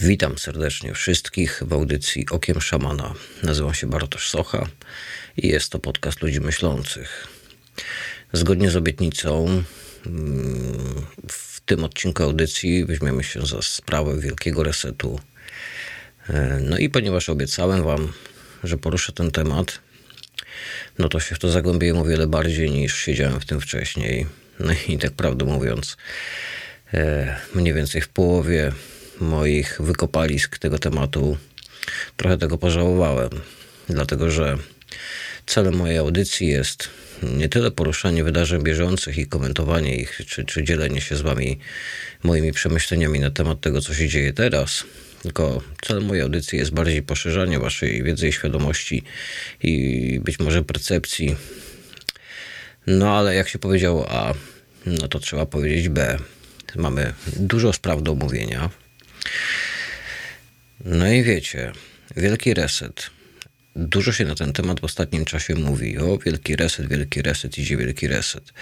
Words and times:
Witam 0.00 0.38
serdecznie 0.38 0.94
wszystkich 0.94 1.62
w 1.66 1.72
audycji 1.72 2.26
Okiem 2.30 2.60
Szamana. 2.60 3.14
Nazywam 3.42 3.74
się 3.74 3.86
Bartosz 3.86 4.30
Socha 4.30 4.66
i 5.36 5.48
jest 5.48 5.70
to 5.70 5.78
podcast 5.78 6.22
ludzi 6.22 6.40
myślących. 6.40 7.26
Zgodnie 8.32 8.70
z 8.70 8.76
obietnicą 8.76 9.62
mm, 10.06 11.06
w 11.28 11.60
tym 11.60 11.84
odcinku 11.84 12.22
audycji 12.22 12.84
weźmiemy 12.84 13.24
się 13.24 13.46
za 13.46 13.62
sprawę 13.62 14.20
wielkiego 14.20 14.62
resetu. 14.62 15.20
E, 16.28 16.60
no 16.62 16.78
i 16.78 16.88
ponieważ 16.88 17.28
obiecałem 17.28 17.82
wam, 17.82 18.12
że 18.64 18.78
poruszę 18.78 19.12
ten 19.12 19.30
temat, 19.30 19.78
no 20.98 21.08
to 21.08 21.20
się 21.20 21.34
w 21.34 21.38
to 21.38 21.50
zagłębiłem 21.50 21.98
o 21.98 22.04
wiele 22.04 22.26
bardziej 22.26 22.70
niż 22.70 22.96
siedziałem 22.96 23.40
w 23.40 23.46
tym 23.46 23.60
wcześniej. 23.60 24.26
No 24.60 24.72
i 24.88 24.98
tak 24.98 25.12
prawdę 25.12 25.44
mówiąc, 25.44 25.96
e, 26.94 27.36
mniej 27.54 27.74
więcej 27.74 28.00
w 28.00 28.08
połowie 28.08 28.72
moich 29.20 29.76
wykopalisk 29.80 30.58
tego 30.58 30.78
tematu 30.78 31.36
trochę 32.16 32.38
tego 32.38 32.58
pożałowałem, 32.58 33.30
dlatego 33.88 34.30
że 34.30 34.58
celem 35.46 35.74
mojej 35.74 35.98
audycji 35.98 36.48
jest 36.48 36.88
nie 37.22 37.48
tyle 37.48 37.70
poruszanie 37.70 38.24
wydarzeń 38.24 38.62
bieżących 38.62 39.18
i 39.18 39.26
komentowanie 39.26 39.96
ich, 39.96 40.20
czy, 40.26 40.44
czy 40.44 40.64
dzielenie 40.64 41.00
się 41.00 41.16
z 41.16 41.20
wami 41.20 41.58
moimi 42.22 42.52
przemyśleniami 42.52 43.20
na 43.20 43.30
temat 43.30 43.60
tego, 43.60 43.80
co 43.80 43.94
się 43.94 44.08
dzieje 44.08 44.32
teraz, 44.32 44.84
tylko 45.22 45.62
celem 45.82 46.04
mojej 46.04 46.22
audycji 46.22 46.58
jest 46.58 46.70
bardziej 46.70 47.02
poszerzanie 47.02 47.58
waszej 47.58 48.02
wiedzy 48.02 48.28
i 48.28 48.32
świadomości 48.32 49.02
i 49.62 50.20
być 50.24 50.38
może 50.38 50.64
percepcji. 50.64 51.36
No 52.86 53.18
ale 53.18 53.34
jak 53.34 53.48
się 53.48 53.58
powiedziało 53.58 54.10
A, 54.10 54.34
no 54.86 55.08
to 55.08 55.18
trzeba 55.18 55.46
powiedzieć 55.46 55.88
B. 55.88 56.18
Mamy 56.76 57.12
dużo 57.36 57.72
spraw 57.72 58.02
do 58.02 58.12
omówienia. 58.12 58.70
No 60.84 61.12
i 61.12 61.22
wiecie, 61.22 61.72
wielki 62.16 62.54
reset. 62.54 63.10
Dużo 63.76 64.12
się 64.12 64.24
na 64.24 64.34
ten 64.34 64.52
temat 64.52 64.80
w 64.80 64.84
ostatnim 64.84 65.24
czasie 65.24 65.54
mówi. 65.54 65.98
O, 65.98 66.18
wielki 66.18 66.56
reset, 66.56 66.88
wielki 66.88 67.22
reset, 67.22 67.58
idzie 67.58 67.76
wielki 67.76 68.08
reset. 68.08 68.52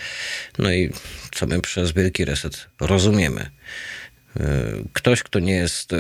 No 0.59 0.73
i 0.73 0.91
co 1.35 1.47
my 1.47 1.61
przez 1.61 1.93
wielki 1.93 2.25
reset 2.25 2.67
rozumiemy? 2.81 3.51
Ktoś, 4.93 5.23
kto 5.23 5.39
nie 5.39 5.53
jest 5.53 5.93
e, 5.93 5.99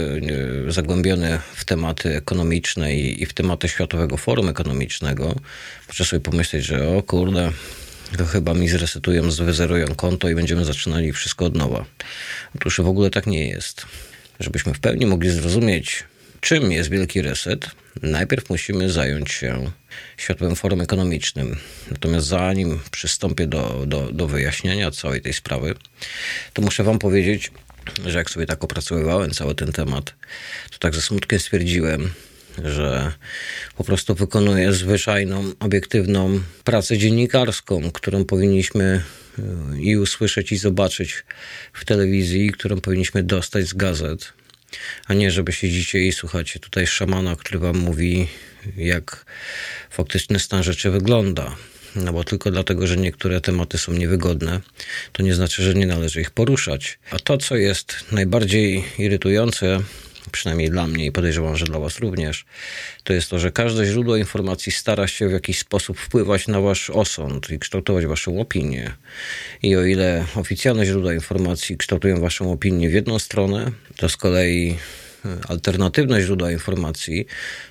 zagłębiony 0.69 1.39
w 1.55 1.65
tematy 1.65 2.17
ekonomiczne 2.17 2.97
i 2.97 3.27
w 3.27 3.33
tematy 3.33 3.69
Światowego 3.69 4.17
Forum 4.17 4.49
Ekonomicznego, 4.49 5.35
może 5.89 6.05
sobie 6.05 6.21
pomyśleć, 6.21 6.65
że 6.65 6.89
o 6.89 7.03
kurde, 7.03 7.53
to 8.19 8.27
chyba 8.27 8.55
mi 8.55 8.69
zresetują, 8.69 9.31
zwyzerują 9.31 9.87
konto 9.87 10.29
i 10.29 10.35
będziemy 10.35 10.65
zaczynali 10.65 11.13
wszystko 11.13 11.45
od 11.45 11.55
nowa. 11.55 11.85
Otóż 12.57 12.81
w 12.81 12.89
ogóle 12.89 13.11
tak 13.11 13.27
nie 13.27 13.49
jest. 13.49 13.87
Żebyśmy 14.41 14.75
w 14.75 14.81
pełni 14.81 15.07
mogli 15.07 15.31
zrozumieć, 15.31 16.05
czym 16.41 16.73
jest 16.73 16.91
wielki 16.91 17.23
reset, 17.23 17.71
najpierw 18.03 18.51
musimy 18.51 18.91
zająć 18.91 19.33
się 19.33 19.71
Światowym 20.17 20.57
Forum 20.57 20.81
Ekonomicznym. 20.81 21.57
Natomiast 21.91 22.27
zanim 22.27 22.81
przystąpię 22.91 23.47
do, 23.47 23.85
do, 23.87 24.13
do 24.13 24.29
wyjaśnienia 24.29 24.91
całej 24.91 25.21
tej 25.21 25.33
sprawy, 25.33 25.75
to 26.53 26.63
muszę 26.63 26.85
Wam 26.85 26.99
powiedzieć, 26.99 27.51
że 28.07 28.19
jak 28.19 28.31
sobie 28.31 28.47
tak 28.47 28.65
opracowywałem 28.65 29.31
cały 29.31 29.55
ten 29.55 29.73
temat, 29.73 30.15
to 30.71 30.79
tak 30.79 30.95
ze 30.95 31.03
smutkiem 31.03 31.39
stwierdziłem, 31.39 32.11
że 32.65 33.13
po 33.77 33.85
prostu 33.85 34.15
wykonuję 34.15 34.73
zwyczajną, 34.73 35.53
obiektywną 35.61 36.41
pracę 36.65 36.99
dziennikarską, 36.99 37.91
którą 37.91 38.25
powinniśmy 38.25 39.03
i 39.81 39.97
usłyszeć, 39.97 40.53
i 40.53 40.57
zobaczyć 40.57 41.25
w 41.73 41.85
telewizji, 41.85 42.53
którą 42.53 42.81
powinniśmy 42.81 43.23
dostać 43.23 43.67
z 43.67 43.75
gazet, 43.75 44.33
a 45.07 45.15
nie, 45.15 45.31
żeby 45.31 45.53
siedzicie 45.53 46.01
i 46.01 46.13
słuchacie 46.13 46.61
tutaj 46.61 46.87
szamana, 46.87 47.37
który 47.37 47.59
wam 47.59 47.79
mówi, 47.79 48.29
jak 48.77 49.27
faktyczny 49.91 50.39
stan 50.39 50.63
rzeczy 50.63 50.91
wygląda. 50.91 51.57
No 51.97 52.13
bo 52.13 52.25
tylko 52.25 52.51
dlatego, 52.51 52.87
że 52.87 52.97
niektóre 52.97 53.41
tematy 53.41 53.79
są 53.79 53.93
niewygodne, 53.93 54.61
to 55.13 55.23
nie 55.23 55.35
znaczy, 55.35 55.63
że 55.63 55.75
nie 55.75 55.87
należy 55.87 56.21
ich 56.21 56.31
poruszać. 56.31 56.99
A 57.11 57.19
to, 57.19 57.39
co 57.39 57.57
jest 57.57 58.05
najbardziej 58.13 58.85
irytujące, 58.99 59.81
przynajmniej 60.33 60.71
dla 60.71 60.87
mnie 60.87 61.07
i 61.07 61.13
podejrzewam, 61.13 61.57
że 61.57 61.65
dla 61.65 61.79
Was 61.79 61.99
również, 61.99 62.45
to 63.05 63.13
jest 63.13 63.31
to, 63.31 63.39
że 63.39 63.53
każde 63.53 63.87
źródło 63.87 64.17
informacji 64.17 64.73
stara 64.73 65.07
się 65.09 65.29
w 65.29 65.33
jakiś 65.33 65.59
sposób 65.59 65.99
wpływać 65.99 66.49
na 66.49 66.61
Wasz 66.61 66.91
osąd 66.91 67.51
i 67.51 67.59
kształtować 67.59 68.07
Waszą 68.07 68.41
opinię. 68.41 68.93
I 69.63 69.77
o 69.77 69.85
ile 69.85 70.25
oficjalne 70.35 70.87
źródła 70.87 71.15
informacji 71.15 71.77
kształtują 71.77 72.21
Waszą 72.21 72.53
opinię 72.53 72.89
w 72.89 72.93
jedną 72.93 73.19
stronę, 73.19 73.71
to 73.97 74.09
z 74.09 74.17
kolei 74.17 74.77
e, 75.25 75.39
alternatywne 75.49 76.23
źródła 76.23 76.51
informacji 76.51 77.27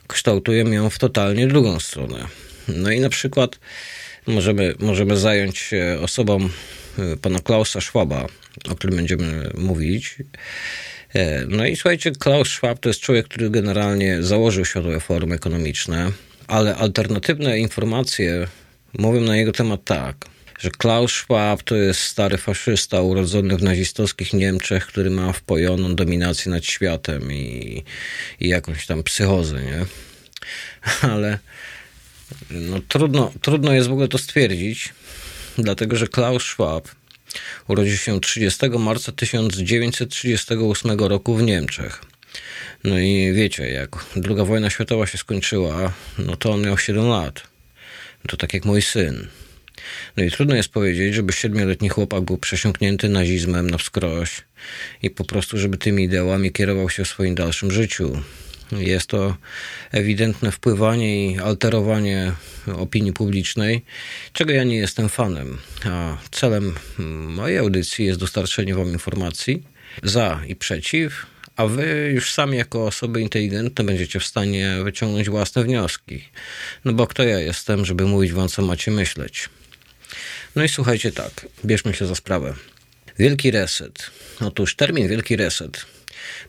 kształtują 0.07 0.71
ją 0.71 0.89
w 0.89 0.99
totalnie 0.99 1.47
drugą 1.47 1.79
stronę. 1.79 2.27
No 2.67 2.91
i 2.91 2.99
na 2.99 3.09
przykład 3.09 3.59
możemy, 4.27 4.75
możemy 4.79 5.17
zająć 5.17 5.57
się 5.57 5.97
osobą 6.01 6.49
e, 6.99 7.17
pana 7.17 7.39
Klausa 7.39 7.81
Schwaba, 7.81 8.27
o 8.69 8.75
którym 8.75 8.95
będziemy 8.95 9.49
mówić. 9.57 10.15
E, 11.13 11.45
no 11.47 11.65
i 11.65 11.75
słuchajcie, 11.75 12.11
Klaus 12.11 12.47
Schwab 12.47 12.79
to 12.79 12.89
jest 12.89 12.99
człowiek, 12.99 13.27
który 13.27 13.49
generalnie 13.49 14.23
założył 14.23 14.65
Światowe 14.65 14.99
Forum 14.99 15.31
Ekonomiczne, 15.31 16.11
ale 16.47 16.75
alternatywne 16.75 17.59
informacje 17.59 18.47
mówią 18.93 19.21
na 19.21 19.37
jego 19.37 19.51
temat 19.51 19.85
tak, 19.85 20.25
że 20.59 20.71
Klaus 20.71 21.11
Schwab 21.11 21.63
to 21.63 21.75
jest 21.75 21.99
stary 21.99 22.37
faszysta 22.37 23.01
urodzony 23.01 23.57
w 23.57 23.63
nazistowskich 23.63 24.33
Niemczech, 24.33 24.85
który 24.85 25.09
ma 25.09 25.33
wpojoną 25.33 25.95
dominację 25.95 26.51
nad 26.51 26.65
światem 26.65 27.31
i, 27.31 27.83
i 28.39 28.47
jakąś 28.49 28.85
tam 28.85 29.03
psychozę, 29.03 29.61
nie? 29.63 29.85
Ale 31.11 31.39
no, 32.51 32.79
trudno, 32.87 33.31
trudno 33.41 33.73
jest 33.73 33.87
w 33.87 33.91
ogóle 33.91 34.07
to 34.07 34.17
stwierdzić, 34.17 34.93
dlatego 35.57 35.95
że 35.95 36.07
Klaus 36.07 36.43
Schwab 36.43 36.87
Urodził 37.67 37.97
się 37.97 38.19
30 38.19 38.69
marca 38.69 39.11
1938 39.11 40.99
roku 40.99 41.35
w 41.35 41.43
Niemczech. 41.43 42.01
No 42.83 42.99
i 42.99 43.33
wiecie, 43.33 43.69
jak 43.69 44.05
II 44.29 44.45
wojna 44.45 44.69
światowa 44.69 45.07
się 45.07 45.17
skończyła, 45.17 45.93
no 46.17 46.35
to 46.35 46.51
on 46.51 46.61
miał 46.61 46.77
7 46.77 47.07
lat. 47.07 47.41
To 48.27 48.37
tak 48.37 48.53
jak 48.53 48.65
mój 48.65 48.81
syn. 48.81 49.27
No 50.17 50.23
i 50.23 50.31
trudno 50.31 50.55
jest 50.55 50.69
powiedzieć, 50.69 51.13
żeby 51.13 51.33
siedmioletni 51.33 51.89
chłopak 51.89 52.23
był 52.23 52.37
przesiąknięty 52.37 53.09
nazizmem 53.09 53.69
na 53.69 53.77
wskroś 53.77 54.41
i 55.01 55.09
po 55.09 55.23
prostu, 55.23 55.57
żeby 55.57 55.77
tymi 55.77 56.03
ideałami 56.03 56.51
kierował 56.51 56.89
się 56.89 57.03
w 57.03 57.07
swoim 57.07 57.35
dalszym 57.35 57.71
życiu. 57.71 58.21
Jest 58.71 59.07
to 59.07 59.37
ewidentne 59.91 60.51
wpływanie 60.51 61.31
i 61.31 61.39
alterowanie 61.39 62.31
opinii 62.75 63.13
publicznej, 63.13 63.85
czego 64.33 64.53
ja 64.53 64.63
nie 64.63 64.75
jestem 64.75 65.09
fanem. 65.09 65.57
A 65.85 66.17
celem 66.31 66.75
mojej 67.27 67.57
audycji 67.57 68.05
jest 68.05 68.19
dostarczenie 68.19 68.75
Wam 68.75 68.91
informacji 68.91 69.63
za 70.03 70.41
i 70.47 70.55
przeciw, 70.55 71.25
a 71.55 71.65
Wy 71.65 72.11
już 72.13 72.33
sami 72.33 72.57
jako 72.57 72.85
osoby 72.85 73.21
inteligentne 73.21 73.83
będziecie 73.83 74.19
w 74.19 74.25
stanie 74.25 74.75
wyciągnąć 74.83 75.29
własne 75.29 75.63
wnioski. 75.63 76.23
No 76.85 76.93
bo 76.93 77.07
kto 77.07 77.23
ja 77.23 77.39
jestem, 77.39 77.85
żeby 77.85 78.05
mówić 78.05 78.31
Wam, 78.31 78.47
co 78.47 78.61
macie 78.61 78.91
myśleć? 78.91 79.49
No 80.55 80.63
i 80.63 80.69
słuchajcie 80.69 81.11
tak, 81.11 81.47
bierzmy 81.65 81.93
się 81.93 82.07
za 82.07 82.15
sprawę. 82.15 82.53
Wielki 83.19 83.51
reset. 83.51 84.11
Otóż 84.39 84.75
termin 84.75 85.07
wielki 85.07 85.35
reset 85.35 85.85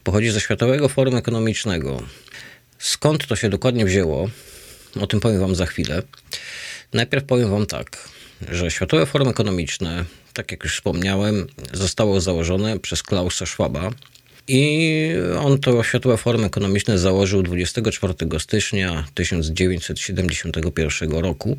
pochodzi 0.04 0.30
ze 0.30 0.40
Światowego 0.40 0.88
Forum 0.88 1.16
Ekonomicznego. 1.16 2.02
Skąd 2.78 3.26
to 3.26 3.36
się 3.36 3.48
dokładnie 3.48 3.84
wzięło, 3.84 4.30
o 5.00 5.06
tym 5.06 5.20
powiem 5.20 5.40
Wam 5.40 5.54
za 5.54 5.66
chwilę. 5.66 6.02
Najpierw 6.92 7.24
powiem 7.24 7.50
Wam 7.50 7.66
tak, 7.66 8.08
że 8.50 8.70
Światowe 8.70 9.06
Forum 9.06 9.28
Ekonomiczne, 9.28 10.04
tak 10.32 10.50
jak 10.50 10.64
już 10.64 10.74
wspomniałem, 10.74 11.46
zostało 11.72 12.20
założone 12.20 12.78
przez 12.78 13.02
Klausa 13.02 13.46
Schwaba, 13.46 13.90
i 14.48 15.10
on 15.40 15.58
to 15.58 15.82
Światowe 15.82 16.16
Forum 16.16 16.44
Ekonomiczne 16.44 16.98
założył 16.98 17.42
24 17.42 18.14
stycznia 18.38 19.04
1971 19.14 21.10
roku 21.10 21.56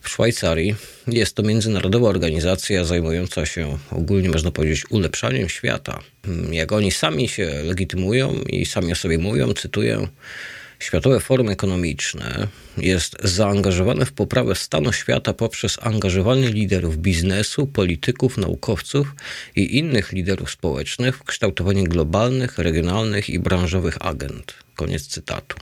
w 0.00 0.08
Szwajcarii. 0.08 0.74
Jest 1.06 1.34
to 1.34 1.42
międzynarodowa 1.42 2.08
organizacja 2.08 2.84
zajmująca 2.84 3.46
się 3.46 3.78
ogólnie, 3.90 4.28
można 4.28 4.50
powiedzieć, 4.50 4.90
ulepszaniem 4.90 5.48
świata. 5.48 6.00
Jak 6.50 6.72
oni 6.72 6.92
sami 6.92 7.28
się 7.28 7.46
legitymują 7.64 8.34
i 8.34 8.66
sami 8.66 8.92
o 8.92 8.94
sobie 8.94 9.18
mówią, 9.18 9.52
cytuję, 9.52 10.06
Światowe 10.80 11.20
Forum 11.20 11.48
Ekonomiczne 11.48 12.46
jest 12.76 13.16
zaangażowane 13.24 14.06
w 14.06 14.12
poprawę 14.12 14.54
stanu 14.54 14.92
świata 14.92 15.32
poprzez 15.32 15.78
angażowanie 15.82 16.48
liderów 16.48 16.98
biznesu, 16.98 17.66
polityków, 17.66 18.38
naukowców 18.38 19.14
i 19.56 19.78
innych 19.78 20.12
liderów 20.12 20.50
społecznych 20.50 21.16
w 21.16 21.24
kształtowanie 21.24 21.84
globalnych, 21.84 22.58
regionalnych 22.58 23.30
i 23.30 23.38
branżowych 23.38 23.96
agent. 24.00 24.54
Koniec 24.76 25.06
cytatu. 25.06 25.56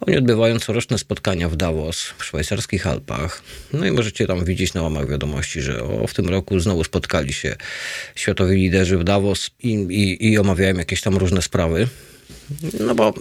Oni 0.00 0.16
odbywają 0.16 0.58
coroczne 0.58 0.98
spotkania 0.98 1.48
w 1.48 1.56
Davos, 1.56 2.14
w 2.18 2.24
szwajcarskich 2.24 2.86
Alpach. 2.86 3.42
No 3.72 3.86
i 3.86 3.90
możecie 3.90 4.26
tam 4.26 4.44
widzieć 4.44 4.74
na 4.74 4.82
łamach 4.82 5.08
wiadomości, 5.08 5.60
że 5.60 5.82
o, 5.82 6.06
w 6.06 6.14
tym 6.14 6.28
roku 6.28 6.60
znowu 6.60 6.84
spotkali 6.84 7.32
się 7.32 7.56
światowi 8.14 8.56
liderzy 8.56 8.98
w 8.98 9.04
Davos 9.04 9.50
i, 9.62 9.72
i, 9.72 10.32
i 10.32 10.38
omawiają 10.38 10.74
jakieś 10.74 11.00
tam 11.00 11.16
różne 11.16 11.42
sprawy. 11.42 11.88
No 12.80 12.94
bo 12.94 13.14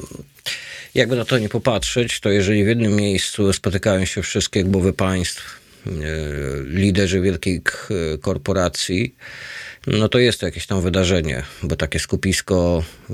jakby 0.95 1.15
na 1.15 1.25
to 1.25 1.37
nie 1.37 1.49
popatrzeć, 1.49 2.19
to 2.19 2.29
jeżeli 2.29 2.63
w 2.63 2.67
jednym 2.67 2.95
miejscu 2.95 3.53
spotykają 3.53 4.05
się 4.05 4.21
wszystkie 4.21 4.63
głowy 4.63 4.93
państw, 4.93 5.59
e, 5.87 5.91
liderzy 6.65 7.21
wielkich 7.21 7.89
e, 8.13 8.17
korporacji, 8.17 9.15
no 9.87 10.09
to 10.09 10.19
jest 10.19 10.39
to 10.39 10.45
jakieś 10.45 10.67
tam 10.67 10.81
wydarzenie, 10.81 11.43
bo 11.63 11.75
takie 11.75 11.99
skupisko 11.99 12.83
e, 13.09 13.13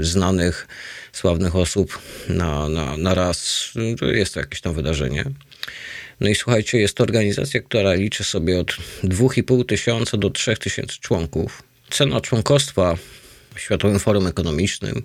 znanych, 0.00 0.66
sławnych 1.12 1.56
osób 1.56 1.98
na, 2.28 2.68
na, 2.68 2.96
na 2.96 3.14
raz, 3.14 3.70
to 3.98 4.06
jest 4.06 4.34
to 4.34 4.40
jakieś 4.40 4.60
tam 4.60 4.74
wydarzenie. 4.74 5.24
No 6.20 6.28
i 6.28 6.34
słuchajcie, 6.34 6.78
jest 6.78 6.94
to 6.94 7.04
organizacja, 7.04 7.60
która 7.60 7.94
liczy 7.94 8.24
sobie 8.24 8.60
od 8.60 8.70
2,5 9.04 9.66
tysiąca 9.66 10.16
do 10.16 10.30
3 10.30 10.56
tysięcy 10.56 11.00
członków. 11.00 11.62
Cena 11.90 12.20
członkostwa 12.20 12.96
w 13.54 13.60
Światowym 13.60 13.98
Forum 13.98 14.26
Ekonomicznym 14.26 15.02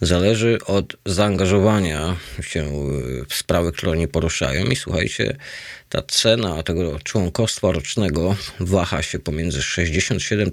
zależy 0.00 0.58
od 0.66 0.96
zaangażowania 1.06 2.16
się 2.42 2.72
w 3.28 3.34
sprawy, 3.34 3.72
które 3.72 3.92
oni 3.92 4.08
poruszają. 4.08 4.64
I 4.64 4.76
słuchajcie, 4.76 5.36
ta 5.88 6.02
cena 6.02 6.62
tego 6.62 6.98
członkostwa 7.04 7.72
rocznego 7.72 8.36
waha 8.60 9.02
się 9.02 9.18
pomiędzy 9.18 9.62
67 9.62 10.50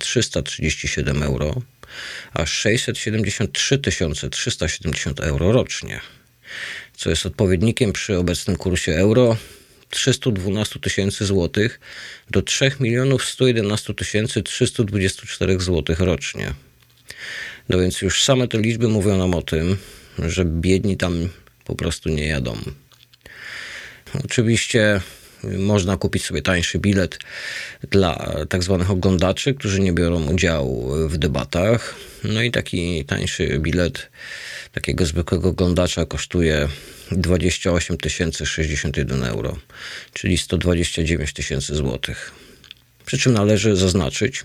337 0.00 1.22
euro 1.22 1.62
a 2.32 2.46
673 2.46 3.78
370 4.30 5.20
euro 5.20 5.52
rocznie, 5.52 6.00
co 6.96 7.10
jest 7.10 7.26
odpowiednikiem 7.26 7.92
przy 7.92 8.18
obecnym 8.18 8.56
kursie 8.56 8.92
euro 8.92 9.36
312 9.90 10.80
tysięcy 10.80 11.24
złotych 11.24 11.80
do 12.30 12.42
3 12.42 12.72
milionów 12.80 13.24
111 13.24 13.94
324 13.94 15.60
złotych 15.60 16.00
rocznie. 16.00 16.54
No 17.68 17.78
więc 17.78 18.02
już 18.02 18.24
same 18.24 18.48
te 18.48 18.58
liczby 18.58 18.88
mówią 18.88 19.18
nam 19.18 19.34
o 19.34 19.42
tym, 19.42 19.76
że 20.18 20.44
biedni 20.44 20.96
tam 20.96 21.28
po 21.64 21.74
prostu 21.74 22.08
nie 22.08 22.26
jadą. 22.26 22.58
Oczywiście 24.24 25.00
można 25.58 25.96
kupić 25.96 26.24
sobie 26.24 26.42
tańszy 26.42 26.78
bilet 26.78 27.18
dla 27.90 28.36
tak 28.48 28.62
zwanych 28.62 28.90
oglądaczy, 28.90 29.54
którzy 29.54 29.80
nie 29.80 29.92
biorą 29.92 30.26
udziału 30.26 31.08
w 31.08 31.18
debatach. 31.18 31.94
No 32.24 32.42
i 32.42 32.50
taki 32.50 33.04
tańszy 33.04 33.58
bilet 33.58 34.10
takiego 34.72 35.06
zwykłego 35.06 35.48
oglądacza 35.48 36.06
kosztuje 36.06 36.68
28 37.12 37.96
061 38.44 39.24
euro, 39.24 39.58
czyli 40.12 40.38
129 40.38 41.32
tysięcy 41.32 41.74
złotych. 41.74 42.32
Przy 43.06 43.18
czym 43.18 43.32
należy 43.32 43.76
zaznaczyć, 43.76 44.44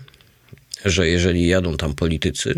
że 0.84 1.08
jeżeli 1.08 1.46
jadą 1.46 1.76
tam 1.76 1.94
politycy 1.94 2.54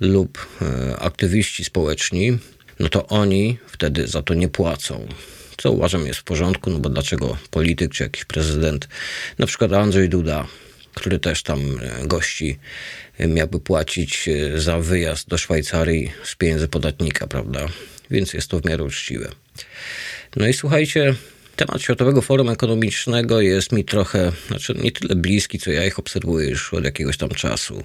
lub 0.00 0.46
e, 0.62 0.96
aktywiści 0.96 1.64
społeczni, 1.64 2.38
no 2.80 2.88
to 2.88 3.06
oni 3.06 3.58
wtedy 3.66 4.06
za 4.08 4.22
to 4.22 4.34
nie 4.34 4.48
płacą. 4.48 5.08
Co 5.56 5.70
uważam 5.70 6.06
jest 6.06 6.20
w 6.20 6.24
porządku, 6.24 6.70
no 6.70 6.78
bo 6.78 6.88
dlaczego 6.88 7.38
polityk 7.50 7.92
czy 7.92 8.02
jakiś 8.02 8.24
prezydent, 8.24 8.88
na 9.38 9.46
przykład 9.46 9.72
Andrzej 9.72 10.08
Duda, 10.08 10.46
który 10.94 11.18
też 11.18 11.42
tam 11.42 11.60
e, 11.60 12.06
gości, 12.06 12.58
e, 13.18 13.26
miałby 13.26 13.60
płacić 13.60 14.28
za 14.56 14.78
wyjazd 14.78 15.28
do 15.28 15.38
Szwajcarii 15.38 16.12
z 16.24 16.34
pieniędzy 16.34 16.68
podatnika, 16.68 17.26
prawda? 17.26 17.66
Więc 18.10 18.34
jest 18.34 18.48
to 18.48 18.60
w 18.60 18.64
miarę 18.64 18.84
uczciwe. 18.84 19.28
No 20.36 20.46
i 20.48 20.52
słuchajcie, 20.52 21.14
Temat 21.56 21.82
Światowego 21.82 22.22
Forum 22.22 22.48
Ekonomicznego 22.48 23.40
jest 23.40 23.72
mi 23.72 23.84
trochę, 23.84 24.32
znaczy 24.48 24.74
nie 24.82 24.92
tyle 24.92 25.14
bliski, 25.14 25.58
co 25.58 25.70
ja 25.70 25.86
ich 25.86 25.98
obserwuję 25.98 26.50
już 26.50 26.74
od 26.74 26.84
jakiegoś 26.84 27.16
tam 27.16 27.28
czasu. 27.28 27.82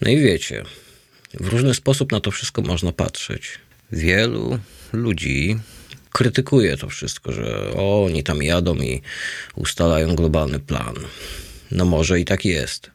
No 0.00 0.10
i 0.10 0.20
wiecie, 0.20 0.62
w 1.34 1.48
różny 1.48 1.74
sposób 1.74 2.12
na 2.12 2.20
to 2.20 2.30
wszystko 2.30 2.62
można 2.62 2.92
patrzeć. 2.92 3.58
Wielu 3.92 4.58
ludzi 4.92 5.58
krytykuje 6.12 6.76
to 6.76 6.88
wszystko, 6.88 7.32
że 7.32 7.70
o, 7.76 8.04
oni 8.04 8.22
tam 8.22 8.42
jadą 8.42 8.74
i 8.74 9.02
ustalają 9.54 10.14
globalny 10.14 10.58
plan. 10.58 10.94
No 11.70 11.84
może 11.84 12.20
i 12.20 12.24
tak 12.24 12.44
jest. 12.44 12.90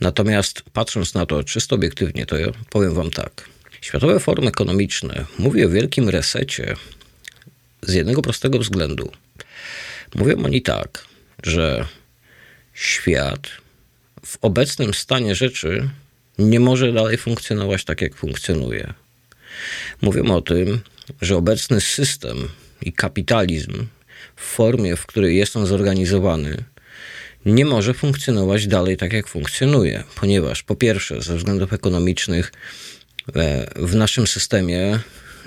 Natomiast 0.00 0.62
patrząc 0.72 1.14
na 1.14 1.26
to 1.26 1.44
czysto 1.44 1.74
obiektywnie, 1.74 2.26
to 2.26 2.38
ja 2.38 2.46
powiem 2.70 2.94
wam 2.94 3.10
tak. 3.10 3.48
Światowe 3.80 4.20
Forum 4.20 4.48
Ekonomiczne 4.48 5.24
mówi 5.38 5.64
o 5.64 5.68
wielkim 5.68 6.08
resecie 6.08 6.76
z 7.86 7.94
jednego 7.94 8.22
prostego 8.22 8.58
względu. 8.58 9.12
Mówią 10.14 10.44
oni 10.44 10.62
tak, 10.62 11.04
że 11.42 11.86
świat 12.74 13.48
w 14.26 14.38
obecnym 14.40 14.94
stanie 14.94 15.34
rzeczy 15.34 15.88
nie 16.38 16.60
może 16.60 16.92
dalej 16.92 17.16
funkcjonować 17.16 17.84
tak, 17.84 18.00
jak 18.00 18.14
funkcjonuje. 18.14 18.94
Mówią 20.02 20.24
o 20.34 20.40
tym, 20.40 20.80
że 21.22 21.36
obecny 21.36 21.80
system 21.80 22.48
i 22.82 22.92
kapitalizm 22.92 23.86
w 24.36 24.42
formie, 24.42 24.96
w 24.96 25.06
której 25.06 25.36
jest 25.36 25.56
on 25.56 25.66
zorganizowany, 25.66 26.64
nie 27.46 27.64
może 27.64 27.94
funkcjonować 27.94 28.66
dalej 28.66 28.96
tak, 28.96 29.12
jak 29.12 29.28
funkcjonuje, 29.28 30.04
ponieważ 30.14 30.62
po 30.62 30.76
pierwsze, 30.76 31.22
ze 31.22 31.36
względów 31.36 31.72
ekonomicznych, 31.72 32.52
e, 33.36 33.66
w 33.76 33.94
naszym 33.94 34.26
systemie 34.26 34.98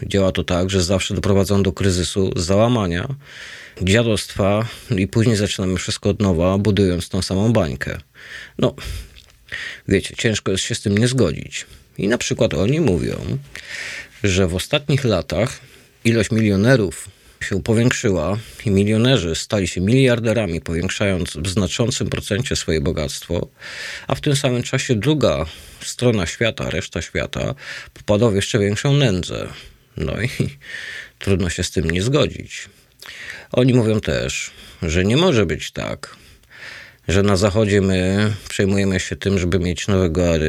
działa 0.03 0.31
to 0.31 0.43
tak, 0.43 0.69
że 0.69 0.83
zawsze 0.83 1.13
doprowadzą 1.13 1.63
do 1.63 1.71
kryzysu, 1.71 2.31
załamania, 2.35 3.07
dziadostwa 3.81 4.67
i 4.97 5.07
później 5.07 5.35
zaczynamy 5.35 5.77
wszystko 5.77 6.09
od 6.09 6.21
nowa, 6.21 6.57
budując 6.57 7.09
tą 7.09 7.21
samą 7.21 7.53
bańkę. 7.53 7.97
No, 8.57 8.75
wiecie, 9.87 10.15
ciężko 10.15 10.51
jest 10.51 10.63
się 10.63 10.75
z 10.75 10.81
tym 10.81 10.97
nie 10.97 11.07
zgodzić. 11.07 11.65
I 11.97 12.07
na 12.07 12.17
przykład 12.17 12.53
oni 12.53 12.79
mówią, 12.79 13.37
że 14.23 14.47
w 14.47 14.55
ostatnich 14.55 15.03
latach 15.03 15.59
ilość 16.05 16.31
milionerów 16.31 17.09
się 17.43 17.63
powiększyła 17.63 18.37
i 18.65 18.71
milionerzy 18.71 19.35
stali 19.35 19.67
się 19.67 19.81
miliarderami, 19.81 20.61
powiększając 20.61 21.37
w 21.37 21.47
znaczącym 21.47 22.09
procencie 22.09 22.55
swoje 22.55 22.81
bogactwo, 22.81 23.47
a 24.07 24.15
w 24.15 24.21
tym 24.21 24.35
samym 24.35 24.63
czasie 24.63 24.95
druga 24.95 25.45
strona 25.81 26.25
świata, 26.25 26.69
reszta 26.69 27.01
świata, 27.01 27.55
popada 27.93 28.29
w 28.29 28.35
jeszcze 28.35 28.59
większą 28.59 28.93
nędzę. 28.93 29.47
No 29.97 30.21
i 30.21 30.29
trudno 31.19 31.49
się 31.49 31.63
z 31.63 31.71
tym 31.71 31.91
nie 31.91 32.01
zgodzić. 32.01 32.69
Oni 33.51 33.73
mówią 33.73 33.99
też, 33.99 34.51
że 34.81 35.05
nie 35.05 35.17
może 35.17 35.45
być 35.45 35.71
tak, 35.71 36.15
że 37.07 37.23
na 37.23 37.37
zachodzie 37.37 37.81
my 37.81 38.33
przejmujemy 38.49 38.99
się 38.99 39.15
tym, 39.15 39.39
żeby 39.39 39.59
mieć 39.59 39.87
nowego 39.87 40.35
e, 40.35 40.39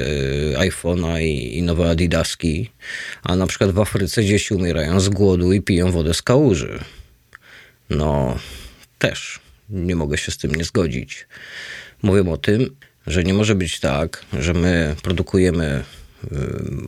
iPhone'a 0.59 1.23
i, 1.23 1.59
i 1.59 1.63
nowe 1.63 1.91
Adidaski, 1.91 2.71
a 3.23 3.37
na 3.37 3.47
przykład 3.47 3.71
w 3.71 3.81
Afryce 3.81 4.25
dzieci 4.25 4.55
umierają 4.55 5.01
z 5.01 5.09
głodu 5.09 5.53
i 5.53 5.61
piją 5.61 5.93
wodę 5.93 6.15
z 6.15 6.23
kałuży. 6.23 6.79
No, 7.91 8.39
też 8.99 9.41
nie 9.71 9.97
mogę 9.97 10.19
się 10.19 10.33
z 10.33 10.39
tym 10.39 10.55
nie 10.55 10.65
zgodzić. 10.65 11.27
Mówią 12.03 12.33
o 12.33 12.37
tym, 12.37 12.77
że 13.07 13.25
nie 13.25 13.35
może 13.35 13.55
być 13.55 13.81
tak, 13.81 14.25
że 14.33 14.55
my 14.55 14.97
produkujemy 15.03 15.85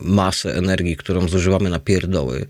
masę 0.00 0.54
energii, 0.54 0.96
którą 0.96 1.28
zużywamy 1.28 1.70
na 1.70 1.78
pierdoły 1.78 2.46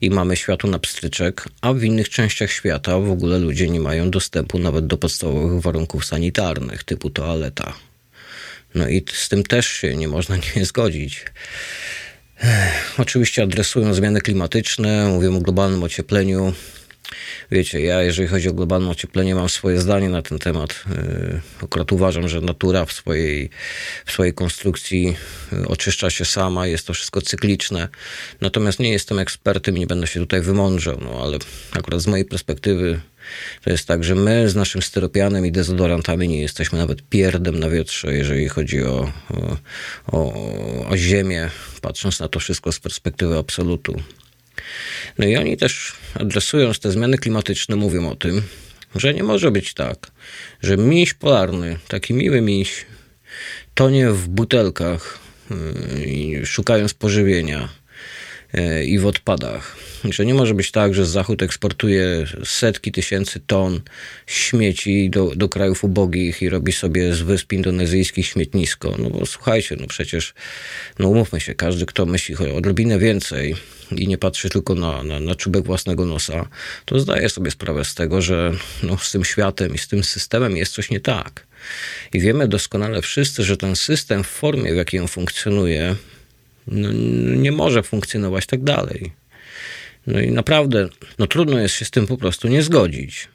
i 0.00 0.10
mamy 0.10 0.36
światu 0.36 0.68
na 0.68 0.78
pstryczek, 0.78 1.48
a 1.60 1.72
w 1.72 1.82
innych 1.82 2.08
częściach 2.08 2.50
świata 2.50 2.98
w 2.98 3.10
ogóle 3.10 3.38
ludzie 3.38 3.68
nie 3.68 3.80
mają 3.80 4.10
dostępu 4.10 4.58
nawet 4.58 4.86
do 4.86 4.98
podstawowych 4.98 5.62
warunków 5.62 6.04
sanitarnych, 6.04 6.84
typu 6.84 7.10
toaleta. 7.10 7.74
No 8.74 8.88
i 8.88 9.04
z 9.12 9.28
tym 9.28 9.42
też 9.42 9.66
się 9.66 9.96
nie 9.96 10.08
można 10.08 10.36
nie 10.56 10.64
zgodzić. 10.64 11.24
Oczywiście 12.98 13.42
adresują 13.42 13.94
zmiany 13.94 14.20
klimatyczne, 14.20 15.08
mówią 15.08 15.36
o 15.36 15.40
globalnym 15.40 15.82
ociepleniu, 15.82 16.52
Wiecie, 17.50 17.80
ja 17.80 18.02
jeżeli 18.02 18.28
chodzi 18.28 18.48
o 18.48 18.52
globalne 18.52 18.90
ocieplenie, 18.90 19.34
mam 19.34 19.48
swoje 19.48 19.80
zdanie 19.80 20.08
na 20.08 20.22
ten 20.22 20.38
temat. 20.38 20.84
Y, 20.90 21.40
akurat 21.62 21.92
uważam, 21.92 22.28
że 22.28 22.40
natura 22.40 22.84
w 22.84 22.92
swojej, 22.92 23.50
w 24.06 24.12
swojej 24.12 24.34
konstrukcji 24.34 25.16
y, 25.52 25.68
oczyszcza 25.68 26.10
się 26.10 26.24
sama, 26.24 26.66
jest 26.66 26.86
to 26.86 26.94
wszystko 26.94 27.20
cykliczne. 27.20 27.88
Natomiast 28.40 28.78
nie 28.78 28.92
jestem 28.92 29.18
ekspertem 29.18 29.76
i 29.76 29.80
nie 29.80 29.86
będę 29.86 30.06
się 30.06 30.20
tutaj 30.20 30.40
wymądrzał, 30.40 30.98
no 31.00 31.22
ale 31.22 31.38
akurat 31.72 32.00
z 32.00 32.06
mojej 32.06 32.24
perspektywy 32.24 33.00
to 33.64 33.70
jest 33.70 33.86
tak, 33.86 34.04
że 34.04 34.14
my 34.14 34.48
z 34.48 34.54
naszym 34.54 34.82
styropianem 34.82 35.46
i 35.46 35.52
dezodorantami 35.52 36.28
nie 36.28 36.40
jesteśmy 36.40 36.78
nawet 36.78 37.02
pierdem 37.02 37.58
na 37.58 37.70
wietrze, 37.70 38.14
jeżeli 38.14 38.48
chodzi 38.48 38.84
o, 38.84 39.12
o, 40.06 40.34
o 40.88 40.96
ziemię, 40.96 41.50
patrząc 41.80 42.20
na 42.20 42.28
to 42.28 42.40
wszystko 42.40 42.72
z 42.72 42.80
perspektywy 42.80 43.38
absolutu. 43.38 44.02
No 45.18 45.26
i 45.26 45.36
oni 45.36 45.56
też 45.56 45.92
adresując 46.14 46.78
te 46.78 46.90
zmiany 46.90 47.18
klimatyczne 47.18 47.76
mówią 47.76 48.10
o 48.10 48.16
tym, 48.16 48.42
że 48.94 49.14
nie 49.14 49.22
może 49.22 49.50
być 49.50 49.74
tak, 49.74 50.10
że 50.62 50.76
miś 50.76 51.14
polarny, 51.14 51.78
taki 51.88 52.14
miły 52.14 52.40
miś, 52.40 52.86
tonie 53.74 54.10
w 54.10 54.28
butelkach 54.28 55.18
yy, 56.30 56.46
szukając 56.46 56.94
pożywienia 56.94 57.68
i 58.86 58.98
w 58.98 59.06
odpadach. 59.06 59.76
Że 60.04 60.26
nie 60.26 60.34
może 60.34 60.54
być 60.54 60.70
tak, 60.70 60.94
że 60.94 61.06
Zachód 61.06 61.42
eksportuje 61.42 62.26
setki 62.44 62.92
tysięcy 62.92 63.40
ton 63.46 63.80
śmieci 64.26 65.10
do, 65.10 65.32
do 65.36 65.48
krajów 65.48 65.84
ubogich 65.84 66.42
i 66.42 66.48
robi 66.48 66.72
sobie 66.72 67.14
z 67.14 67.22
wysp 67.22 67.52
indonezyjskich 67.52 68.26
śmietnisko. 68.26 68.94
No 68.98 69.10
bo 69.10 69.26
słuchajcie, 69.26 69.76
no 69.80 69.86
przecież, 69.86 70.34
no 70.98 71.08
umówmy 71.08 71.40
się, 71.40 71.54
każdy, 71.54 71.86
kto 71.86 72.06
myśli 72.06 72.36
odrobinę 72.36 72.98
więcej 72.98 73.56
i 73.96 74.08
nie 74.08 74.18
patrzy 74.18 74.50
tylko 74.50 74.74
na, 74.74 75.02
na, 75.02 75.20
na 75.20 75.34
czubek 75.34 75.64
własnego 75.64 76.06
nosa, 76.06 76.48
to 76.84 77.00
zdaje 77.00 77.28
sobie 77.28 77.50
sprawę 77.50 77.84
z 77.84 77.94
tego, 77.94 78.22
że 78.22 78.52
no, 78.82 78.98
z 78.98 79.12
tym 79.12 79.24
światem 79.24 79.74
i 79.74 79.78
z 79.78 79.88
tym 79.88 80.04
systemem 80.04 80.56
jest 80.56 80.72
coś 80.72 80.90
nie 80.90 81.00
tak. 81.00 81.46
I 82.12 82.20
wiemy 82.20 82.48
doskonale 82.48 83.02
wszyscy, 83.02 83.44
że 83.44 83.56
ten 83.56 83.76
system 83.76 84.24
w 84.24 84.26
formie, 84.26 84.72
w 84.72 84.76
jakiej 84.76 85.00
on 85.00 85.08
funkcjonuje, 85.08 85.96
no, 86.66 86.92
nie 87.36 87.52
może 87.52 87.82
funkcjonować 87.82 88.46
tak 88.46 88.62
dalej. 88.62 89.12
No 90.06 90.20
i 90.20 90.30
naprawdę, 90.30 90.88
no 91.18 91.26
trudno 91.26 91.58
jest 91.58 91.74
się 91.74 91.84
z 91.84 91.90
tym 91.90 92.06
po 92.06 92.16
prostu 92.16 92.48
nie 92.48 92.62
zgodzić. 92.62 93.28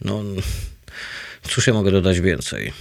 No, 0.00 0.22
cóż 1.48 1.66
ja 1.66 1.72
mogę 1.72 1.90
dodać 1.90 2.20
więcej? 2.20 2.72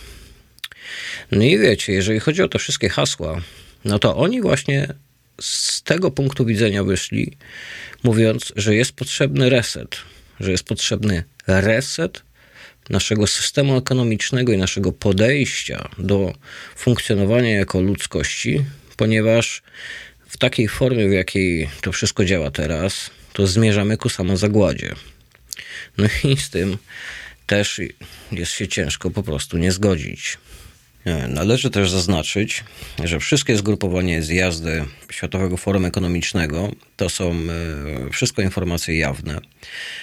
No 1.31 1.43
i 1.43 1.57
wiecie, 1.57 1.93
jeżeli 1.93 2.19
chodzi 2.19 2.41
o 2.41 2.47
te 2.47 2.59
wszystkie 2.59 2.89
hasła, 2.89 3.41
no 3.85 3.99
to 3.99 4.17
oni 4.17 4.41
właśnie 4.41 4.87
z 5.41 5.83
tego 5.83 6.11
punktu 6.11 6.45
widzenia 6.45 6.83
wyszli, 6.83 7.37
mówiąc, 8.03 8.53
że 8.55 8.75
jest 8.75 8.91
potrzebny 8.91 9.49
reset, 9.49 9.97
że 10.39 10.51
jest 10.51 10.63
potrzebny 10.63 11.23
reset 11.47 12.23
naszego 12.89 13.27
systemu 13.27 13.77
ekonomicznego 13.77 14.51
i 14.51 14.57
naszego 14.57 14.91
podejścia 14.91 15.89
do 15.97 16.33
funkcjonowania 16.75 17.53
jako 17.53 17.81
ludzkości, 17.81 18.65
ponieważ 18.97 19.61
w 20.27 20.37
takiej 20.37 20.67
formie, 20.67 21.09
w 21.09 21.11
jakiej 21.11 21.69
to 21.81 21.91
wszystko 21.91 22.25
działa 22.25 22.51
teraz, 22.51 23.09
to 23.33 23.47
zmierzamy 23.47 23.97
ku 23.97 24.09
samozagładzie. 24.09 24.95
No 25.97 26.07
i 26.23 26.37
z 26.37 26.49
tym 26.49 26.77
też 27.47 27.81
jest 28.31 28.51
się 28.51 28.67
ciężko 28.67 29.11
po 29.11 29.23
prostu 29.23 29.57
nie 29.57 29.71
zgodzić. 29.71 30.37
E, 31.07 31.27
należy 31.27 31.69
też 31.69 31.91
zaznaczyć, 31.91 32.63
że 33.03 33.19
wszystkie 33.19 33.57
zgrupowania 33.57 34.21
zjazdy 34.21 34.85
Światowego 35.11 35.57
Forum 35.57 35.85
Ekonomicznego 35.85 36.71
to 36.95 37.09
są 37.09 37.31
e, 37.31 38.09
wszystko 38.11 38.41
informacje 38.41 38.97
jawne. 38.97 39.39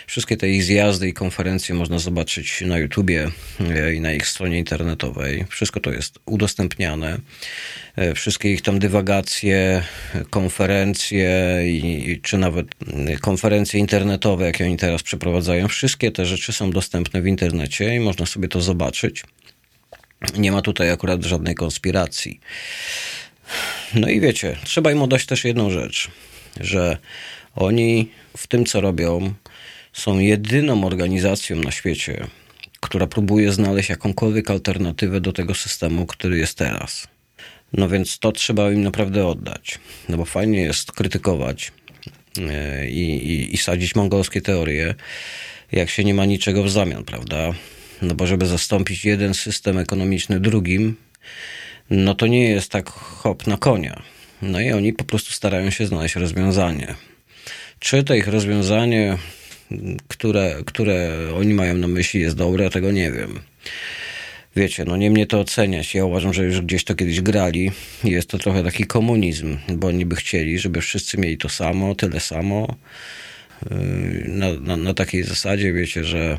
Wszystkie 0.07 0.37
te 0.37 0.49
ich 0.49 0.65
zjazdy 0.65 1.09
i 1.09 1.13
konferencje 1.13 1.75
można 1.75 1.99
zobaczyć 1.99 2.61
na 2.61 2.79
YouTubie 2.79 3.31
e, 3.61 3.95
i 3.95 4.01
na 4.01 4.13
ich 4.13 4.27
stronie 4.27 4.59
internetowej. 4.59 5.45
Wszystko 5.49 5.81
to 5.81 5.93
jest 5.93 6.19
udostępniane. 6.27 7.19
Wszystkie 8.15 8.53
ich 8.53 8.63
tam 8.63 8.79
dywagacje, 8.79 9.83
konferencje 10.31 11.61
i, 11.67 12.21
czy 12.23 12.39
nawet 12.39 12.67
konferencje 13.21 13.81
internetowe, 13.81 14.45
jakie 14.47 14.65
oni 14.65 14.77
teraz 14.77 15.03
przeprowadzają, 15.03 15.69
wszystkie 15.69 16.11
te 16.11 16.27
rzeczy 16.27 16.53
są 16.53 16.71
dostępne 16.71 17.23
w 17.23 17.27
internecie 17.27 17.95
i 17.95 18.01
można 18.01 18.27
sobie 18.27 18.49
to 18.49 18.61
zobaczyć. 18.61 19.25
Nie 20.37 20.53
ma 20.53 20.63
tutaj 20.63 20.91
akurat 20.91 21.25
żadnej 21.25 21.55
konspiracji. 21.55 22.41
No 23.95 24.09
i 24.09 24.21
wiecie, 24.21 24.57
trzeba 24.65 24.93
im 24.93 25.03
oddać 25.03 25.27
też 25.27 25.45
jedną 25.45 25.71
rzecz, 25.71 26.11
że 26.61 26.97
oni 27.55 28.09
w 28.37 28.47
tym, 28.47 28.65
co 28.65 28.81
robią, 28.81 29.35
są 29.93 30.19
jedyną 30.19 30.85
organizacją 30.85 31.57
na 31.57 31.71
świecie, 31.71 32.27
która 32.81 33.07
próbuje 33.07 33.53
znaleźć 33.53 33.89
jakąkolwiek 33.89 34.51
alternatywę 34.51 35.21
do 35.21 35.33
tego 35.33 35.55
systemu, 35.55 36.07
który 36.07 36.39
jest 36.39 36.59
teraz. 36.59 37.09
No 37.73 37.89
więc 37.89 38.19
to 38.19 38.33
trzeba 38.33 38.73
im 38.73 38.83
naprawdę 38.83 39.27
oddać. 39.27 39.79
No 40.09 40.17
bo 40.17 40.25
fajnie 40.25 40.61
jest 40.61 40.93
krytykować 40.93 41.73
e, 42.39 42.89
i, 42.89 43.33
i, 43.33 43.55
i 43.55 43.57
sadzić 43.57 43.95
mongolskie 43.95 44.43
teorie, 44.43 44.95
jak 45.73 45.91
się 45.91 46.05
nie 46.05 46.15
ma 46.15 46.25
niczego 46.25 46.63
w 46.63 46.71
zamian, 46.71 47.05
prawda? 47.05 47.55
No 48.05 48.15
bo 48.15 48.27
żeby 48.27 48.47
zastąpić 48.47 49.05
jeden 49.05 49.35
system 49.35 49.79
ekonomiczny 49.79 50.41
drugim, 50.41 50.97
no 51.91 52.15
to 52.15 52.27
nie 52.27 52.49
jest 52.49 52.71
tak 52.71 52.91
hop 52.91 53.47
na 53.47 53.57
konia. 53.57 54.03
No 54.43 54.61
i 54.61 54.73
oni 54.73 54.93
po 54.93 55.05
prostu 55.05 55.33
starają 55.33 55.71
się 55.71 55.87
znaleźć 55.87 56.15
rozwiązanie. 56.15 56.95
Czy 57.79 58.05
to 58.05 58.15
ich 58.15 58.29
rozwiązanie, 58.29 59.19
które, 60.09 60.57
które 60.67 61.11
oni 61.37 61.55
mają 61.55 61.75
na 61.75 61.89
myśli, 61.89 62.21
jest 62.21 62.37
dobre, 62.37 62.71
tego 62.71 62.93
nie 62.93 63.13
wiem. 63.13 63.41
Wiecie, 64.57 64.85
no 64.85 64.97
nie 64.97 65.11
mnie 65.11 65.27
to 65.27 65.41
oceniać. 65.41 65.95
Ja 65.95 66.05
uważam, 66.05 66.35
że 66.35 66.45
już 66.45 66.61
gdzieś 66.61 66.85
to 66.85 66.95
kiedyś 66.95 67.21
grali 67.21 67.71
jest 68.05 68.29
to 68.29 68.39
trochę 68.39 68.65
taki 68.65 68.85
komunizm, 68.85 69.57
bo 69.69 69.89
oni 69.89 70.07
by 70.07 70.17
chcieli, 70.17 70.59
żeby 70.59 70.81
wszyscy 70.81 71.19
mieli 71.19 71.39
to 71.39 71.49
samo, 71.49 71.95
tyle 71.95 72.21
samo. 72.21 72.77
Yy, 73.71 74.25
na, 74.29 74.53
na, 74.53 74.77
na 74.77 74.95
takiej 74.95 75.23
zasadzie, 75.23 75.73
wiecie, 75.73 76.05
że 76.05 76.39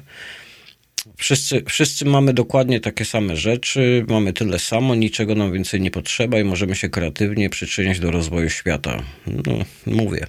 Wszyscy, 1.17 1.63
wszyscy 1.67 2.05
mamy 2.05 2.33
dokładnie 2.33 2.79
takie 2.79 3.05
same 3.05 3.37
rzeczy, 3.37 4.05
mamy 4.07 4.33
tyle 4.33 4.59
samo, 4.59 4.95
niczego 4.95 5.35
nam 5.35 5.53
więcej 5.53 5.81
nie 5.81 5.91
potrzeba 5.91 6.39
i 6.39 6.43
możemy 6.43 6.75
się 6.75 6.89
kreatywnie 6.89 7.49
przyczyniać 7.49 7.99
do 7.99 8.11
rozwoju 8.11 8.49
świata. 8.49 9.03
No, 9.27 9.65
mówię. 9.85 10.27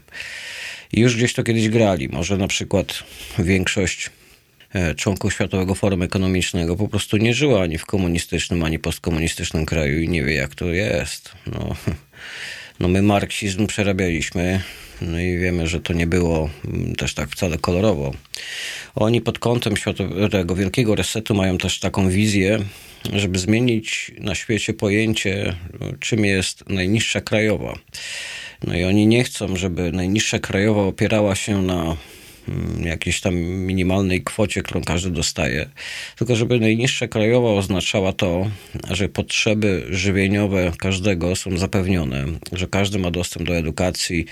Już 0.92 1.16
gdzieś 1.16 1.32
to 1.32 1.42
kiedyś 1.42 1.68
grali. 1.68 2.08
Może 2.08 2.36
na 2.36 2.48
przykład 2.48 3.02
większość 3.38 4.10
e, 4.72 4.94
członków 4.94 5.32
Światowego 5.32 5.74
Forum 5.74 6.02
Ekonomicznego 6.02 6.76
po 6.76 6.88
prostu 6.88 7.16
nie 7.16 7.34
żyła 7.34 7.62
ani 7.62 7.78
w 7.78 7.86
komunistycznym, 7.86 8.62
ani 8.62 8.78
postkomunistycznym 8.78 9.66
kraju 9.66 10.00
i 10.00 10.08
nie 10.08 10.24
wie, 10.24 10.34
jak 10.34 10.54
to 10.54 10.66
jest. 10.66 11.32
No, 11.46 11.76
no 12.80 12.88
my 12.88 13.02
marksizm 13.02 13.66
przerabialiśmy, 13.66 14.60
no 15.00 15.20
i 15.20 15.38
wiemy, 15.38 15.66
że 15.66 15.80
to 15.80 15.92
nie 15.92 16.06
było 16.06 16.50
mm, 16.64 16.94
też 16.94 17.14
tak 17.14 17.30
wcale 17.30 17.58
kolorowo. 17.58 18.12
Oni 18.94 19.20
pod 19.20 19.38
kątem 19.38 19.76
światowego 19.76 20.54
wielkiego 20.54 20.94
resetu 20.94 21.34
mają 21.34 21.58
też 21.58 21.80
taką 21.80 22.08
wizję, 22.08 22.58
żeby 23.12 23.38
zmienić 23.38 24.12
na 24.18 24.34
świecie 24.34 24.74
pojęcie, 24.74 25.56
czym 26.00 26.24
jest 26.24 26.68
najniższa 26.68 27.20
krajowa. 27.20 27.78
No 28.66 28.76
i 28.76 28.84
oni 28.84 29.06
nie 29.06 29.24
chcą, 29.24 29.56
żeby 29.56 29.92
najniższa 29.92 30.38
krajowa 30.38 30.82
opierała 30.82 31.34
się 31.34 31.62
na 31.62 31.96
jakiejś 32.80 33.20
tam 33.20 33.34
minimalnej 33.36 34.22
kwocie, 34.22 34.62
którą 34.62 34.84
każdy 34.84 35.10
dostaje, 35.10 35.66
tylko 36.16 36.36
żeby 36.36 36.60
najniższa 36.60 37.08
krajowa 37.08 37.48
oznaczała 37.48 38.12
to, 38.12 38.50
że 38.90 39.08
potrzeby 39.08 39.86
żywieniowe 39.90 40.72
każdego 40.78 41.36
są 41.36 41.58
zapewnione, 41.58 42.24
że 42.52 42.66
każdy 42.66 42.98
ma 42.98 43.10
dostęp 43.10 43.46
do 43.46 43.56
edukacji, 43.56 44.26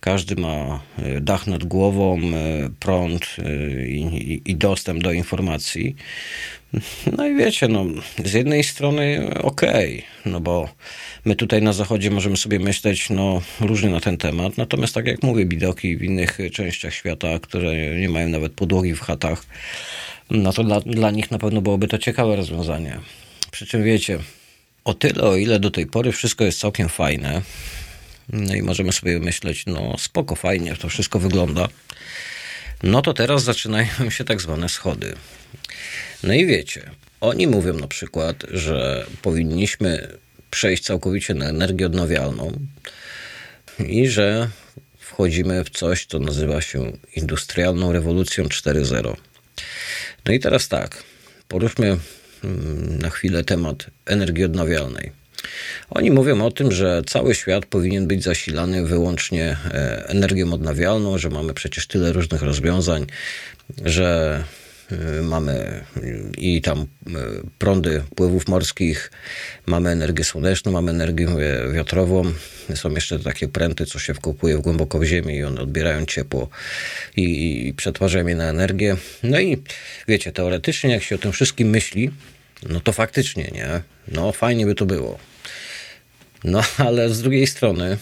każdy 0.00 0.36
ma 0.36 0.80
e, 0.98 1.20
dach 1.20 1.46
nad 1.46 1.64
głową, 1.64 2.20
e, 2.20 2.70
prąd 2.80 3.36
e, 3.38 3.86
i, 3.88 4.42
i 4.44 4.56
dostęp 4.56 5.02
do 5.02 5.12
informacji. 5.12 5.96
No 7.16 7.26
i 7.26 7.34
wiecie, 7.34 7.68
no, 7.68 7.84
z 8.24 8.32
jednej 8.32 8.64
strony 8.64 9.30
okej, 9.42 9.98
okay, 9.98 10.32
no 10.32 10.40
bo 10.40 10.68
my 11.24 11.36
tutaj 11.36 11.62
na 11.62 11.72
zachodzie 11.72 12.10
możemy 12.10 12.36
sobie 12.36 12.58
myśleć 12.58 13.10
no, 13.10 13.42
różnie 13.60 13.90
na 13.90 14.00
ten 14.00 14.16
temat, 14.16 14.56
natomiast 14.58 14.94
tak 14.94 15.06
jak 15.06 15.22
mówię, 15.22 15.46
bidoki 15.46 15.96
w 15.96 16.02
innych 16.02 16.38
częściach 16.52 16.94
świata, 16.94 17.38
które 17.38 18.00
nie 18.00 18.08
mają 18.08 18.28
nawet 18.28 18.52
podłogi 18.52 18.94
w 18.94 19.00
chatach, 19.00 19.44
no 20.30 20.52
to 20.52 20.64
dla, 20.64 20.80
dla 20.80 21.10
nich 21.10 21.30
na 21.30 21.38
pewno 21.38 21.60
byłoby 21.60 21.88
to 21.88 21.98
ciekawe 21.98 22.36
rozwiązanie. 22.36 22.98
Przy 23.50 23.66
czym 23.66 23.84
wiecie, 23.84 24.18
o 24.84 24.94
tyle, 24.94 25.22
o 25.22 25.36
ile 25.36 25.60
do 25.60 25.70
tej 25.70 25.86
pory 25.86 26.12
wszystko 26.12 26.44
jest 26.44 26.60
całkiem 26.60 26.88
fajne, 26.88 27.42
no 28.32 28.54
i 28.54 28.62
możemy 28.62 28.92
sobie 28.92 29.18
myśleć, 29.18 29.66
no 29.66 29.98
spoko, 29.98 30.34
fajnie 30.34 30.76
to 30.76 30.88
wszystko 30.88 31.18
wygląda, 31.18 31.68
no 32.82 33.02
to 33.02 33.14
teraz 33.14 33.42
zaczynają 33.42 34.10
się 34.10 34.24
tak 34.24 34.40
zwane 34.40 34.68
schody. 34.68 35.14
No 36.22 36.34
i 36.34 36.46
wiecie, 36.46 36.90
oni 37.20 37.46
mówią 37.46 37.74
na 37.74 37.88
przykład, 37.88 38.36
że 38.50 39.06
powinniśmy 39.22 40.08
przejść 40.50 40.84
całkowicie 40.84 41.34
na 41.34 41.48
energię 41.48 41.86
odnawialną 41.86 42.52
i 43.78 44.08
że 44.08 44.48
wchodzimy 44.98 45.64
w 45.64 45.70
coś, 45.70 46.06
co 46.06 46.18
nazywa 46.18 46.60
się 46.60 46.92
industrialną 47.16 47.92
rewolucją 47.92 48.44
4.0. 48.44 49.16
No 50.24 50.32
i 50.32 50.40
teraz 50.40 50.68
tak, 50.68 51.02
poruszmy 51.48 51.86
mm, 52.44 52.98
na 52.98 53.10
chwilę 53.10 53.44
temat 53.44 53.86
energii 54.06 54.44
odnawialnej. 54.44 55.12
Oni 55.90 56.10
mówią 56.10 56.44
o 56.44 56.50
tym, 56.50 56.72
że 56.72 57.02
cały 57.06 57.34
świat 57.34 57.66
powinien 57.66 58.06
być 58.06 58.22
zasilany 58.22 58.86
wyłącznie 58.86 59.56
e, 59.64 60.08
energią 60.08 60.52
odnawialną, 60.52 61.18
że 61.18 61.30
mamy 61.30 61.54
przecież 61.54 61.86
tyle 61.86 62.12
różnych 62.12 62.42
rozwiązań, 62.42 63.06
że 63.84 64.44
mamy 65.22 65.84
i 66.38 66.62
tam 66.62 66.80
e, 66.80 66.84
prądy 67.58 68.02
pływów 68.14 68.48
morskich, 68.48 69.10
mamy 69.66 69.90
energię 69.90 70.24
słoneczną, 70.24 70.72
mamy 70.72 70.90
energię 70.90 71.28
wiatrową. 71.72 72.32
Są 72.74 72.90
jeszcze 72.90 73.18
takie 73.18 73.48
pręty, 73.48 73.86
co 73.86 73.98
się 73.98 74.14
wkopuje 74.14 74.58
głęboko 74.58 74.98
w 74.98 75.04
ziemię 75.04 75.36
i 75.36 75.44
one 75.44 75.60
odbierają 75.60 76.06
ciepło 76.06 76.48
i, 77.16 77.66
i 77.68 77.74
przetwarzają 77.74 78.26
je 78.26 78.36
na 78.36 78.44
energię. 78.44 78.96
No 79.22 79.40
i 79.40 79.62
wiecie, 80.08 80.32
teoretycznie 80.32 80.90
jak 80.90 81.02
się 81.02 81.14
o 81.14 81.18
tym 81.18 81.32
wszystkim 81.32 81.68
myśli, 81.68 82.10
no 82.68 82.80
to 82.80 82.92
faktycznie, 82.92 83.50
nie? 83.54 83.82
No 84.08 84.32
fajnie 84.32 84.66
by 84.66 84.74
to 84.74 84.86
było. 84.86 85.18
No 86.44 86.62
ale 86.78 87.10
z 87.10 87.22
drugiej 87.22 87.46
strony, 87.46 87.96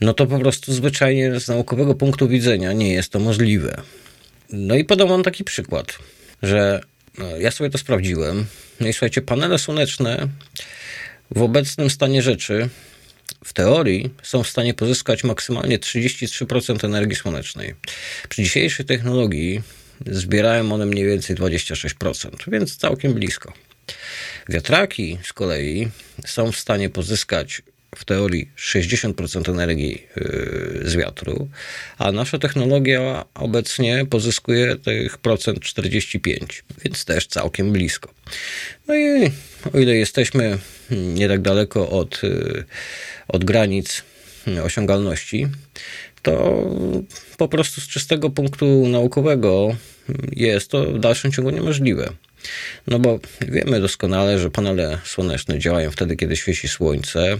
no 0.00 0.14
to 0.14 0.26
po 0.26 0.38
prostu 0.38 0.72
zwyczajnie 0.72 1.40
z 1.40 1.48
naukowego 1.48 1.94
punktu 1.94 2.28
widzenia 2.28 2.72
nie 2.72 2.92
jest 2.92 3.12
to 3.12 3.20
możliwe. 3.20 3.82
No 4.52 4.74
i 4.74 4.84
podam 4.84 5.08
wam 5.08 5.22
taki 5.22 5.44
przykład, 5.44 5.98
że 6.42 6.80
no, 7.18 7.36
ja 7.36 7.50
sobie 7.50 7.70
to 7.70 7.78
sprawdziłem. 7.78 8.46
No 8.80 8.88
i 8.88 8.92
słuchajcie, 8.92 9.22
panele 9.22 9.58
słoneczne 9.58 10.28
w 11.30 11.42
obecnym 11.42 11.90
stanie 11.90 12.22
rzeczy 12.22 12.68
w 13.44 13.52
teorii 13.52 14.10
są 14.22 14.42
w 14.42 14.48
stanie 14.48 14.74
pozyskać 14.74 15.24
maksymalnie 15.24 15.78
33% 15.78 16.84
energii 16.84 17.16
słonecznej. 17.16 17.74
Przy 18.28 18.42
dzisiejszej 18.42 18.86
technologii 18.86 19.62
zbierają 20.06 20.72
one 20.72 20.86
mniej 20.86 21.06
więcej 21.06 21.36
26%, 21.36 22.30
więc 22.46 22.76
całkiem 22.76 23.14
blisko. 23.14 23.52
Wiatraki 24.48 25.18
z 25.22 25.32
kolei 25.32 25.88
są 26.26 26.52
w 26.52 26.56
stanie 26.56 26.90
pozyskać 26.90 27.62
w 27.96 28.04
teorii 28.04 28.50
60% 28.58 29.50
energii 29.50 30.02
yy, 30.16 30.80
z 30.84 30.96
wiatru, 30.96 31.48
a 31.98 32.12
nasza 32.12 32.38
technologia 32.38 33.24
obecnie 33.34 34.06
pozyskuje 34.10 34.76
tych 34.76 35.18
procent 35.18 35.60
45, 35.60 36.64
więc 36.84 37.04
też 37.04 37.26
całkiem 37.26 37.72
blisko. 37.72 38.14
No 38.88 38.96
i 38.96 39.30
o 39.74 39.78
ile 39.78 39.94
jesteśmy 39.94 40.58
nie 40.90 41.28
tak 41.28 41.40
daleko 41.40 41.90
od, 41.90 42.22
yy, 42.22 42.64
od 43.28 43.44
granic 43.44 44.02
osiągalności, 44.64 45.46
to 46.22 46.64
po 47.36 47.48
prostu 47.48 47.80
z 47.80 47.88
czystego 47.88 48.30
punktu 48.30 48.88
naukowego 48.88 49.76
jest 50.32 50.70
to 50.70 50.84
w 50.84 50.98
dalszym 50.98 51.32
ciągu 51.32 51.50
niemożliwe. 51.50 52.12
No 52.86 52.98
bo 52.98 53.18
wiemy 53.40 53.80
doskonale, 53.80 54.38
że 54.38 54.50
panele 54.50 54.98
słoneczne 55.04 55.58
działają 55.58 55.90
wtedy, 55.90 56.16
kiedy 56.16 56.36
świeci 56.36 56.68
słońce, 56.68 57.38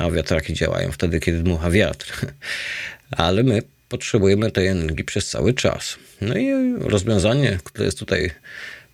a 0.00 0.10
wiatraki 0.10 0.54
działają 0.54 0.92
wtedy, 0.92 1.20
kiedy 1.20 1.38
dmucha 1.38 1.70
wiatr. 1.70 2.26
Ale 3.10 3.42
my 3.42 3.62
potrzebujemy 3.88 4.50
tej 4.50 4.66
energii 4.66 5.04
przez 5.04 5.28
cały 5.28 5.54
czas. 5.54 5.96
No 6.20 6.36
i 6.38 6.74
rozwiązanie, 6.78 7.58
które 7.64 7.84
jest 7.84 7.98
tutaj 7.98 8.30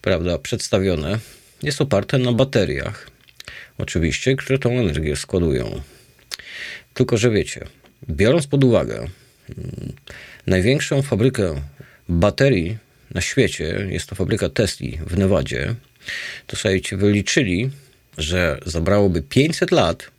prawda, 0.02 0.38
przedstawione, 0.38 1.18
jest 1.62 1.80
oparte 1.80 2.18
na 2.18 2.32
bateriach. 2.32 3.10
Oczywiście, 3.78 4.36
które 4.36 4.58
tą 4.58 4.70
energię 4.70 5.16
składują. 5.16 5.80
Tylko, 6.94 7.16
że 7.16 7.30
wiecie, 7.30 7.64
biorąc 8.10 8.46
pod 8.46 8.64
uwagę 8.64 8.96
mm, 8.96 9.92
największą 10.46 11.02
fabrykę 11.02 11.62
baterii 12.08 12.78
na 13.14 13.20
świecie, 13.20 13.86
jest 13.90 14.06
to 14.06 14.14
fabryka 14.14 14.48
Tesli 14.48 14.98
w 15.06 15.18
Nevadzie, 15.18 15.74
to 16.46 16.56
słuchajcie, 16.56 16.96
wyliczyli, 16.96 17.70
że 18.18 18.58
zabrałoby 18.66 19.22
500 19.22 19.70
lat, 19.70 20.10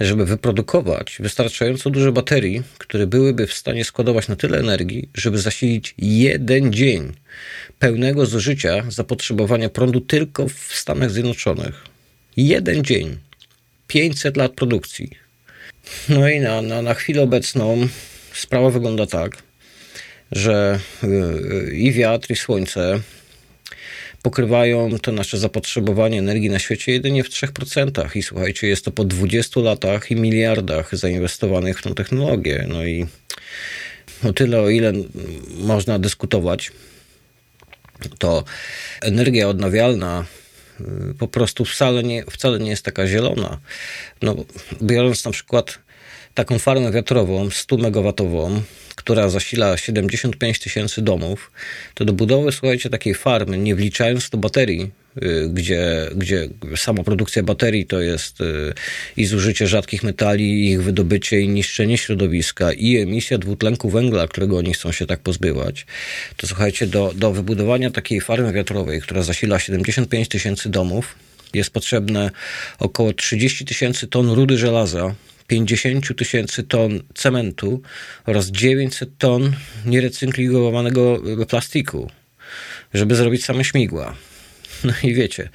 żeby 0.00 0.26
wyprodukować 0.26 1.16
wystarczająco 1.20 1.90
duże 1.90 2.12
baterii, 2.12 2.62
które 2.78 3.06
byłyby 3.06 3.46
w 3.46 3.54
stanie 3.54 3.84
składować 3.84 4.28
na 4.28 4.36
tyle 4.36 4.58
energii, 4.58 5.08
żeby 5.14 5.38
zasilić 5.38 5.94
jeden 5.98 6.72
dzień 6.72 7.12
pełnego 7.78 8.26
zużycia 8.26 8.84
zapotrzebowania 8.88 9.68
prądu 9.68 10.00
tylko 10.00 10.48
w 10.48 10.74
Stanach 10.74 11.10
Zjednoczonych. 11.10 11.84
Jeden 12.36 12.84
dzień. 12.84 13.18
500 13.86 14.36
lat 14.36 14.52
produkcji. 14.52 15.10
No 16.08 16.28
i 16.28 16.40
na, 16.40 16.62
na, 16.62 16.82
na 16.82 16.94
chwilę 16.94 17.22
obecną 17.22 17.88
sprawa 18.32 18.70
wygląda 18.70 19.06
tak, 19.06 19.42
że 20.32 20.80
y, 21.04 21.76
i 21.76 21.92
wiatr, 21.92 22.30
i 22.30 22.36
słońce 22.36 23.00
pokrywają 24.22 24.98
to 24.98 25.12
nasze 25.12 25.38
zapotrzebowanie 25.38 26.18
energii 26.18 26.50
na 26.50 26.58
świecie 26.58 26.92
jedynie 26.92 27.24
w 27.24 27.28
3%. 27.28 28.16
I 28.16 28.22
słuchajcie, 28.22 28.66
jest 28.66 28.84
to 28.84 28.90
po 28.90 29.04
20 29.04 29.60
latach 29.60 30.10
i 30.10 30.16
miliardach 30.16 30.96
zainwestowanych 30.96 31.78
w 31.78 31.82
tą 31.82 31.94
technologię. 31.94 32.66
No 32.68 32.84
i 32.84 33.06
o 34.24 34.32
tyle, 34.32 34.60
o 34.60 34.68
ile 34.68 34.92
można 35.58 35.98
dyskutować, 35.98 36.72
to 38.18 38.44
energia 39.00 39.48
odnawialna 39.48 40.24
y, 40.80 40.84
po 41.18 41.28
prostu 41.28 41.64
wcale 41.64 42.02
nie, 42.02 42.24
wcale 42.30 42.58
nie 42.58 42.70
jest 42.70 42.84
taka 42.84 43.06
zielona. 43.06 43.60
No, 44.22 44.36
biorąc 44.82 45.24
na 45.24 45.30
przykład 45.30 45.78
taką 46.34 46.58
farmę 46.58 46.92
wiatrową 46.92 47.50
100 47.50 47.76
megawatową, 47.76 48.62
która 48.94 49.28
zasila 49.28 49.76
75 49.76 50.58
tysięcy 50.58 51.02
domów, 51.02 51.52
to 51.94 52.04
do 52.04 52.12
budowy, 52.12 52.52
słuchajcie, 52.52 52.90
takiej 52.90 53.14
farmy, 53.14 53.58
nie 53.58 53.74
wliczając 53.74 54.30
do 54.30 54.38
baterii, 54.38 54.90
y, 55.22 55.48
gdzie, 55.52 56.08
gdzie 56.16 56.48
sama 56.76 57.02
produkcja 57.04 57.42
baterii 57.42 57.86
to 57.86 58.00
jest 58.00 58.40
y, 58.40 58.74
i 59.16 59.26
zużycie 59.26 59.66
rzadkich 59.66 60.02
metali, 60.02 60.70
ich 60.70 60.82
wydobycie 60.82 61.40
i 61.40 61.48
niszczenie 61.48 61.98
środowiska 61.98 62.72
i 62.72 62.96
emisja 62.96 63.38
dwutlenku 63.38 63.90
węgla, 63.90 64.28
którego 64.28 64.58
oni 64.58 64.74
chcą 64.74 64.92
się 64.92 65.06
tak 65.06 65.20
pozbywać, 65.20 65.86
to 66.36 66.46
słuchajcie, 66.46 66.86
do, 66.86 67.12
do 67.16 67.32
wybudowania 67.32 67.90
takiej 67.90 68.20
farmy 68.20 68.52
wiatrowej, 68.52 69.00
która 69.00 69.22
zasila 69.22 69.58
75 69.58 70.28
tysięcy 70.28 70.68
domów, 70.68 71.14
jest 71.54 71.70
potrzebne 71.70 72.30
około 72.78 73.12
30 73.12 73.64
tysięcy 73.64 74.06
ton 74.06 74.30
rudy 74.30 74.58
żelaza, 74.58 75.14
50 75.46 76.16
tysięcy 76.16 76.62
ton 76.62 77.02
cementu 77.14 77.82
oraz 78.26 78.46
900 78.46 79.18
ton 79.18 79.52
nierecyklingowanego 79.86 81.22
plastiku, 81.48 82.10
żeby 82.94 83.14
zrobić 83.14 83.44
same 83.44 83.64
śmigła. 83.64 84.14
No 84.84 84.92
i 85.02 85.14
wiecie, 85.14 85.48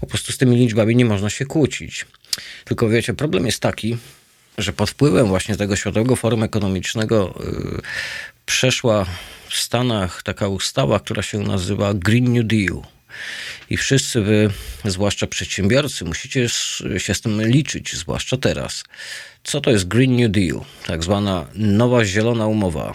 po 0.00 0.06
prostu 0.06 0.32
z 0.32 0.38
tymi 0.38 0.56
liczbami 0.56 0.96
nie 0.96 1.04
można 1.04 1.30
się 1.30 1.46
kłócić. 1.46 2.06
Tylko 2.64 2.88
wiecie, 2.88 3.14
problem 3.14 3.46
jest 3.46 3.60
taki, 3.60 3.96
że 4.58 4.72
pod 4.72 4.90
wpływem 4.90 5.26
właśnie 5.26 5.56
tego 5.56 5.76
Światowego 5.76 6.16
Forum 6.16 6.42
Ekonomicznego 6.42 7.38
yy, 7.40 7.80
przeszła 8.46 9.06
w 9.48 9.54
Stanach 9.54 10.22
taka 10.22 10.48
ustawa, 10.48 11.00
która 11.00 11.22
się 11.22 11.38
nazywa 11.38 11.94
Green 11.94 12.32
New 12.32 12.46
Deal– 12.46 12.82
i 13.70 13.76
wszyscy 13.76 14.20
wy, 14.20 14.50
zwłaszcza 14.84 15.26
przedsiębiorcy, 15.26 16.04
musicie 16.04 16.48
się 16.98 17.14
z 17.14 17.20
tym 17.20 17.42
liczyć, 17.42 17.96
zwłaszcza 17.96 18.36
teraz. 18.36 18.84
Co 19.44 19.60
to 19.60 19.70
jest 19.70 19.88
Green 19.88 20.16
New 20.16 20.30
Deal? 20.30 20.60
Tak 20.86 21.04
zwana 21.04 21.46
nowa 21.54 22.04
zielona 22.04 22.46
umowa. 22.46 22.94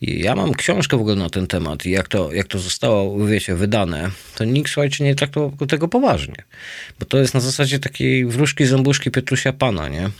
I 0.00 0.22
ja 0.22 0.34
mam 0.34 0.54
książkę 0.54 0.96
w 0.96 1.00
ogóle 1.00 1.16
na 1.16 1.30
ten 1.30 1.46
temat 1.46 1.86
i 1.86 1.90
jak 1.90 2.08
to, 2.08 2.32
jak 2.32 2.46
to 2.46 2.58
zostało, 2.58 3.26
wiecie, 3.26 3.54
wydane, 3.54 4.10
to 4.34 4.44
nikt, 4.44 4.70
słuchajcie, 4.72 5.04
nie 5.04 5.14
traktował 5.14 5.66
tego 5.66 5.88
poważnie. 5.88 6.34
Bo 7.00 7.06
to 7.06 7.18
jest 7.18 7.34
na 7.34 7.40
zasadzie 7.40 7.78
takiej 7.78 8.26
wróżki, 8.26 8.66
zębuszki 8.66 9.10
Pietrusia 9.10 9.52
Pana, 9.52 9.88
nie? 9.88 10.10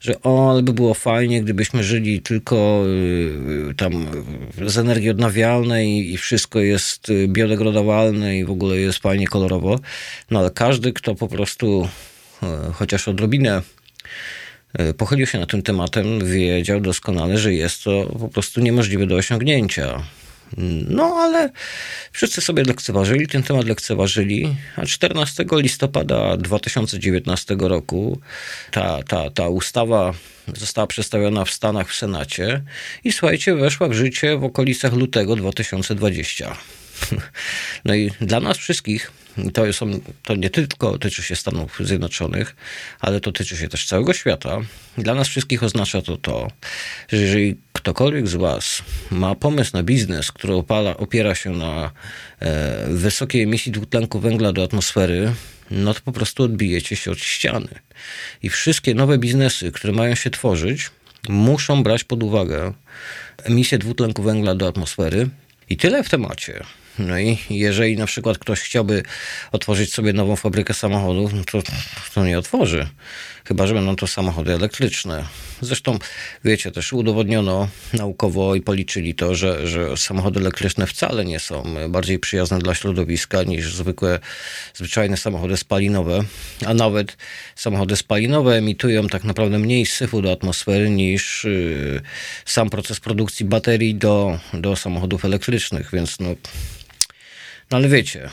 Że 0.00 0.22
o, 0.22 0.50
ale 0.50 0.62
by 0.62 0.72
było 0.72 0.94
fajnie, 0.94 1.42
gdybyśmy 1.42 1.84
żyli 1.84 2.20
tylko 2.20 2.84
y, 3.70 3.74
tam 3.76 4.06
z 4.66 4.78
energii 4.78 5.10
odnawialnej 5.10 6.12
i 6.12 6.16
wszystko 6.16 6.60
jest 6.60 7.08
y, 7.08 7.28
biodegradowalne 7.28 8.38
i 8.38 8.44
w 8.44 8.50
ogóle 8.50 8.76
jest 8.76 8.98
fajnie 8.98 9.26
kolorowo. 9.26 9.80
No 10.30 10.38
ale 10.38 10.50
każdy, 10.50 10.92
kto 10.92 11.14
po 11.14 11.28
prostu 11.28 11.88
y, 12.42 12.46
chociaż 12.72 13.08
odrobinę 13.08 13.62
pochylił 14.96 15.26
się 15.26 15.38
nad 15.38 15.50
tym 15.50 15.62
tematem, 15.62 16.26
wiedział 16.26 16.80
doskonale, 16.80 17.38
że 17.38 17.54
jest 17.54 17.84
to 17.84 18.06
po 18.20 18.28
prostu 18.28 18.60
niemożliwe 18.60 19.06
do 19.06 19.16
osiągnięcia. 19.16 20.02
No, 20.88 21.04
ale 21.04 21.50
wszyscy 22.12 22.40
sobie 22.40 22.62
lekceważyli, 22.64 23.26
ten 23.26 23.42
temat 23.42 23.64
lekceważyli, 23.66 24.56
a 24.76 24.86
14 24.86 25.44
listopada 25.52 26.36
2019 26.36 27.56
roku 27.60 28.20
ta, 28.70 29.02
ta, 29.02 29.30
ta 29.30 29.48
ustawa 29.48 30.14
została 30.56 30.86
przedstawiona 30.86 31.44
w 31.44 31.50
Stanach 31.50 31.88
w 31.88 31.94
Senacie 31.94 32.62
i 33.04 33.12
słuchajcie, 33.12 33.54
weszła 33.54 33.88
w 33.88 33.92
życie 33.92 34.36
w 34.36 34.44
okolicach 34.44 34.92
lutego 34.92 35.36
2020. 35.36 36.56
No 37.84 37.94
i 37.94 38.10
dla 38.20 38.40
nas 38.40 38.56
wszystkich 38.56 39.12
to, 39.52 39.72
są, 39.72 40.00
to 40.22 40.34
nie 40.34 40.50
tylko 40.50 40.98
tyczy 40.98 41.22
się 41.22 41.36
Stanów 41.36 41.78
Zjednoczonych, 41.80 42.56
ale 43.00 43.20
to 43.20 43.32
tyczy 43.32 43.56
się 43.56 43.68
też 43.68 43.86
całego 43.86 44.12
świata. 44.12 44.58
Dla 44.98 45.14
nas 45.14 45.28
wszystkich 45.28 45.62
oznacza 45.62 46.02
to 46.02 46.16
to, 46.16 46.48
że 47.08 47.16
jeżeli 47.16 47.56
ktokolwiek 47.72 48.28
z 48.28 48.34
Was 48.34 48.82
ma 49.10 49.34
pomysł 49.34 49.70
na 49.74 49.82
biznes, 49.82 50.32
który 50.32 50.54
opala, 50.54 50.96
opiera 50.96 51.34
się 51.34 51.50
na 51.50 51.90
e, 52.40 52.86
wysokiej 52.88 53.42
emisji 53.42 53.72
dwutlenku 53.72 54.20
węgla 54.20 54.52
do 54.52 54.62
atmosfery, 54.62 55.32
no 55.70 55.94
to 55.94 56.00
po 56.04 56.12
prostu 56.12 56.42
odbijecie 56.42 56.96
się 56.96 57.10
od 57.10 57.18
ściany. 57.18 57.68
I 58.42 58.48
wszystkie 58.48 58.94
nowe 58.94 59.18
biznesy, 59.18 59.72
które 59.72 59.92
mają 59.92 60.14
się 60.14 60.30
tworzyć, 60.30 60.90
muszą 61.28 61.82
brać 61.82 62.04
pod 62.04 62.22
uwagę 62.22 62.72
emisję 63.44 63.78
dwutlenku 63.78 64.22
węgla 64.22 64.54
do 64.54 64.68
atmosfery. 64.68 65.28
I 65.70 65.76
tyle 65.76 66.04
w 66.04 66.08
temacie. 66.08 66.64
No 67.06 67.18
i 67.18 67.38
jeżeli 67.50 67.96
na 67.96 68.06
przykład 68.06 68.38
ktoś 68.38 68.60
chciałby 68.60 69.02
otworzyć 69.52 69.94
sobie 69.94 70.12
nową 70.12 70.36
fabrykę 70.36 70.74
samochodów, 70.74 71.32
no 71.32 71.44
to, 71.44 71.62
to 72.14 72.24
nie 72.24 72.38
otworzy. 72.38 72.86
Chyba, 73.44 73.66
że 73.66 73.74
będą 73.74 73.96
to 73.96 74.06
samochody 74.06 74.54
elektryczne. 74.54 75.24
Zresztą, 75.60 75.98
wiecie, 76.44 76.70
też 76.70 76.92
udowodniono 76.92 77.68
naukowo 77.92 78.54
i 78.54 78.60
policzyli 78.60 79.14
to, 79.14 79.34
że, 79.34 79.66
że 79.66 79.96
samochody 79.96 80.40
elektryczne 80.40 80.86
wcale 80.86 81.24
nie 81.24 81.40
są 81.40 81.64
bardziej 81.88 82.18
przyjazne 82.18 82.58
dla 82.58 82.74
środowiska 82.74 83.42
niż 83.42 83.74
zwykłe, 83.74 84.18
zwyczajne 84.74 85.16
samochody 85.16 85.56
spalinowe. 85.56 86.24
A 86.66 86.74
nawet 86.74 87.16
samochody 87.56 87.96
spalinowe 87.96 88.54
emitują 88.56 89.08
tak 89.08 89.24
naprawdę 89.24 89.58
mniej 89.58 89.86
syfu 89.86 90.22
do 90.22 90.32
atmosfery 90.32 90.90
niż 90.90 91.44
yy, 91.44 92.00
sam 92.44 92.70
proces 92.70 93.00
produkcji 93.00 93.46
baterii 93.46 93.94
do, 93.94 94.38
do 94.54 94.76
samochodów 94.76 95.24
elektrycznych, 95.24 95.90
więc 95.92 96.20
no 96.20 96.34
no 97.70 97.76
ale 97.76 97.88
wiecie, 97.88 98.30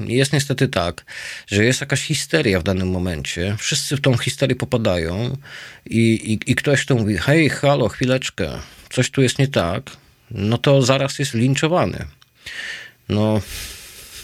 jest 0.00 0.32
niestety 0.32 0.68
tak, 0.68 1.04
że 1.46 1.64
jest 1.64 1.80
jakaś 1.80 2.02
histeria 2.02 2.60
w 2.60 2.62
danym 2.62 2.90
momencie, 2.90 3.56
wszyscy 3.58 3.96
w 3.96 4.00
tą 4.00 4.16
histerię 4.16 4.56
popadają 4.56 5.36
i, 5.86 5.98
i, 5.98 6.50
i 6.50 6.54
ktoś 6.54 6.86
tu 6.86 6.96
mówi, 6.96 7.16
hej, 7.16 7.50
halo, 7.50 7.88
chwileczkę, 7.88 8.58
coś 8.90 9.10
tu 9.10 9.22
jest 9.22 9.38
nie 9.38 9.48
tak, 9.48 9.90
no 10.30 10.58
to 10.58 10.82
zaraz 10.82 11.18
jest 11.18 11.34
linczowany. 11.34 12.04
No, 13.08 13.40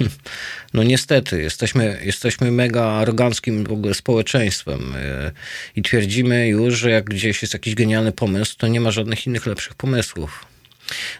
no 0.74 0.82
niestety, 0.82 1.42
jesteśmy, 1.42 2.00
jesteśmy 2.04 2.50
mega 2.50 2.84
aroganckim 2.84 3.64
w 3.64 3.72
ogóle 3.72 3.94
społeczeństwem 3.94 4.94
e, 4.96 5.32
i 5.76 5.82
twierdzimy 5.82 6.48
już, 6.48 6.78
że 6.78 6.90
jak 6.90 7.04
gdzieś 7.04 7.42
jest 7.42 7.54
jakiś 7.54 7.74
genialny 7.74 8.12
pomysł, 8.12 8.54
to 8.58 8.68
nie 8.68 8.80
ma 8.80 8.90
żadnych 8.90 9.26
innych 9.26 9.46
lepszych 9.46 9.74
pomysłów. 9.74 10.46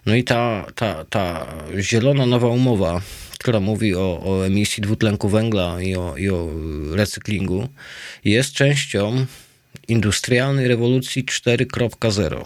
No 0.07 0.15
i 0.15 0.25
ta, 0.25 0.67
ta, 0.75 1.05
ta 1.05 1.47
zielona 1.79 2.27
nowa 2.27 2.49
umowa, 2.49 3.01
która 3.39 3.61
mówi 3.61 3.95
o, 3.95 4.21
o 4.25 4.47
emisji 4.47 4.81
dwutlenku 4.81 5.29
węgla 5.29 5.83
i 5.83 5.97
o, 5.97 6.17
i 6.17 6.29
o 6.29 6.49
recyklingu, 6.93 7.69
jest 8.25 8.53
częścią 8.53 9.27
industrialnej 9.89 10.69
rewolucji 10.69 11.25
4.0. 11.25 12.45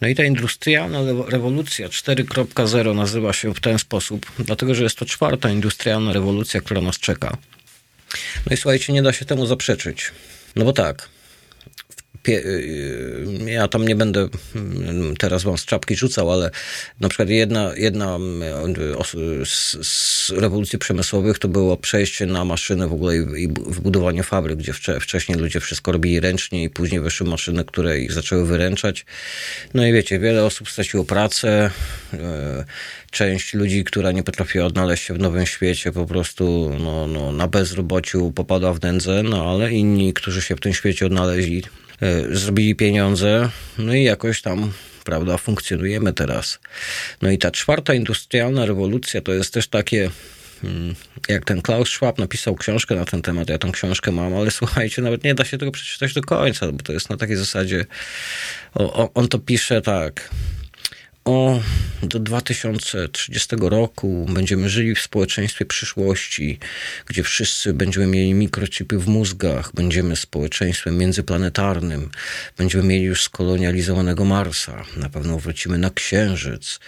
No 0.00 0.08
i 0.08 0.14
ta 0.14 0.24
industrialna 0.24 0.98
rewolucja 1.28 1.88
4.0 1.88 2.94
nazywa 2.94 3.32
się 3.32 3.54
w 3.54 3.60
ten 3.60 3.78
sposób, 3.78 4.32
dlatego 4.38 4.74
że 4.74 4.82
jest 4.82 4.98
to 4.98 5.04
czwarta 5.04 5.50
industrialna 5.50 6.12
rewolucja, 6.12 6.60
która 6.60 6.80
nas 6.80 6.98
czeka. 6.98 7.36
No 8.46 8.54
i 8.54 8.56
słuchajcie, 8.56 8.92
nie 8.92 9.02
da 9.02 9.12
się 9.12 9.24
temu 9.24 9.46
zaprzeczyć. 9.46 10.10
No 10.56 10.64
bo 10.64 10.72
tak, 10.72 11.08
ja 13.46 13.68
tam 13.68 13.88
nie 13.88 13.96
będę 13.96 14.28
mm, 14.54 15.16
teraz 15.16 15.42
wam 15.42 15.58
z 15.58 15.64
czapki 15.64 15.96
rzucał, 15.96 16.32
ale 16.32 16.50
na 17.00 17.08
przykład 17.08 17.28
jedna, 17.28 17.72
jedna 17.76 18.18
y, 19.42 19.46
z, 19.46 19.76
z 19.86 20.30
rewolucji 20.30 20.78
przemysłowych 20.78 21.38
to 21.38 21.48
było 21.48 21.76
przejście 21.76 22.26
na 22.26 22.44
maszyny 22.44 22.88
w 22.88 22.92
ogóle 22.92 23.16
i, 23.16 23.44
i 23.44 23.48
wbudowanie 23.48 24.22
fabryk, 24.22 24.58
gdzie 24.58 24.72
wcze, 24.72 25.00
wcześniej 25.00 25.38
ludzie 25.38 25.60
wszystko 25.60 25.92
robili 25.92 26.20
ręcznie 26.20 26.64
i 26.64 26.70
później 26.70 27.00
wyszły 27.00 27.26
maszyny, 27.26 27.64
które 27.64 28.00
ich 28.00 28.12
zaczęły 28.12 28.46
wyręczać. 28.46 29.06
No 29.74 29.86
i 29.86 29.92
wiecie, 29.92 30.18
wiele 30.18 30.44
osób 30.44 30.70
straciło 30.70 31.04
pracę, 31.04 31.70
część 33.10 33.54
ludzi, 33.54 33.84
która 33.84 34.12
nie 34.12 34.22
potrafiła 34.22 34.66
odnaleźć 34.66 35.04
się 35.04 35.14
w 35.14 35.18
nowym 35.18 35.46
świecie, 35.46 35.92
po 35.92 36.06
prostu 36.06 36.72
no, 36.80 37.06
no, 37.06 37.32
na 37.32 37.48
bezrobociu 37.48 38.32
popada 38.32 38.72
w 38.72 38.82
nędzę, 38.82 39.22
no 39.22 39.50
ale 39.50 39.72
inni, 39.72 40.12
którzy 40.12 40.42
się 40.42 40.56
w 40.56 40.60
tym 40.60 40.74
świecie 40.74 41.06
odnaleźli, 41.06 41.62
E, 41.62 41.85
zrobili 42.30 42.74
pieniądze, 42.74 43.50
no 43.78 43.94
i 43.94 44.02
jakoś 44.02 44.42
tam, 44.42 44.72
prawda, 45.04 45.38
funkcjonujemy 45.38 46.12
teraz. 46.12 46.58
No 47.22 47.30
i 47.30 47.38
ta 47.38 47.50
czwarta 47.50 47.94
industrialna 47.94 48.66
rewolucja 48.66 49.20
to 49.20 49.32
jest 49.32 49.54
też 49.54 49.68
takie 49.68 50.10
mm, 50.64 50.94
jak 51.28 51.44
ten 51.44 51.62
Klaus 51.62 51.88
Schwab 51.88 52.18
napisał 52.18 52.54
książkę 52.54 52.94
na 52.94 53.04
ten 53.04 53.22
temat, 53.22 53.48
ja 53.48 53.58
tą 53.58 53.72
książkę 53.72 54.12
mam, 54.12 54.34
ale 54.34 54.50
słuchajcie, 54.50 55.02
nawet 55.02 55.24
nie 55.24 55.34
da 55.34 55.44
się 55.44 55.58
tego 55.58 55.72
przeczytać 55.72 56.14
do 56.14 56.22
końca, 56.22 56.72
bo 56.72 56.82
to 56.82 56.92
jest 56.92 57.10
na 57.10 57.16
takiej 57.16 57.36
zasadzie, 57.36 57.86
o, 58.74 59.12
on 59.14 59.28
to 59.28 59.38
pisze 59.38 59.82
tak, 59.82 60.30
o 61.26 61.60
do 62.02 62.18
2030 62.18 63.56
roku 63.60 64.26
będziemy 64.28 64.68
żyli 64.68 64.94
w 64.94 65.00
społeczeństwie 65.00 65.64
przyszłości, 65.64 66.58
gdzie 67.06 67.22
wszyscy 67.22 67.74
będziemy 67.74 68.06
mieli 68.06 68.34
mikrochipy 68.34 68.98
w 68.98 69.08
mózgach, 69.08 69.70
będziemy 69.74 70.16
społeczeństwem 70.16 70.98
międzyplanetarnym, 70.98 72.10
będziemy 72.58 72.84
mieli 72.84 73.04
już 73.04 73.22
skolonializowanego 73.22 74.24
Marsa, 74.24 74.84
na 74.96 75.08
pewno 75.08 75.38
wrócimy 75.38 75.78
na 75.78 75.90
Księżyc, 75.90 76.80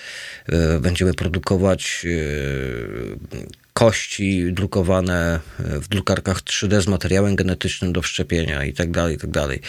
e, 0.46 0.80
będziemy 0.80 1.14
produkować 1.14 2.06
e, 2.06 3.48
kości 3.72 4.52
drukowane 4.52 5.40
w 5.58 5.88
drukarkach 5.88 6.42
3D 6.42 6.80
z 6.80 6.86
materiałem 6.86 7.36
genetycznym 7.36 7.92
do 7.92 8.02
wszczepienia 8.02 8.64
i 8.64 8.72
tak 8.72 8.90
dalej, 8.90 9.14
i 9.16 9.18
tak. 9.18 9.60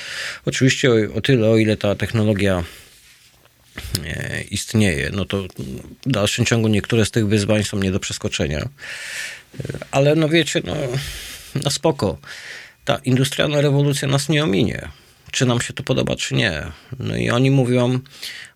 Oczywiście 0.45 0.91
o, 0.91 1.13
o 1.13 1.21
tyle, 1.21 1.49
o 1.49 1.57
ile 1.57 1.77
ta 1.77 1.95
technologia 1.95 2.63
istnieje, 4.51 5.09
no 5.13 5.25
to 5.25 5.43
w 6.05 6.11
dalszym 6.11 6.45
ciągu 6.45 6.67
niektóre 6.67 7.05
z 7.05 7.11
tych 7.11 7.27
wyzwań 7.27 7.63
są 7.63 7.79
nie 7.79 7.91
do 7.91 7.99
przeskoczenia. 7.99 8.69
Ale 9.91 10.15
no 10.15 10.29
wiecie, 10.29 10.61
no, 10.65 10.75
no 11.63 11.71
spoko. 11.71 12.17
Ta 12.85 12.95
industrialna 13.05 13.61
rewolucja 13.61 14.07
nas 14.07 14.29
nie 14.29 14.43
ominie. 14.43 14.89
Czy 15.31 15.45
nam 15.45 15.61
się 15.61 15.73
to 15.73 15.83
podoba, 15.83 16.15
czy 16.15 16.35
nie. 16.35 16.63
No 16.99 17.15
i 17.15 17.29
oni 17.29 17.51
mówią 17.51 17.99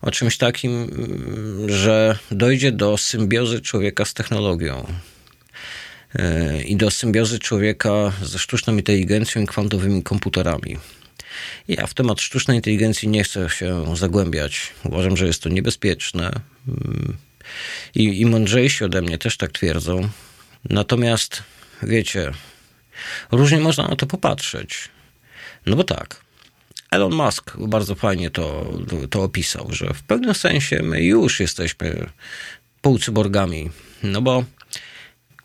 o 0.01 0.11
czymś 0.11 0.37
takim, 0.37 0.89
że 1.67 2.17
dojdzie 2.31 2.71
do 2.71 2.97
symbiozy 2.97 3.61
człowieka 3.61 4.05
z 4.05 4.13
technologią 4.13 4.85
i 6.65 6.75
do 6.75 6.91
symbiozy 6.91 7.39
człowieka 7.39 8.13
ze 8.23 8.39
sztuczną 8.39 8.77
inteligencją 8.77 9.41
i 9.41 9.47
kwantowymi 9.47 10.03
komputerami. 10.03 10.77
Ja 11.67 11.87
w 11.87 11.93
temat 11.93 12.21
sztucznej 12.21 12.57
inteligencji 12.57 13.07
nie 13.07 13.23
chcę 13.23 13.49
się 13.49 13.95
zagłębiać. 13.95 14.73
Uważam, 14.83 15.17
że 15.17 15.27
jest 15.27 15.43
to 15.43 15.49
niebezpieczne. 15.49 16.31
Mm. 16.67 17.17
I, 17.95 18.21
I 18.21 18.25
mądrzejsi 18.25 18.83
ode 18.83 19.01
mnie 19.01 19.17
też 19.17 19.37
tak 19.37 19.51
twierdzą. 19.51 20.09
Natomiast, 20.69 21.43
wiecie, 21.83 22.31
różnie 23.31 23.59
można 23.59 23.87
na 23.87 23.95
to 23.95 24.05
popatrzeć. 24.05 24.89
No 25.65 25.75
bo 25.75 25.83
tak, 25.83 26.21
Elon 26.91 27.13
Musk 27.13 27.57
bardzo 27.57 27.95
fajnie 27.95 28.29
to, 28.29 28.73
to 29.09 29.23
opisał, 29.23 29.67
że 29.71 29.93
w 29.93 30.03
pewnym 30.03 30.35
sensie 30.35 30.83
my 30.83 31.03
już 31.03 31.39
jesteśmy 31.39 32.09
półcyborgami. 32.81 33.69
No 34.03 34.21
bo 34.21 34.43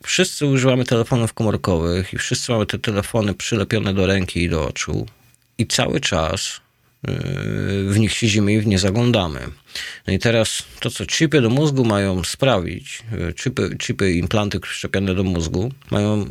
wszyscy 0.02 0.46
używamy 0.46 0.84
telefonów 0.84 1.34
komórkowych 1.34 2.14
i 2.14 2.18
wszyscy 2.18 2.52
mamy 2.52 2.66
te 2.66 2.78
telefony 2.78 3.34
przylepione 3.34 3.94
do 3.94 4.06
ręki 4.06 4.42
i 4.42 4.48
do 4.48 4.68
oczu 4.68 5.06
i 5.58 5.66
cały 5.66 6.00
czas 6.00 6.60
y, 7.08 7.12
w 7.88 7.98
nich 7.98 8.12
siedzimy 8.12 8.52
i 8.52 8.60
w 8.60 8.66
nie 8.66 8.78
zaglądamy. 8.78 9.40
No 10.06 10.12
i 10.12 10.18
teraz 10.18 10.62
to, 10.80 10.90
co 10.90 11.06
chipy 11.06 11.40
do 11.40 11.50
mózgu 11.50 11.84
mają 11.84 12.24
sprawić, 12.24 13.02
y, 13.30 13.34
chipy, 13.34 13.76
chipy 13.78 14.12
implanty 14.12 14.60
wszczepione 14.60 15.14
do 15.14 15.24
mózgu, 15.24 15.72
mają 15.90 16.26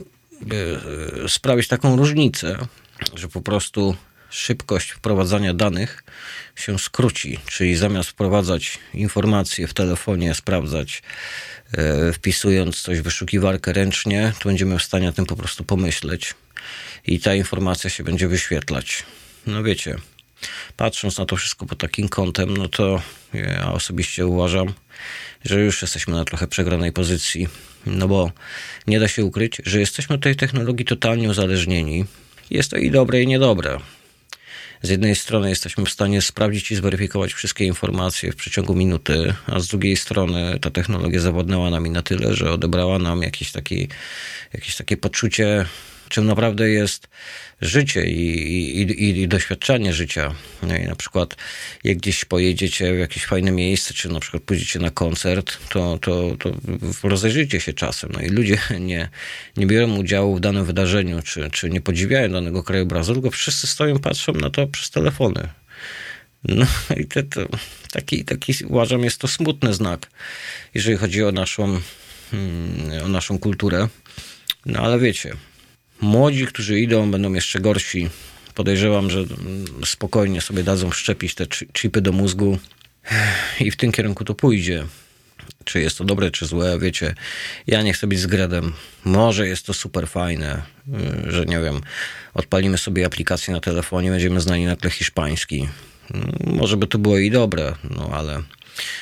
y, 1.26 1.30
sprawić 1.30 1.68
taką 1.68 1.96
różnicę, 1.96 2.58
że 3.16 3.28
po 3.28 3.42
prostu 3.42 3.96
szybkość 4.30 4.92
wprowadzania 4.92 5.54
danych 5.54 6.04
się 6.56 6.80
skróci, 6.80 7.40
czyli 7.46 7.76
zamiast 7.76 8.10
wprowadzać 8.10 8.80
informacje 8.94 9.68
w 9.68 9.74
telefonie, 9.74 10.34
sprawdzać, 10.34 11.04
wpisując 12.14 12.82
coś 12.82 13.00
w 13.00 13.04
wyszukiwarkę 13.04 13.74
ręcznie, 13.74 14.34
to 14.40 14.50
będziemy 14.50 14.80
w 14.80 14.84
stanie 14.84 15.10
o 15.10 15.12
tym 15.12 15.26
po 15.26 15.36
prostu 15.36 15.64
pomyśleć 15.64 16.36
i 17.08 17.20
ta 17.20 17.36
informacja 17.36 17.90
się 17.90 18.04
będzie 18.04 18.28
wyświetlać. 18.28 19.04
No 19.48 19.64
wiecie, 19.64 19.96
patrząc 20.78 21.18
na 21.18 21.26
to 21.26 21.36
wszystko 21.36 21.66
pod 21.66 21.78
takim 21.78 22.10
kątem, 22.10 22.58
no 22.58 22.68
to 22.68 23.02
ja 23.34 23.74
osobiście 23.74 24.28
uważam, 24.28 24.74
że 25.46 25.60
już 25.60 25.82
jesteśmy 25.82 26.14
na 26.14 26.26
trochę 26.26 26.48
przegranej 26.48 26.92
pozycji. 26.92 27.48
No 27.86 28.08
bo 28.08 28.32
nie 28.88 29.00
da 29.00 29.08
się 29.08 29.26
ukryć, 29.26 29.62
że 29.66 29.80
jesteśmy 29.80 30.16
od 30.16 30.22
tej 30.22 30.36
technologii 30.36 30.86
totalnie 30.86 31.30
uzależnieni. 31.30 32.06
Jest 32.50 32.72
to 32.72 32.78
i 32.78 32.92
dobre, 32.92 33.22
i 33.22 33.28
niedobre. 33.28 33.80
Z 34.82 34.90
jednej 34.90 35.16
strony 35.16 35.50
jesteśmy 35.50 35.86
w 35.86 35.90
stanie 35.90 36.22
sprawdzić 36.22 36.72
i 36.72 36.76
zweryfikować 36.76 37.34
wszystkie 37.34 37.66
informacje 37.66 38.32
w 38.32 38.36
przeciągu 38.36 38.76
minuty, 38.76 39.34
a 39.46 39.60
z 39.60 39.68
drugiej 39.68 39.98
strony 39.98 40.60
ta 40.62 40.72
technologia 40.72 41.20
zawodnęła 41.20 41.70
nami 41.70 41.90
na 41.90 42.02
tyle, 42.02 42.34
że 42.34 42.52
odebrała 42.52 43.00
nam 43.00 43.22
jakieś, 43.22 43.52
taki, 43.52 43.88
jakieś 44.54 44.76
takie 44.76 44.98
poczucie 44.98 45.66
czym 46.10 46.26
naprawdę 46.26 46.70
jest 46.70 47.08
życie 47.62 48.06
i, 48.06 48.82
i, 48.82 49.22
i, 49.22 49.28
doświadczenie 49.28 49.94
życia. 49.94 50.34
No 50.64 50.78
i 50.78 50.86
na 50.86 50.96
przykład 50.96 51.36
jak 51.84 51.98
gdzieś 51.98 52.26
pojedziecie 52.26 52.94
w 52.94 53.00
jakieś 53.00 53.26
fajne 53.26 53.52
miejsce, 53.52 53.94
czy 53.94 54.10
na 54.10 54.20
przykład 54.20 54.44
pójdziecie 54.44 54.80
na 54.80 54.92
koncert, 54.92 55.58
to, 55.70 55.98
to, 56.02 56.36
to 56.40 56.52
rozejrzyjcie 57.04 57.62
się 57.62 57.74
czasem. 57.74 58.10
No 58.14 58.22
i 58.22 58.30
ludzie 58.30 58.58
nie, 58.80 59.10
nie 59.58 59.68
biorą 59.68 59.96
udziału 59.96 60.36
w 60.36 60.40
danym 60.40 60.66
wydarzeniu, 60.66 61.22
czy, 61.22 61.50
czy 61.52 61.70
nie 61.70 61.82
podziwiają 61.82 62.32
danego 62.32 62.64
krajobrazu, 62.64 63.14
tylko 63.14 63.32
wszyscy 63.32 63.68
stoją, 63.68 64.00
patrzą 64.00 64.34
na 64.34 64.50
to 64.50 64.68
przez 64.68 64.90
telefony. 64.90 65.50
No 66.44 66.66
i 66.98 67.06
to, 67.06 67.22
taki, 67.92 68.26
taki 68.26 68.54
uważam 68.68 69.04
jest 69.04 69.18
to 69.18 69.28
smutny 69.28 69.74
znak, 69.74 70.08
jeżeli 70.74 70.98
chodzi 70.98 71.24
o 71.24 71.32
naszą 71.32 71.80
hmm, 72.32 73.06
o 73.06 73.08
naszą 73.08 73.40
kulturę. 73.40 73.88
No 74.66 74.80
ale 74.80 75.00
wiecie, 75.00 75.34
młodzi, 76.02 76.48
którzy 76.48 76.80
idą, 76.80 77.12
będą 77.12 77.34
jeszcze 77.34 77.60
gorsi. 77.60 78.10
Podejrzewam, 78.56 79.10
że 79.10 79.26
spokojnie 79.86 80.42
sobie 80.42 80.64
dadzą 80.64 80.92
szczepić 80.92 81.36
te 81.36 81.48
chipy 81.74 82.02
do 82.02 82.12
mózgu 82.12 82.60
i 83.60 83.72
w 83.72 83.76
tym 83.76 83.92
kierunku 83.92 84.26
to 84.26 84.36
pójdzie. 84.36 84.86
Czy 85.64 85.82
jest 85.82 85.98
to 85.98 86.04
dobre, 86.04 86.32
czy 86.32 86.46
złe, 86.46 86.80
wiecie, 86.80 87.16
ja 87.68 87.82
nie 87.82 87.94
chcę 87.94 88.08
być 88.08 88.20
zgredem. 88.20 88.74
Może 89.06 89.48
jest 89.48 89.66
to 89.66 89.74
super 89.74 90.08
fajne, 90.08 90.62
y, 91.28 91.32
że 91.32 91.46
nie 91.46 91.60
wiem, 91.60 91.82
odpalimy 92.34 92.78
sobie 92.78 93.06
aplikację 93.06 93.54
na 93.54 93.60
telefonie, 93.60 94.10
będziemy 94.10 94.42
znani 94.42 94.66
na 94.66 94.76
tle 94.76 94.90
hiszpański. 94.90 95.68
Y, 96.16 96.18
może 96.46 96.78
by 96.78 96.88
to 96.88 96.98
było 96.98 97.18
i 97.18 97.32
dobre, 97.32 97.76
no 97.90 98.10
ale 98.14 98.44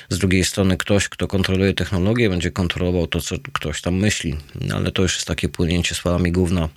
z 0.09 0.17
drugiej 0.17 0.45
strony 0.45 0.77
ktoś, 0.77 1.09
kto 1.09 1.27
kontroluje 1.27 1.73
technologię, 1.73 2.29
będzie 2.29 2.51
kontrolował 2.51 3.07
to, 3.07 3.21
co 3.21 3.35
ktoś 3.53 3.81
tam 3.81 3.95
myśli. 3.95 4.35
Ale 4.73 4.91
to 4.91 5.01
już 5.01 5.15
jest 5.15 5.27
takie 5.27 5.49
płynięcie 5.49 5.95
z 5.95 5.99
falami 5.99 6.31
gówna. 6.31 6.69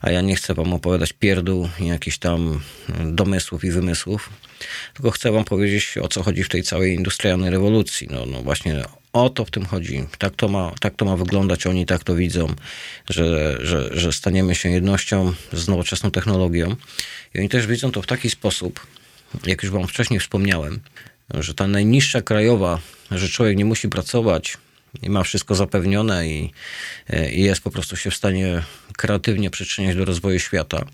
A 0.00 0.10
ja 0.10 0.20
nie 0.20 0.36
chcę 0.36 0.54
wam 0.54 0.72
opowiadać 0.72 1.12
pierdół 1.12 1.68
i 1.80 1.86
jakichś 1.86 2.18
tam 2.18 2.60
domysłów 3.04 3.64
i 3.64 3.70
wymysłów, 3.70 4.30
tylko 4.94 5.10
chcę 5.10 5.32
wam 5.32 5.44
powiedzieć, 5.44 5.98
o 6.02 6.08
co 6.08 6.22
chodzi 6.22 6.44
w 6.44 6.48
tej 6.48 6.62
całej 6.62 6.94
industrialnej 6.94 7.50
rewolucji. 7.50 8.08
No, 8.10 8.26
no 8.26 8.42
właśnie 8.42 8.84
o 9.12 9.30
to 9.30 9.44
w 9.44 9.50
tym 9.50 9.66
chodzi. 9.66 10.04
Tak 10.18 10.36
to, 10.36 10.48
ma, 10.48 10.72
tak 10.80 10.96
to 10.96 11.04
ma 11.04 11.16
wyglądać. 11.16 11.66
Oni 11.66 11.86
tak 11.86 12.04
to 12.04 12.14
widzą, 12.14 12.54
że, 13.10 13.56
że, 13.60 13.98
że 13.98 14.12
staniemy 14.12 14.54
się 14.54 14.68
jednością 14.68 15.32
z 15.52 15.68
nowoczesną 15.68 16.10
technologią. 16.10 16.76
I 17.34 17.38
oni 17.38 17.48
też 17.48 17.66
widzą 17.66 17.92
to 17.92 18.02
w 18.02 18.06
taki 18.06 18.30
sposób, 18.30 18.86
jak 19.46 19.62
już 19.62 19.72
wam 19.72 19.86
wcześniej 19.86 20.20
wspomniałem, 20.20 20.80
że 21.34 21.54
ta 21.54 21.66
najniższa 21.66 22.22
krajowa, 22.22 22.80
że 23.10 23.28
człowiek 23.28 23.56
nie 23.56 23.64
musi 23.64 23.88
pracować 23.88 24.56
i 25.02 25.10
ma 25.10 25.22
wszystko 25.22 25.54
zapewnione 25.54 26.28
i, 26.28 26.50
i 27.32 27.42
jest 27.42 27.60
po 27.60 27.70
prostu 27.70 27.96
się 27.96 28.10
w 28.10 28.16
stanie 28.16 28.62
kreatywnie 28.96 29.50
przyczyniać 29.50 29.96
do 29.96 30.04
rozwoju 30.04 30.38
świata. 30.38 30.84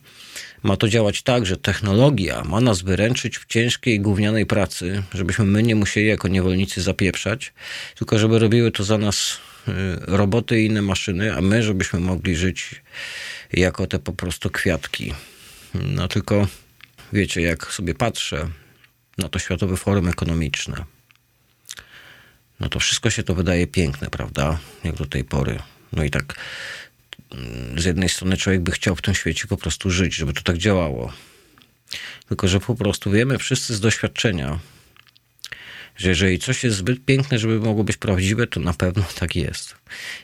Ma 0.63 0.77
to 0.77 0.89
działać 0.89 1.23
tak, 1.23 1.47
że 1.47 1.57
technologia 1.57 2.43
ma 2.45 2.61
nas 2.61 2.83
wyręczyć 2.83 3.39
w 3.39 3.47
ciężkiej, 3.47 4.01
gównianej 4.01 4.47
pracy, 4.47 5.03
żebyśmy 5.15 5.45
my 5.45 5.63
nie 5.63 5.75
musieli 5.75 6.07
jako 6.07 6.29
niewolnicy 6.29 6.83
zapieprzać, 6.83 7.53
tylko 7.95 8.19
żeby 8.19 8.39
robiły 8.39 8.71
to 8.71 8.85
za 8.85 8.99
nas 8.99 9.39
y, 9.69 9.73
roboty 10.07 10.63
i 10.63 10.67
inne 10.67 10.83
maszyny, 10.83 11.35
a 11.35 11.41
my, 11.41 11.63
żebyśmy 11.63 12.01
mogli 12.01 12.37
żyć 12.37 12.83
jako 13.53 13.87
te 13.87 13.99
po 13.99 14.13
prostu 14.13 14.51
kwiatki. 14.51 15.15
No 15.75 16.09
tylko, 16.09 16.47
wiecie, 17.13 17.41
jak 17.41 17.73
sobie 17.73 17.95
patrzę 17.95 18.49
na 19.19 19.29
to 19.29 19.39
Światowe 19.39 19.77
Forum 19.77 20.09
Ekonomiczne, 20.09 20.85
no 22.61 22.69
to 22.69 22.81
wszystko 22.81 23.11
się 23.11 23.23
to 23.23 23.35
wydaje 23.35 23.67
piękne, 23.67 24.11
prawda? 24.11 24.59
Jak 24.85 24.95
do 24.95 25.07
tej 25.07 25.25
pory. 25.25 25.59
No 25.93 26.05
i 26.05 26.11
tak 26.11 26.35
z 27.77 27.85
jednej 27.85 28.09
strony 28.09 28.37
człowiek 28.37 28.63
by 28.63 28.73
chciał 28.73 28.97
w 28.97 29.03
tym 29.03 29.15
świecie 29.15 29.47
po 29.47 29.57
prostu 29.57 29.91
żyć, 29.91 30.15
żeby 30.15 30.33
to 30.33 30.43
tak 30.43 30.59
działało. 30.59 31.13
Tylko, 32.29 32.49
że 32.49 32.61
po 32.61 32.75
prostu 32.75 33.11
wiemy 33.11 33.39
wszyscy 33.39 33.75
z 33.75 33.81
doświadczenia, 33.81 34.59
że 35.97 36.09
jeżeli 36.09 36.39
coś 36.39 36.65
jest 36.65 36.77
zbyt 36.77 37.05
piękne, 37.05 37.39
żeby 37.39 37.61
mogło 37.61 37.85
być 37.85 37.97
prawdziwe, 37.97 38.47
to 38.47 38.61
na 38.61 38.75
pewno 38.75 39.05
tak 39.15 39.37
jest. 39.37 39.75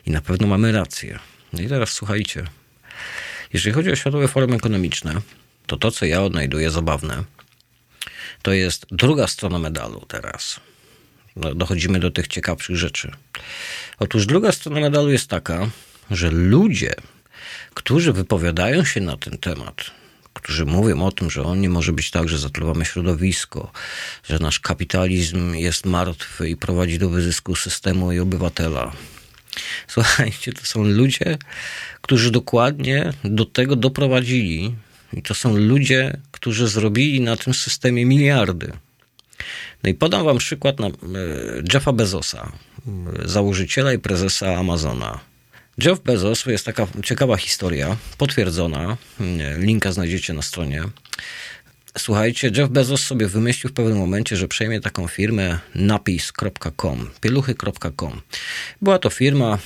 I 0.05 0.11
na 0.11 0.21
pewno 0.21 0.47
mamy 0.47 0.71
rację. 0.71 1.19
No 1.53 1.61
i 1.61 1.67
teraz 1.67 1.89
słuchajcie. 1.89 2.45
Jeżeli 3.53 3.73
chodzi 3.73 3.91
o 3.91 3.95
Światowe 3.95 4.27
Forum 4.27 4.53
Ekonomiczne, 4.53 5.21
to 5.65 5.77
to, 5.77 5.91
co 5.91 6.05
ja 6.05 6.21
odnajduję 6.21 6.71
zabawne, 6.71 7.23
to 8.43 8.53
jest 8.53 8.85
druga 8.91 9.27
strona 9.27 9.59
medalu 9.59 10.05
teraz. 10.07 10.59
No, 11.35 11.55
dochodzimy 11.55 11.99
do 11.99 12.11
tych 12.11 12.27
ciekawszych 12.27 12.77
rzeczy. 12.77 13.11
Otóż 13.99 14.25
druga 14.25 14.51
strona 14.51 14.79
medalu 14.79 15.11
jest 15.11 15.27
taka, 15.27 15.69
że 16.11 16.31
ludzie, 16.31 16.93
którzy 17.73 18.13
wypowiadają 18.13 18.85
się 18.85 19.01
na 19.01 19.17
ten 19.17 19.37
temat, 19.37 19.91
którzy 20.33 20.65
mówią 20.65 21.05
o 21.05 21.11
tym, 21.11 21.31
że 21.31 21.43
on 21.43 21.61
nie 21.61 21.69
może 21.69 21.91
być 21.91 22.11
tak, 22.11 22.29
że 22.29 22.37
zatruwamy 22.37 22.85
środowisko, 22.85 23.71
że 24.23 24.39
nasz 24.39 24.59
kapitalizm 24.59 25.53
jest 25.53 25.85
martwy 25.85 26.49
i 26.49 26.57
prowadzi 26.57 26.99
do 26.99 27.09
wyzysku 27.09 27.55
systemu 27.55 28.11
i 28.11 28.19
obywatela. 28.19 28.91
Słuchajcie, 29.87 30.53
to 30.53 30.65
są 30.65 30.83
ludzie, 30.83 31.37
którzy 32.01 32.31
dokładnie 32.31 33.13
do 33.23 33.45
tego 33.45 33.75
doprowadzili. 33.75 34.75
I 35.13 35.21
to 35.21 35.33
są 35.33 35.57
ludzie, 35.57 36.17
którzy 36.31 36.67
zrobili 36.67 37.21
na 37.21 37.37
tym 37.37 37.53
systemie 37.53 38.05
miliardy. 38.05 38.71
No 39.83 39.89
i 39.89 39.93
podam 39.93 40.25
wam 40.25 40.37
przykład 40.37 40.79
na 40.79 40.87
e, 40.87 40.91
Jeffa 41.73 41.93
Bezosa, 41.93 42.51
założyciela 43.25 43.93
i 43.93 43.99
prezesa 43.99 44.55
Amazona. 44.55 45.19
Jeff 45.77 45.99
Bezos 45.99 46.45
jest 46.45 46.65
taka 46.65 46.87
ciekawa 47.03 47.37
historia, 47.37 47.97
potwierdzona. 48.17 48.97
Linka 49.57 49.91
znajdziecie 49.91 50.33
na 50.33 50.41
stronie. 50.41 50.83
Słuchajcie, 51.97 52.51
Jeff 52.57 52.69
Bezos 52.69 53.03
sobie 53.03 53.27
wymyślił 53.27 53.71
w 53.71 53.73
pewnym 53.73 53.97
momencie, 53.97 54.37
że 54.37 54.47
przejmie 54.47 54.81
taką 54.81 55.07
firmę 55.07 55.59
napis.com, 55.75 57.09
pieluchy.com. 57.21 58.21
Była 58.81 58.99
to 58.99 59.09
firma, 59.09 59.57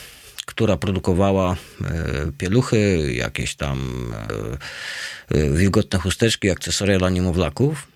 która 0.48 0.78
produkowała 0.78 1.56
e, 1.56 2.32
pieluchy, 2.38 3.14
jakieś 3.14 3.56
tam 3.56 4.08
e, 5.32 5.38
e, 5.38 5.50
wilgotne 5.50 6.00
chusteczki, 6.00 6.50
akcesoria 6.50 7.00
dla 7.00 7.10
niemowlaków. 7.10 7.88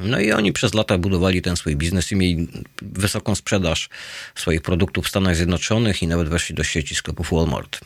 No 0.00 0.20
i 0.20 0.32
oni 0.32 0.52
przez 0.52 0.74
lata 0.74 0.98
budowali 0.98 1.42
ten 1.42 1.56
swój 1.56 1.76
biznes 1.76 2.12
i 2.12 2.16
mieli 2.16 2.48
wysoką 2.82 3.34
sprzedaż 3.34 3.88
swoich 4.34 4.62
produktów 4.62 5.06
w 5.06 5.08
Stanach 5.08 5.36
Zjednoczonych 5.36 6.02
i 6.02 6.06
nawet 6.06 6.28
weszli 6.28 6.54
do 6.54 6.64
sieci 6.64 6.94
sklepów 6.94 7.30
Walmart. 7.30 7.80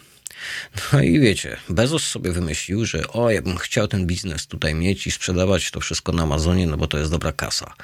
No 0.93 1.01
i 1.01 1.21
wiecie, 1.21 1.57
Bezos 1.69 2.05
sobie 2.05 2.33
wymyślił, 2.33 2.85
że 2.85 3.09
o, 3.09 3.31
ja 3.31 3.43
bym 3.43 3.59
chciał 3.59 3.89
ten 3.89 4.07
biznes 4.07 4.47
tutaj 4.47 4.75
mieć 4.75 5.07
i 5.07 5.11
sprzedawać 5.11 5.71
to 5.71 5.81
wszystko 5.81 6.13
na 6.13 6.23
Amazonie, 6.23 6.67
no 6.67 6.77
bo 6.77 6.87
to 6.87 6.99
jest 6.99 7.11
dobra 7.11 7.33
kasa. 7.33 7.75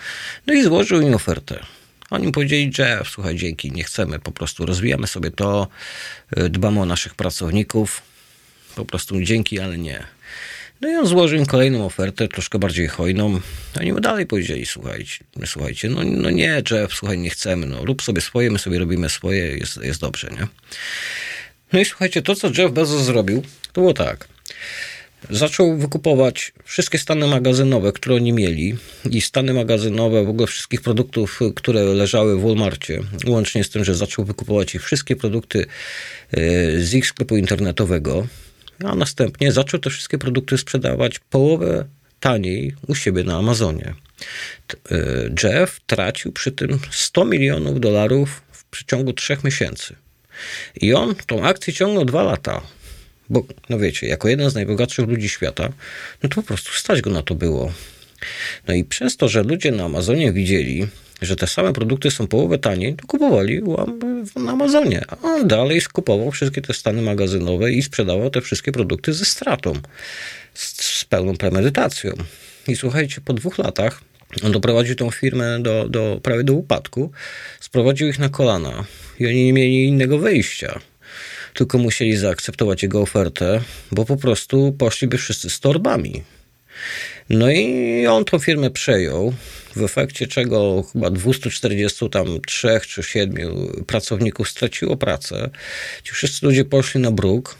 No 0.46 0.54
i 0.54 0.62
złożył 0.62 1.00
im 1.00 1.14
ofertę. 1.14 1.66
Oni 2.10 2.32
powiedzieli, 2.32 2.72
że 2.74 3.02
słuchaj, 3.10 3.36
dzięki, 3.36 3.72
nie 3.72 3.84
chcemy, 3.84 4.18
po 4.18 4.32
prostu 4.32 4.66
rozwijamy 4.66 5.06
sobie 5.06 5.30
to, 5.30 5.68
y, 6.38 6.48
dbamy 6.48 6.80
o 6.80 6.86
naszych 6.86 7.14
pracowników, 7.14 8.02
po 8.74 8.84
prostu 8.84 9.20
dzięki, 9.20 9.60
ale 9.60 9.78
nie. 9.78 10.06
No 10.80 10.88
i 10.88 10.96
on 10.96 11.06
złożył 11.06 11.38
im 11.38 11.46
kolejną 11.46 11.86
ofertę, 11.86 12.28
troszkę 12.28 12.58
bardziej 12.58 12.88
hojną. 12.88 13.40
Oni 13.80 13.92
mu 13.92 14.00
dalej 14.00 14.26
powiedzieli, 14.26 14.66
słuchajcie, 14.66 15.24
słuchajcie, 15.46 15.88
no, 15.88 16.00
no 16.04 16.30
nie, 16.30 16.62
Jeff, 16.70 16.94
słuchaj, 16.94 17.18
nie 17.18 17.30
chcemy, 17.30 17.66
no 17.66 17.84
rób 17.84 18.02
sobie 18.02 18.20
swoje, 18.20 18.50
my 18.50 18.58
sobie 18.58 18.78
robimy 18.78 19.08
swoje, 19.08 19.56
jest, 19.56 19.76
jest 19.82 20.00
dobrze, 20.00 20.28
nie? 20.30 20.46
No 21.72 21.80
i 21.80 21.84
słuchajcie, 21.84 22.22
to 22.22 22.34
co 22.34 22.48
Jeff 22.58 22.72
Bezos 22.72 23.02
zrobił, 23.02 23.42
to 23.72 23.80
było 23.80 23.94
tak. 23.94 24.28
Zaczął 25.30 25.76
wykupować 25.76 26.52
wszystkie 26.64 26.98
stany 26.98 27.26
magazynowe, 27.26 27.92
które 27.92 28.16
oni 28.16 28.32
mieli 28.32 28.76
i 29.10 29.20
stany 29.20 29.52
magazynowe 29.54 30.24
w 30.24 30.28
ogóle 30.28 30.46
wszystkich 30.46 30.80
produktów, 30.80 31.40
które 31.56 31.84
leżały 31.84 32.38
w 32.38 32.42
Walmartie, 32.42 33.00
łącznie 33.26 33.64
z 33.64 33.70
tym, 33.70 33.84
że 33.84 33.94
zaczął 33.94 34.24
wykupować 34.24 34.74
ich 34.74 34.84
wszystkie 34.84 35.16
produkty 35.16 35.66
e, 36.30 36.80
z 36.80 36.94
ich 36.94 37.06
sklepu 37.06 37.36
internetowego, 37.36 38.26
a 38.84 38.94
następnie 38.94 39.52
zaczął 39.52 39.80
te 39.80 39.90
wszystkie 39.90 40.18
produkty 40.18 40.58
sprzedawać 40.58 41.18
połowę 41.18 41.84
taniej 42.20 42.74
u 42.86 42.94
siebie 42.94 43.24
na 43.24 43.36
Amazonie. 43.36 43.94
E, 44.90 44.96
Jeff 45.42 45.80
tracił 45.86 46.32
przy 46.32 46.52
tym 46.52 46.78
100 46.90 47.24
milionów 47.24 47.80
dolarów 47.80 48.42
w 48.52 48.64
przeciągu 48.64 49.12
trzech 49.12 49.44
miesięcy. 49.44 49.96
I 50.80 50.94
on 50.94 51.14
tą 51.26 51.44
akcję 51.44 51.72
ciągnął 51.72 52.04
dwa 52.04 52.22
lata. 52.22 52.62
Bo, 53.30 53.44
no 53.68 53.78
wiecie, 53.78 54.06
jako 54.06 54.28
jeden 54.28 54.50
z 54.50 54.54
najbogatszych 54.54 55.08
ludzi 55.08 55.28
świata, 55.28 55.68
no 56.22 56.28
to 56.28 56.34
po 56.34 56.42
prostu 56.42 56.72
stać 56.72 57.00
go 57.00 57.10
na 57.10 57.22
to 57.22 57.34
było. 57.34 57.72
No 58.68 58.74
i 58.74 58.84
przez 58.84 59.16
to, 59.16 59.28
że 59.28 59.42
ludzie 59.42 59.72
na 59.72 59.84
Amazonie 59.84 60.32
widzieli, 60.32 60.86
że 61.22 61.36
te 61.36 61.46
same 61.46 61.72
produkty 61.72 62.10
są 62.10 62.26
połowę 62.26 62.58
taniej, 62.58 62.94
to 62.94 63.06
kupowali 63.06 63.62
na 64.36 64.52
Amazonie. 64.52 65.04
A 65.08 65.16
on 65.22 65.48
dalej 65.48 65.80
skupował 65.80 66.30
wszystkie 66.30 66.62
te 66.62 66.74
stany 66.74 67.02
magazynowe 67.02 67.72
i 67.72 67.82
sprzedawał 67.82 68.30
te 68.30 68.40
wszystkie 68.40 68.72
produkty 68.72 69.12
ze 69.12 69.24
stratą, 69.24 69.72
z, 70.54 70.82
z 70.82 71.04
pełną 71.04 71.36
premedytacją. 71.36 72.12
I 72.68 72.76
słuchajcie, 72.76 73.20
po 73.20 73.32
dwóch 73.32 73.58
latach 73.58 74.00
on 74.42 74.52
doprowadził 74.52 74.94
tą 74.94 75.10
firmę 75.10 75.58
do, 75.62 75.88
do, 75.88 76.20
prawie 76.22 76.44
do 76.44 76.52
upadku, 76.52 77.10
sprowadził 77.60 78.08
ich 78.08 78.18
na 78.18 78.28
kolana 78.28 78.84
i 79.20 79.26
oni 79.26 79.44
nie 79.44 79.52
mieli 79.52 79.84
innego 79.84 80.18
wyjścia. 80.18 80.80
Tylko 81.56 81.78
musieli 81.78 82.16
zaakceptować 82.16 82.82
jego 82.82 83.00
ofertę, 83.00 83.60
bo 83.92 84.04
po 84.04 84.16
prostu 84.16 84.72
poszliby 84.78 85.18
wszyscy 85.18 85.50
z 85.50 85.60
torbami. 85.60 86.22
No 87.30 87.50
i 87.50 88.06
on 88.06 88.24
tą 88.24 88.38
firmę 88.38 88.70
przejął, 88.70 89.34
w 89.76 89.82
efekcie 89.82 90.26
czego 90.26 90.84
chyba 90.92 91.10
240 91.10 92.10
tam 92.10 92.26
trzech 92.46 92.86
czy 92.86 93.02
siedmiu 93.02 93.72
pracowników 93.86 94.48
straciło 94.48 94.96
pracę. 94.96 95.50
Ci 96.02 96.12
wszyscy 96.12 96.46
ludzie 96.46 96.64
poszli 96.64 97.00
na 97.00 97.10
bruk. 97.10 97.56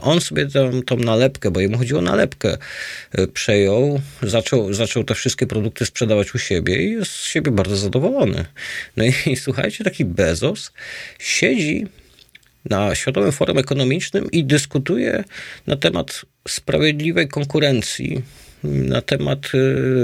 On 0.00 0.20
sobie 0.20 0.46
tą, 0.46 0.82
tą 0.82 0.96
nalepkę, 0.96 1.50
bo 1.50 1.60
jemu 1.60 1.78
chodziło 1.78 2.00
o 2.00 2.02
nalepkę, 2.02 2.56
przejął, 3.34 4.00
zaczął, 4.22 4.74
zaczął 4.74 5.04
te 5.04 5.14
wszystkie 5.14 5.46
produkty 5.46 5.86
sprzedawać 5.86 6.34
u 6.34 6.38
siebie 6.38 6.76
i 6.76 6.90
jest 6.92 7.12
z 7.12 7.24
siebie 7.24 7.50
bardzo 7.50 7.76
zadowolony. 7.76 8.44
No 8.96 9.04
i, 9.04 9.12
i 9.26 9.36
słuchajcie, 9.36 9.84
taki 9.84 10.04
Bezos 10.04 10.72
siedzi 11.18 11.86
na 12.70 12.94
Światowym 12.94 13.32
Forum 13.32 13.58
Ekonomicznym 13.58 14.30
i 14.30 14.44
dyskutuje 14.44 15.24
na 15.66 15.76
temat 15.76 16.22
sprawiedliwej 16.48 17.28
konkurencji, 17.28 18.22
na 18.64 19.02
temat 19.02 19.38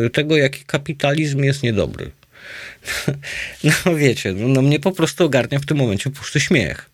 y, 0.06 0.10
tego, 0.10 0.36
jaki 0.36 0.64
kapitalizm 0.64 1.42
jest 1.42 1.62
niedobry. 1.62 2.10
No 3.86 3.96
wiecie, 3.96 4.32
no, 4.32 4.48
no 4.48 4.62
mnie 4.62 4.80
po 4.80 4.92
prostu 4.92 5.24
ogarnia 5.24 5.58
w 5.58 5.66
tym 5.66 5.76
momencie 5.76 6.10
prostu 6.10 6.40
śmiech. 6.40 6.90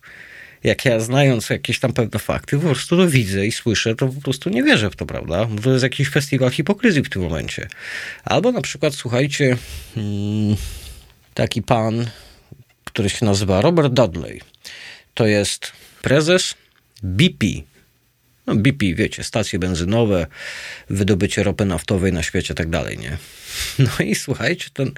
Jak 0.63 0.85
ja 0.85 0.99
znając 0.99 1.49
jakieś 1.49 1.79
tam 1.79 1.93
pewne 1.93 2.19
fakty, 2.19 2.57
po 2.57 2.65
prostu 2.65 2.97
to 2.97 3.07
widzę 3.07 3.45
i 3.45 3.51
słyszę, 3.51 3.95
to 3.95 4.07
po 4.07 4.21
prostu 4.21 4.49
nie 4.49 4.63
wierzę 4.63 4.89
w 4.89 4.95
to, 4.95 5.05
prawda? 5.05 5.47
To 5.63 5.71
jest 5.71 5.83
jakiś 5.83 6.09
festiwal 6.09 6.51
hipokryzji 6.51 7.03
w 7.03 7.09
tym 7.09 7.21
momencie. 7.21 7.67
Albo 8.23 8.51
na 8.51 8.61
przykład, 8.61 8.93
słuchajcie, 8.93 9.57
mm, 9.97 10.55
taki 11.33 11.61
pan, 11.61 12.05
który 12.83 13.09
się 13.09 13.25
nazywa 13.25 13.61
Robert 13.61 13.93
Dudley 13.93 14.41
to 15.15 15.27
jest 15.27 15.71
prezes 16.01 16.55
BP. 17.03 17.45
No 18.47 18.55
BP, 18.55 18.93
wiecie, 18.93 19.23
stacje 19.23 19.59
benzynowe, 19.59 20.27
wydobycie 20.89 21.43
ropy 21.43 21.65
naftowej 21.65 22.13
na 22.13 22.23
świecie, 22.23 22.53
tak 22.53 22.69
dalej, 22.69 22.97
nie? 22.97 23.17
No 23.79 24.05
i 24.05 24.15
słuchajcie, 24.15 24.69
ten, 24.73 24.91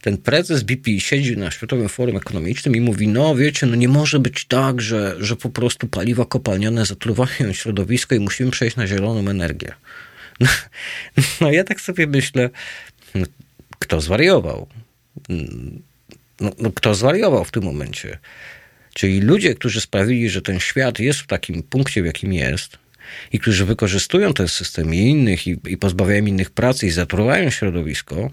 ten 0.00 0.18
prezes 0.18 0.62
BP 0.62 1.00
siedzi 1.00 1.36
na 1.36 1.50
Światowym 1.50 1.88
Forum 1.88 2.16
Ekonomicznym 2.16 2.76
i 2.76 2.80
mówi, 2.80 3.08
no 3.08 3.36
wiecie, 3.36 3.66
no 3.66 3.76
nie 3.76 3.88
może 3.88 4.18
być 4.18 4.44
tak, 4.44 4.80
że, 4.80 5.16
że 5.18 5.36
po 5.36 5.50
prostu 5.50 5.86
paliwa 5.86 6.24
kopalniane 6.24 6.86
zatruwają 6.86 7.52
środowisko 7.52 8.14
i 8.14 8.20
musimy 8.20 8.50
przejść 8.50 8.76
na 8.76 8.86
zieloną 8.86 9.30
energię. 9.30 9.72
No, 10.40 10.48
no 11.40 11.52
ja 11.52 11.64
tak 11.64 11.80
sobie 11.80 12.06
myślę, 12.06 12.50
no, 13.14 13.26
kto 13.78 14.00
zwariował? 14.00 14.68
No, 16.40 16.50
no, 16.58 16.72
kto 16.72 16.94
zwariował 16.94 17.44
w 17.44 17.50
tym 17.50 17.62
momencie? 17.64 18.18
Czyli 18.98 19.20
ludzie, 19.20 19.54
którzy 19.54 19.80
sprawili, 19.80 20.30
że 20.30 20.42
ten 20.42 20.60
świat 20.60 20.98
jest 20.98 21.20
w 21.20 21.26
takim 21.26 21.62
punkcie, 21.62 22.02
w 22.02 22.06
jakim 22.06 22.32
jest, 22.32 22.78
i 23.32 23.38
którzy 23.38 23.64
wykorzystują 23.64 24.34
ten 24.34 24.48
system 24.48 24.94
i 24.94 24.98
innych, 24.98 25.46
i, 25.46 25.56
i 25.66 25.76
pozbawiają 25.76 26.26
innych 26.26 26.50
pracy, 26.50 26.86
i 26.86 26.90
zatruwają 26.90 27.50
środowisko, 27.50 28.30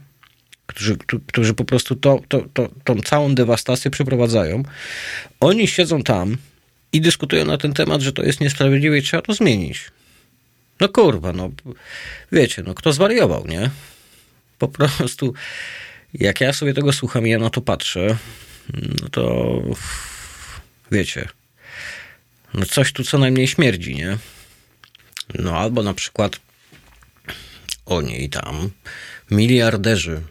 którzy, 0.65 0.97
którzy 1.27 1.53
po 1.53 1.65
prostu 1.65 1.95
to, 1.95 2.19
to, 2.27 2.45
to, 2.53 2.69
tą 2.83 3.01
całą 3.01 3.35
dewastację 3.35 3.91
przeprowadzają, 3.91 4.63
oni 5.39 5.67
siedzą 5.67 6.03
tam 6.03 6.37
i 6.93 7.01
dyskutują 7.01 7.45
na 7.45 7.57
ten 7.57 7.73
temat, 7.73 8.01
że 8.01 8.13
to 8.13 8.23
jest 8.23 8.41
niesprawiedliwe 8.41 8.97
i 8.97 9.01
trzeba 9.01 9.21
to 9.21 9.33
zmienić. 9.33 9.91
No 10.79 10.89
kurwa, 10.89 11.33
no 11.33 11.51
wiecie, 12.31 12.63
no 12.63 12.73
kto 12.73 12.93
zwariował, 12.93 13.47
nie? 13.47 13.69
Po 14.57 14.67
prostu, 14.67 15.33
jak 16.13 16.41
ja 16.41 16.53
sobie 16.53 16.73
tego 16.73 16.93
słucham 16.93 17.27
i 17.27 17.29
ja 17.29 17.39
na 17.39 17.49
to 17.49 17.61
patrzę, 17.61 18.17
no 19.01 19.09
to 19.11 19.61
wiecie, 20.95 21.27
no 22.53 22.65
coś 22.65 22.93
tu 22.93 23.03
co 23.03 23.17
najmniej 23.17 23.47
śmierdzi, 23.47 23.95
nie? 23.95 24.17
No 25.33 25.57
albo 25.57 25.83
na 25.83 25.93
przykład 25.93 26.39
oni 27.85 28.29
tam, 28.29 28.69
miliarderzy, 29.31 30.21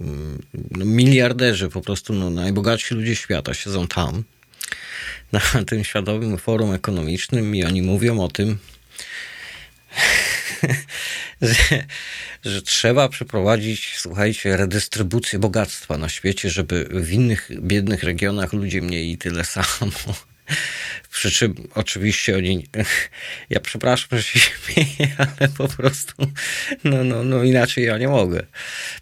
mm, 0.00 0.42
no, 0.70 0.84
miliarderzy 0.84 1.68
po 1.68 1.80
prostu, 1.80 2.12
no, 2.12 2.30
najbogatsi 2.30 2.94
ludzie 2.94 3.16
świata 3.16 3.54
siedzą 3.54 3.86
tam, 3.86 4.24
na 5.32 5.40
tym 5.68 5.84
Światowym 5.84 6.38
Forum 6.38 6.72
Ekonomicznym 6.72 7.56
i 7.56 7.64
oni 7.64 7.82
mówią 7.82 8.20
o 8.20 8.28
tym, 8.28 8.58
że, 11.42 11.84
że 12.44 12.62
trzeba 12.62 13.08
przeprowadzić, 13.08 13.94
słuchajcie, 13.98 14.56
redystrybucję 14.56 15.38
bogactwa 15.38 15.98
na 15.98 16.08
świecie, 16.08 16.50
żeby 16.50 16.88
w 16.90 17.12
innych 17.12 17.50
biednych 17.60 18.02
regionach 18.02 18.52
ludzie 18.52 18.80
mieli 18.80 19.18
tyle 19.18 19.44
samo. 19.44 19.92
Przy 21.12 21.30
czym 21.30 21.68
oczywiście 21.74 22.36
oni, 22.36 22.66
ja 23.50 23.60
przepraszam, 23.60 24.18
że 24.18 24.22
się 24.22 24.38
śmieję, 24.40 25.16
ale 25.18 25.48
po 25.48 25.68
prostu, 25.68 26.14
no, 26.84 27.04
no, 27.04 27.24
no 27.24 27.42
inaczej 27.42 27.84
ja 27.84 27.98
nie 27.98 28.08
mogę. 28.08 28.46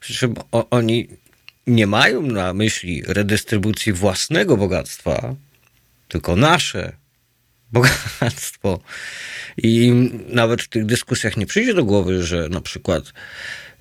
Przy 0.01 0.15
czym 0.15 0.35
o, 0.53 0.71
oni 0.71 1.09
nie 1.67 1.87
mają 1.87 2.23
na 2.23 2.55
myśli 2.55 3.03
redystrybucji 3.07 3.93
własnego 3.93 4.57
bogactwa, 4.57 5.35
tylko 6.09 6.37
nasze 6.37 6.93
bogactwo. 7.73 8.81
I 9.57 9.93
nawet 10.29 10.63
w 10.63 10.69
tych 10.69 10.87
dyskusjach 10.87 11.37
nie 11.37 11.47
przyjdzie 11.47 11.75
do 11.75 11.85
głowy, 11.85 12.23
że 12.23 12.49
na 12.49 12.61
przykład 12.61 13.13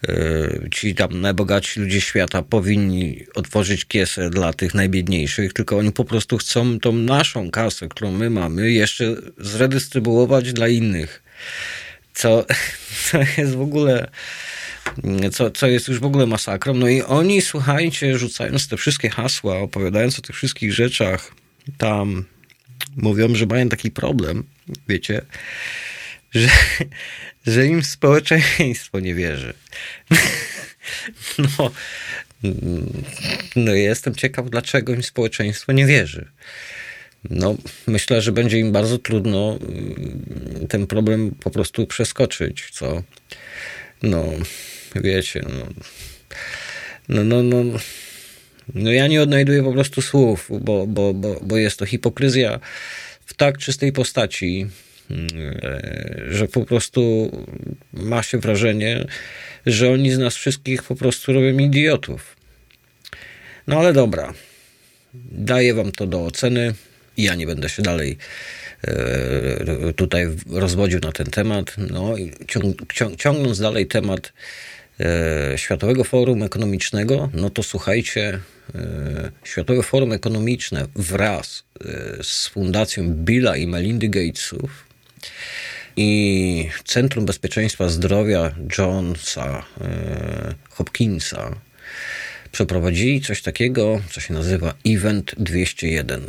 e, 0.07 0.69
ci 0.71 0.95
tam 0.95 1.21
najbogatsi 1.21 1.79
ludzie 1.79 2.01
świata 2.01 2.41
powinni 2.41 3.25
otworzyć 3.35 3.85
kiesę 3.85 4.29
dla 4.29 4.53
tych 4.53 4.73
najbiedniejszych, 4.73 5.53
tylko 5.53 5.77
oni 5.77 5.91
po 5.91 6.05
prostu 6.05 6.37
chcą 6.37 6.79
tą 6.79 6.91
naszą 6.91 7.51
kasę, 7.51 7.87
którą 7.87 8.11
my 8.11 8.29
mamy, 8.29 8.71
jeszcze 8.71 9.15
zredystrybuować 9.37 10.53
dla 10.53 10.67
innych. 10.67 11.23
Co, 12.13 12.45
co 13.11 13.17
jest 13.37 13.55
w 13.55 13.61
ogóle 13.61 14.07
co, 15.31 15.51
co 15.51 15.67
jest 15.67 15.87
już 15.87 15.99
w 15.99 16.05
ogóle 16.05 16.25
masakrą. 16.25 16.73
No 16.73 16.87
i 16.87 17.01
oni, 17.01 17.41
słuchajcie, 17.41 18.17
rzucając 18.17 18.67
te 18.67 18.77
wszystkie 18.77 19.09
hasła, 19.09 19.57
opowiadając 19.57 20.19
o 20.19 20.21
tych 20.21 20.35
wszystkich 20.35 20.73
rzeczach, 20.73 21.31
tam 21.77 22.25
mówią, 22.95 23.35
że 23.35 23.45
mają 23.45 23.69
taki 23.69 23.91
problem, 23.91 24.43
wiecie, 24.87 25.21
że, 26.31 26.49
że 27.47 27.67
im 27.67 27.83
społeczeństwo 27.83 28.99
nie 28.99 29.15
wierzy. 29.15 29.53
No, 31.37 31.71
no 33.55 33.73
jestem 33.73 34.15
ciekaw, 34.15 34.49
dlaczego 34.49 34.93
im 34.93 35.03
społeczeństwo 35.03 35.71
nie 35.71 35.85
wierzy. 35.85 36.27
No, 37.29 37.55
myślę, 37.87 38.21
że 38.21 38.31
będzie 38.31 38.59
im 38.59 38.71
bardzo 38.71 38.97
trudno 38.97 39.57
mm, 39.61 40.67
ten 40.69 40.87
problem 40.87 41.31
po 41.31 41.49
prostu 41.49 41.87
przeskoczyć, 41.87 42.69
co 42.71 43.03
no, 44.03 44.25
wiecie, 44.95 45.45
no, 45.49 45.65
no, 47.09 47.23
no, 47.23 47.63
no 47.63 47.79
no 48.73 48.91
ja 48.91 49.07
nie 49.07 49.21
odnajduję 49.21 49.63
po 49.63 49.71
prostu 49.71 50.01
słów, 50.01 50.49
bo, 50.61 50.87
bo, 50.87 51.13
bo, 51.13 51.39
bo 51.41 51.57
jest 51.57 51.79
to 51.79 51.85
hipokryzja 51.85 52.59
w 53.25 53.33
tak 53.33 53.57
czystej 53.57 53.91
postaci, 53.91 54.67
e, 55.11 55.15
że 56.29 56.47
po 56.47 56.65
prostu 56.65 57.31
ma 57.93 58.23
się 58.23 58.37
wrażenie, 58.37 59.05
że 59.65 59.91
oni 59.91 60.11
z 60.11 60.17
nas 60.17 60.35
wszystkich 60.35 60.83
po 60.83 60.95
prostu 60.95 61.33
robią 61.33 61.57
idiotów. 61.57 62.35
No 63.67 63.79
ale 63.79 63.93
dobra, 63.93 64.33
daję 65.31 65.73
wam 65.73 65.91
to 65.91 66.07
do 66.07 66.25
oceny. 66.25 66.73
Ja 67.17 67.35
nie 67.35 67.47
będę 67.47 67.69
się 67.69 67.81
dalej 67.81 68.17
e, 68.87 69.93
tutaj 69.93 70.27
rozwodził 70.49 70.99
na 70.99 71.11
ten 71.11 71.27
temat. 71.27 71.75
No 71.77 72.17
i 72.17 72.31
ciąg, 72.47 72.93
ciągnąc 73.17 73.59
dalej 73.59 73.87
temat 73.87 74.33
Światowego 75.55 76.03
Forum 76.03 76.43
Ekonomicznego, 76.43 77.29
no 77.33 77.49
to 77.49 77.63
słuchajcie, 77.63 78.39
E, 78.75 79.31
Światowe 79.43 79.83
Forum 79.83 80.11
Ekonomiczne 80.13 80.87
wraz 80.95 81.63
e, 81.85 82.23
z 82.23 82.47
Fundacją 82.47 83.13
Billa 83.13 83.57
i 83.57 83.67
Melindy 83.67 84.09
Gatesów 84.09 84.85
i 85.95 86.69
Centrum 86.85 87.25
Bezpieczeństwa 87.25 87.89
Zdrowia 87.89 88.55
Jonesa 88.77 89.65
e, 89.81 90.55
Hopkinsa 90.69 91.55
przeprowadzili 92.51 93.21
coś 93.21 93.41
takiego, 93.41 94.01
co 94.11 94.21
się 94.21 94.33
nazywa 94.33 94.73
Event 94.85 95.35
201. 95.37 96.21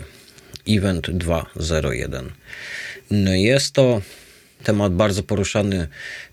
Event 0.68 1.10
201. 1.10 2.30
No 3.10 3.34
jest 3.34 3.72
to 3.72 4.02
temat 4.62 4.94
bardzo 4.94 5.22
poruszany 5.22 5.88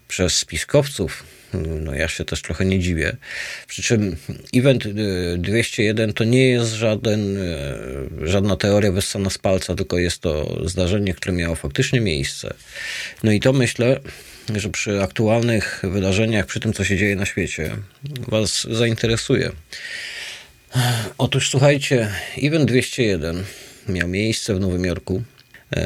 przez 0.08 0.38
spiskowców 0.38 1.24
no 1.54 1.96
ja 1.96 2.08
się 2.08 2.26
też 2.26 2.42
trochę 2.42 2.66
nie 2.66 2.80
dziwię. 2.80 3.18
Przy 3.68 3.84
czym 3.84 4.16
event 4.56 4.88
201 5.38 6.10
y, 6.10 6.14
to 6.14 6.24
nie 6.24 6.48
jest 6.48 6.74
żaden, 6.74 7.38
y, 7.38 8.28
żadna 8.28 8.56
teoria 8.56 8.92
wyssana 8.92 9.30
z 9.30 9.38
palca, 9.38 9.76
tylko 9.76 9.98
jest 9.98 10.20
to 10.20 10.62
zdarzenie, 10.66 11.14
które 11.14 11.34
miało 11.34 11.56
faktycznie 11.56 12.02
miejsce. 12.02 12.54
No 13.24 13.32
i 13.32 13.40
to 13.40 13.54
myślę, 13.54 14.00
że 14.56 14.70
przy 14.70 15.02
aktualnych 15.02 15.82
wydarzeniach, 15.84 16.46
przy 16.46 16.60
tym, 16.60 16.74
co 16.74 16.84
się 16.84 16.98
dzieje 16.98 17.16
na 17.16 17.26
świecie, 17.26 17.78
Was 18.28 18.68
zainteresuje. 18.72 19.52
Otóż 21.18 21.50
słuchajcie, 21.50 22.12
event 22.44 22.66
201 22.66 23.44
miał 23.90 24.08
miejsce 24.08 24.56
w 24.56 24.60
Nowym 24.60 24.86
Jorku 24.86 25.24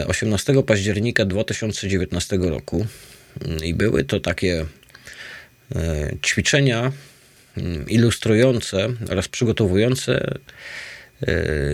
18 0.07 0.53
e, 0.53 0.63
października 0.63 1.25
2019 1.25 2.37
roku 2.37 2.85
i 3.63 3.73
były 3.73 4.03
to 4.03 4.19
takie 4.19 4.65
ćwiczenia 6.21 6.91
mm, 7.57 7.89
ilustrujące 7.89 8.87
oraz 9.09 9.27
przygotowujące 9.27 10.39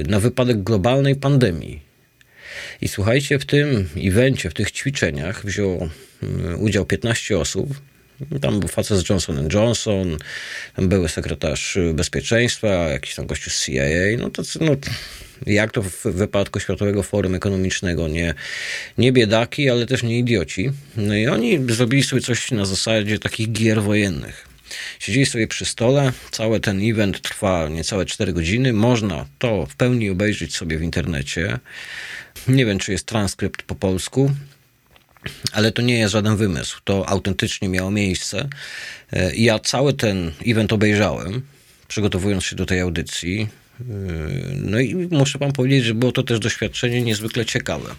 na 0.07 0.19
wypadek 0.19 0.63
globalnej 0.63 1.15
pandemii. 1.15 1.81
I 2.81 2.87
słuchajcie, 2.87 3.39
w 3.39 3.45
tym 3.45 3.89
evencie, 4.05 4.49
w 4.49 4.53
tych 4.53 4.71
ćwiczeniach 4.71 5.45
wziął 5.45 5.89
mm, 6.23 6.61
udział 6.61 6.85
15 6.85 7.37
osób. 7.37 7.69
Tam 8.41 8.59
był 8.59 8.69
facet 8.69 8.97
z 8.97 9.09
Johnson 9.09 9.49
Johnson, 9.53 10.17
były 10.77 11.09
sekretarz 11.09 11.77
bezpieczeństwa, 11.93 12.67
jakiś 12.67 13.15
tam 13.15 13.25
gościu 13.25 13.49
z 13.49 13.65
CIA. 13.65 14.17
No 14.17 14.29
to 14.29 14.43
no, 14.61 14.75
jak 15.45 15.71
to 15.71 15.81
w 15.81 16.03
wypadku 16.03 16.59
Światowego 16.59 17.03
Forum 17.03 17.35
Ekonomicznego, 17.35 18.07
nie, 18.07 18.33
nie 18.97 19.11
biedaki, 19.11 19.69
ale 19.69 19.85
też 19.85 20.03
nie 20.03 20.19
idioci. 20.19 20.71
No 20.97 21.15
i 21.15 21.27
oni 21.27 21.59
zrobili 21.69 22.03
sobie 22.03 22.21
coś 22.21 22.51
na 22.51 22.65
zasadzie 22.65 23.19
takich 23.19 23.51
gier 23.51 23.81
wojennych. 23.83 24.47
Siedzieli 24.99 25.25
sobie 25.25 25.47
przy 25.47 25.65
stole, 25.65 26.11
cały 26.31 26.59
ten 26.59 26.89
event 26.89 27.21
trwa 27.21 27.69
niecałe 27.69 28.05
4 28.05 28.33
godziny. 28.33 28.73
Można 28.73 29.25
to 29.39 29.65
w 29.65 29.75
pełni 29.75 30.09
obejrzeć 30.09 30.55
sobie 30.55 30.77
w 30.77 30.81
internecie. 30.81 31.59
Nie 32.47 32.65
wiem, 32.65 32.79
czy 32.79 32.91
jest 32.91 33.05
transkrypt 33.05 33.63
po 33.63 33.75
polsku, 33.75 34.31
ale 35.51 35.71
to 35.71 35.81
nie 35.81 35.99
jest 35.99 36.11
żaden 36.11 36.37
wymysł. 36.37 36.79
To 36.83 37.09
autentycznie 37.09 37.69
miało 37.69 37.91
miejsce. 37.91 38.49
E, 39.13 39.35
ja 39.35 39.59
cały 39.59 39.93
ten 39.93 40.31
event 40.45 40.73
obejrzałem, 40.73 41.41
przygotowując 41.87 42.43
się 42.43 42.55
do 42.55 42.65
tej 42.65 42.79
audycji. 42.79 43.47
E, 43.81 43.83
no 44.55 44.79
i 44.79 44.95
muszę 44.95 45.39
wam 45.39 45.51
powiedzieć, 45.51 45.83
że 45.83 45.93
było 45.93 46.11
to 46.11 46.23
też 46.23 46.39
doświadczenie 46.39 47.01
niezwykle 47.01 47.45
ciekawe. 47.45 47.95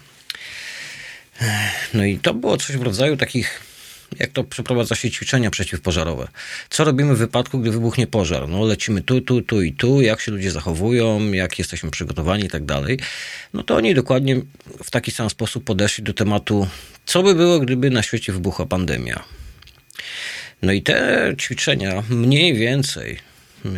E, 1.41 1.71
no 1.93 2.05
i 2.05 2.17
to 2.17 2.33
było 2.33 2.57
coś 2.57 2.77
w 2.77 2.81
rodzaju 2.81 3.17
takich 3.17 3.69
jak 4.19 4.31
to 4.31 4.43
przeprowadza 4.43 4.95
się 4.95 5.11
ćwiczenia 5.11 5.51
przeciwpożarowe. 5.51 6.27
Co 6.69 6.83
robimy 6.83 7.15
w 7.15 7.17
wypadku, 7.17 7.59
gdy 7.59 7.71
wybuchnie 7.71 8.07
pożar? 8.07 8.49
No 8.49 8.65
lecimy 8.65 9.01
tu, 9.01 9.21
tu, 9.21 9.41
tu 9.41 9.61
i 9.61 9.73
tu, 9.73 10.01
jak 10.01 10.21
się 10.21 10.31
ludzie 10.31 10.51
zachowują, 10.51 11.31
jak 11.31 11.59
jesteśmy 11.59 11.91
przygotowani 11.91 12.45
i 12.45 12.49
tak 12.49 12.65
dalej. 12.65 12.99
No 13.53 13.63
to 13.63 13.75
oni 13.75 13.93
dokładnie 13.93 14.41
w 14.83 14.91
taki 14.91 15.11
sam 15.11 15.29
sposób 15.29 15.63
podeszli 15.63 16.03
do 16.03 16.13
tematu, 16.13 16.67
co 17.09 17.23
by 17.23 17.35
było, 17.35 17.59
gdyby 17.59 17.89
na 17.89 18.03
świecie 18.03 18.33
wybuchła 18.33 18.65
pandemia. 18.65 19.23
No 20.61 20.71
i 20.71 20.81
te 20.81 21.33
ćwiczenia 21.37 22.03
mniej 22.09 22.53
więcej 22.53 23.19
e, 23.65 23.69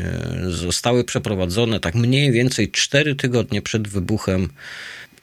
zostały 0.49 1.03
przeprowadzone 1.03 1.79
tak 1.79 1.95
mniej 1.95 2.32
więcej 2.32 2.71
4 2.71 3.15
tygodnie 3.15 3.61
przed 3.61 3.88
wybuchem 3.88 4.49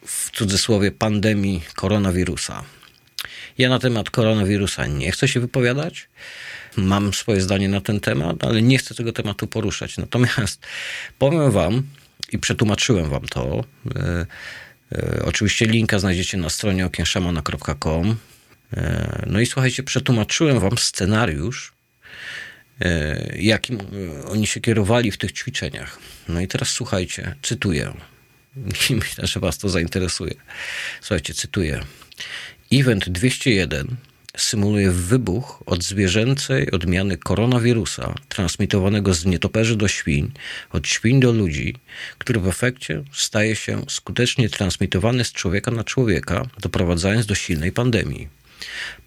w 0.06 0.30
cudzysłowie 0.30 0.90
pandemii 0.90 1.62
koronawirusa. 1.74 2.64
Ja 3.59 3.68
na 3.68 3.78
temat 3.78 4.11
koronawirusa 4.11 4.86
nie 4.86 5.12
chcę 5.12 5.28
się 5.28 5.40
wypowiadać. 5.40 6.09
Mam 6.76 7.14
swoje 7.14 7.40
zdanie 7.40 7.68
na 7.68 7.80
ten 7.80 8.00
temat, 8.00 8.44
ale 8.44 8.62
nie 8.62 8.78
chcę 8.78 8.94
tego 8.94 9.12
tematu 9.12 9.46
poruszać. 9.46 9.96
Natomiast 9.96 10.66
powiem 11.18 11.50
Wam 11.50 11.82
i 12.32 12.38
przetłumaczyłem 12.38 13.11
Wam 13.11 13.26
to. 13.26 13.64
E, 13.96 14.26
oczywiście 15.24 15.66
linka 15.66 15.99
znajdziecie 15.99 16.39
na 16.39 16.49
stronie 16.49 16.86
okienszamana.com. 16.86 18.16
E, 18.76 19.24
no 19.26 19.41
i 19.41 19.47
słuchajcie, 19.47 19.82
przetłumaczyłem 19.82 20.61
Wam 20.61 20.78
scenariusz, 20.78 21.72
jakim 23.36 23.78
oni 24.28 24.47
się 24.47 24.61
kierowali 24.61 25.11
w 25.11 25.18
tych 25.18 25.32
ćwiczeniach. 25.32 25.99
No 26.28 26.41
i 26.41 26.49
teraz 26.49 26.68
słuchajcie, 26.68 27.34
cytuję. 27.43 27.95
I 28.91 28.95
myślę, 28.95 29.26
że 29.26 29.41
Was 29.41 29.59
to 29.59 29.68
zainteresuje. 29.68 30.34
Słuchajcie, 31.01 31.34
cytuję. 31.34 31.80
Event 32.72 33.09
201 33.09 33.97
symuluje 34.39 34.91
wybuch 34.91 35.62
od 35.66 35.84
zwierzęcej 35.84 36.70
odmiany 36.70 37.16
koronawirusa, 37.16 38.14
transmitowanego 38.28 39.14
z 39.14 39.24
nietoperzy 39.24 39.76
do 39.76 39.89
świń, 39.89 40.32
od 40.70 40.89
świń 40.89 41.20
do 41.20 41.32
ludzi, 41.32 41.74
który 42.18 42.41
w 42.41 42.49
efekcie 42.49 43.03
staje 43.12 43.57
się 43.57 43.82
skutecznie 43.89 44.49
transmitowany 44.49 45.24
z 45.24 45.32
człowieka 45.32 45.70
na 45.70 45.84
człowieka, 45.84 46.47
doprowadzając 46.61 47.26
do 47.26 47.34
silnej 47.34 47.72
pandemii. 47.72 48.28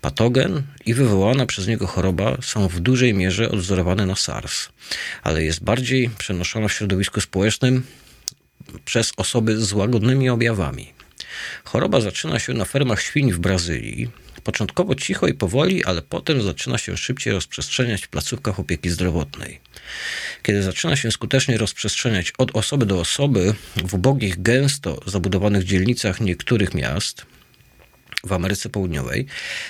Patogen 0.02 0.64
i 0.86 0.94
wywołana 0.94 1.46
przez 1.46 1.68
niego 1.68 1.88
choroba 1.88 2.38
są 2.42 2.68
w 2.68 2.80
dużej 2.80 3.14
mierze 3.14 3.52
odwzorowane 3.52 4.06
na 4.06 4.16
SARS, 4.16 4.70
ale 5.24 5.44
jest 5.44 5.64
bardziej 5.64 6.10
przenoszona 6.18 6.68
w 6.68 6.74
środowisku 6.74 7.22
społecznym 7.22 7.84
przez 8.86 9.12
osoby 9.18 9.58
z 9.58 9.74
łagodnymi 9.74 10.30
objawami. 10.30 10.94
Choroba 11.64 12.02
zaczyna 12.02 12.40
się 12.40 12.54
na 12.54 12.66
fermach 12.66 13.02
świń 13.02 13.32
w 13.32 13.40
Brazylii. 13.40 14.10
Początkowo 14.44 14.96
cicho 14.96 15.28
i 15.28 15.34
powoli, 15.34 15.84
ale 15.84 16.02
potem 16.02 16.42
zaczyna 16.42 16.78
się 16.78 16.98
szybciej 16.98 17.34
rozprzestrzeniać 17.34 18.04
w 18.04 18.10
placówkach 18.10 18.60
opieki 18.60 18.90
zdrowotnej. 18.90 19.60
Kiedy 20.44 20.64
zaczyna 20.64 20.96
się 20.96 21.12
skutecznie 21.12 21.58
rozprzestrzeniać 21.58 22.34
od 22.38 22.56
osoby 22.56 22.86
do 22.86 23.00
osoby 23.00 23.54
w 23.86 23.94
ubogich, 23.94 24.42
gęsto 24.42 25.00
zabudowanych 25.06 25.64
dzielnicach 25.64 26.22
niektórych 26.22 26.74
miast, 26.74 27.26
w 28.24 28.34
Ameryce 28.34 28.70
Południowej 28.70 29.26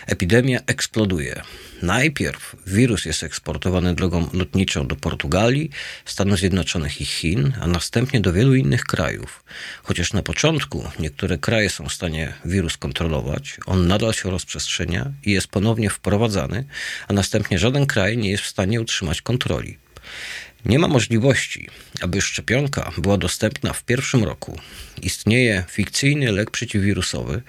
epidemia 0.06 0.60
eksploduje. 0.68 1.42
Najpierw 1.82 2.56
wirus 2.68 3.06
jest 3.06 3.24
eksportowany 3.24 3.96
drogą 3.96 4.30
lotniczą 4.34 4.88
do 4.88 4.96
Portugalii, 4.96 5.70
Stanów 6.06 6.40
Zjednoczonych 6.40 7.02
i 7.02 7.06
Chin, 7.06 7.54
a 7.62 7.68
następnie 7.68 8.22
do 8.22 8.34
wielu 8.34 8.56
innych 8.56 8.84
krajów. 8.84 9.44
Chociaż 9.84 10.14
na 10.14 10.22
początku 10.22 10.84
niektóre 11.00 11.38
kraje 11.38 11.70
są 11.70 11.90
w 11.90 11.94
stanie 11.94 12.34
wirus 12.46 12.78
kontrolować, 12.78 13.58
on 13.66 13.88
nadal 13.88 14.14
się 14.14 14.32
rozprzestrzenia 14.32 15.12
i 15.24 15.32
jest 15.32 15.48
ponownie 15.48 15.90
wprowadzany, 15.90 16.66
a 17.08 17.14
następnie 17.14 17.60
żaden 17.60 17.86
kraj 17.86 18.18
nie 18.18 18.32
jest 18.32 18.44
w 18.44 18.48
stanie 18.48 18.82
utrzymać 18.82 19.22
kontroli. 19.22 19.78
Nie 20.66 20.80
ma 20.80 20.88
możliwości, 20.88 21.68
aby 22.02 22.22
szczepionka 22.22 22.92
była 22.98 23.18
dostępna 23.18 23.74
w 23.74 23.84
pierwszym 23.84 24.24
roku. 24.24 24.58
Istnieje 25.02 25.64
fikcyjny 25.70 26.32
lek 26.32 26.52
przeciwwirusowy, 26.52 27.42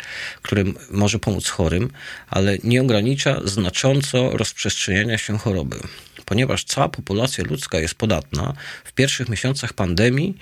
który 0.42 0.64
może 0.90 1.18
pomóc 1.18 1.48
chorym, 1.48 1.90
ale 2.28 2.58
nie 2.64 2.82
ogranicza 2.82 3.40
znacząco 3.44 4.30
rozprzestrzeniania 4.36 5.18
się 5.18 5.38
choroby. 5.38 5.76
Ponieważ 6.24 6.64
cała 6.64 6.88
populacja 6.88 7.44
ludzka 7.44 7.78
jest 7.78 7.94
podatna, 7.94 8.54
w 8.84 8.92
pierwszych 8.92 9.28
miesiącach 9.28 9.72
pandemii 9.72 10.36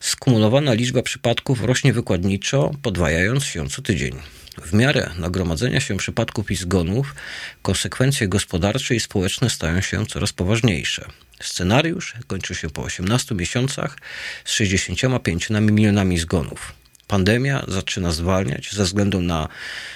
skumulowana 0.00 0.74
liczba 0.74 1.02
przypadków 1.02 1.64
rośnie 1.64 1.92
wykładniczo, 1.92 2.70
podwajając 2.82 3.44
się 3.44 3.68
co 3.68 3.82
tydzień. 3.82 4.16
W 4.62 4.72
miarę 4.72 5.10
nagromadzenia 5.18 5.80
się 5.80 5.96
przypadków 5.96 6.50
i 6.50 6.56
zgonów, 6.56 7.14
konsekwencje 7.62 8.28
gospodarcze 8.28 8.94
i 8.94 9.00
społeczne 9.00 9.50
stają 9.50 9.80
się 9.80 10.06
coraz 10.06 10.32
poważniejsze. 10.32 11.08
Scenariusz 11.40 12.14
kończy 12.26 12.54
się 12.54 12.70
po 12.70 12.82
18 12.82 13.34
miesiącach 13.34 13.98
z 14.44 14.52
65 14.52 15.50
milionami 15.50 16.18
zgonów. 16.18 16.72
Pandemia 17.06 17.64
zaczyna 17.68 18.12
zwalniać 18.12 18.72
ze 18.72 18.84
względu 18.84 19.20
na 19.20 19.48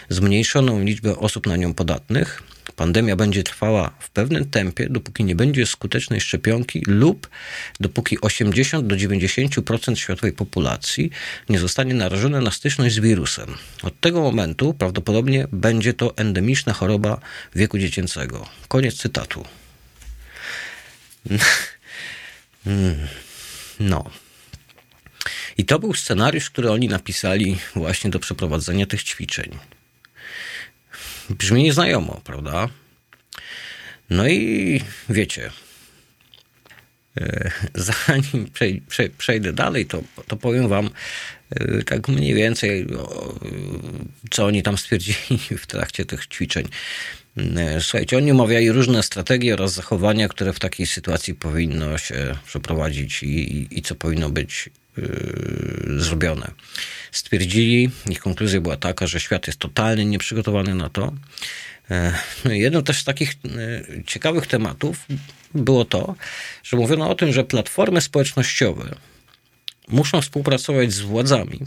zmniejszoną 0.08 0.80
liczbę 0.80 1.16
osób 1.16 1.46
na 1.46 1.56
nią 1.56 1.74
podatnych. 1.74 2.42
Pandemia 2.81 3.16
będzie 3.16 3.43
trwała 3.43 3.91
w 3.99 4.11
pewnym 4.11 4.51
tempie, 4.51 4.87
dopóki 4.91 5.24
nie 5.24 5.35
będzie 5.35 5.66
skutecznej 5.66 6.20
szczepionki 6.20 6.83
lub 6.87 7.28
dopóki 7.81 8.20
80 8.20 8.87
do 8.87 8.97
90% 8.97 9.95
światowej 9.95 10.33
populacji 10.33 11.11
nie 11.49 11.59
zostanie 11.59 11.95
narażone 11.95 12.41
na 12.41 12.51
styczność 12.51 12.95
z 12.95 12.99
wirusem. 12.99 13.55
Od 13.83 14.01
tego 14.01 14.20
momentu 14.20 14.74
prawdopodobnie 14.74 15.47
będzie 15.53 15.95
to 15.95 16.16
endemiczna 16.16 16.72
choroba 16.72 17.20
wieku 17.55 17.78
dziecięcego. 17.78 18.49
Koniec 18.68 18.95
cytatu. 18.95 19.45
No. 23.81 24.11
I 25.59 25.64
to 25.64 25.78
był 25.78 25.95
scenariusz, 25.95 26.51
który 26.51 26.70
oni 26.70 26.89
napisali 26.89 27.59
właśnie 27.74 28.11
do 28.11 28.18
przeprowadzenia 28.18 28.87
tych 28.87 29.03
ćwiczeń. 29.03 29.59
Brzmi 31.31 31.62
nieznajomo, 31.62 32.20
prawda? 32.24 32.68
No 34.11 34.28
i 34.28 34.81
wiecie, 35.09 35.51
e, 37.16 37.51
zanim 38.09 38.51
przejdę 39.18 39.53
dalej, 39.53 39.87
to, 39.87 40.03
to 40.26 40.37
powiem 40.37 40.68
wam 40.68 40.91
e, 41.51 41.83
tak 41.83 42.09
mniej 42.09 42.35
więcej, 42.35 42.87
co 44.31 44.47
oni 44.47 44.62
tam 44.62 44.78
stwierdzili 44.78 45.39
w 45.59 45.66
trakcie 45.66 46.05
tych 46.05 46.26
ćwiczeń. 46.26 46.68
E, 47.37 47.81
słuchajcie, 47.81 48.16
oni 48.16 48.31
omawiali 48.31 48.72
różne 48.72 49.03
strategie 49.03 49.55
oraz 49.55 49.72
zachowania, 49.72 50.28
które 50.28 50.53
w 50.53 50.59
takiej 50.59 50.87
sytuacji 50.87 51.35
powinno 51.35 51.99
się 51.99 52.37
przeprowadzić 52.47 53.22
i, 53.22 53.57
i, 53.57 53.78
i 53.78 53.83
co 53.83 53.95
powinno 53.95 54.31
być 54.31 54.70
yy, 54.97 56.01
zrobione. 56.01 56.51
Stwierdzili, 57.12 57.91
ich 58.11 58.20
konkluzja 58.20 58.61
była 58.61 58.76
taka, 58.76 59.07
że 59.07 59.20
świat 59.20 59.47
jest 59.47 59.59
totalnie 59.59 60.05
nieprzygotowany 60.05 60.74
na 60.74 60.89
to. 60.89 61.12
Yy, 62.45 62.59
jednym 62.59 62.83
też 62.83 63.01
z 63.01 63.05
takich 63.05 63.35
yy, 63.45 64.03
ciekawych 64.07 64.47
tematów 64.47 65.07
było 65.55 65.85
to, 65.85 66.14
że 66.62 66.76
mówiono 66.76 67.11
o 67.11 67.14
tym, 67.14 67.33
że 67.33 67.45
platformy 67.45 68.01
społecznościowe 68.01 68.95
muszą 69.89 70.22
współpracować 70.22 70.93
z 70.93 71.01
władzami 71.01 71.61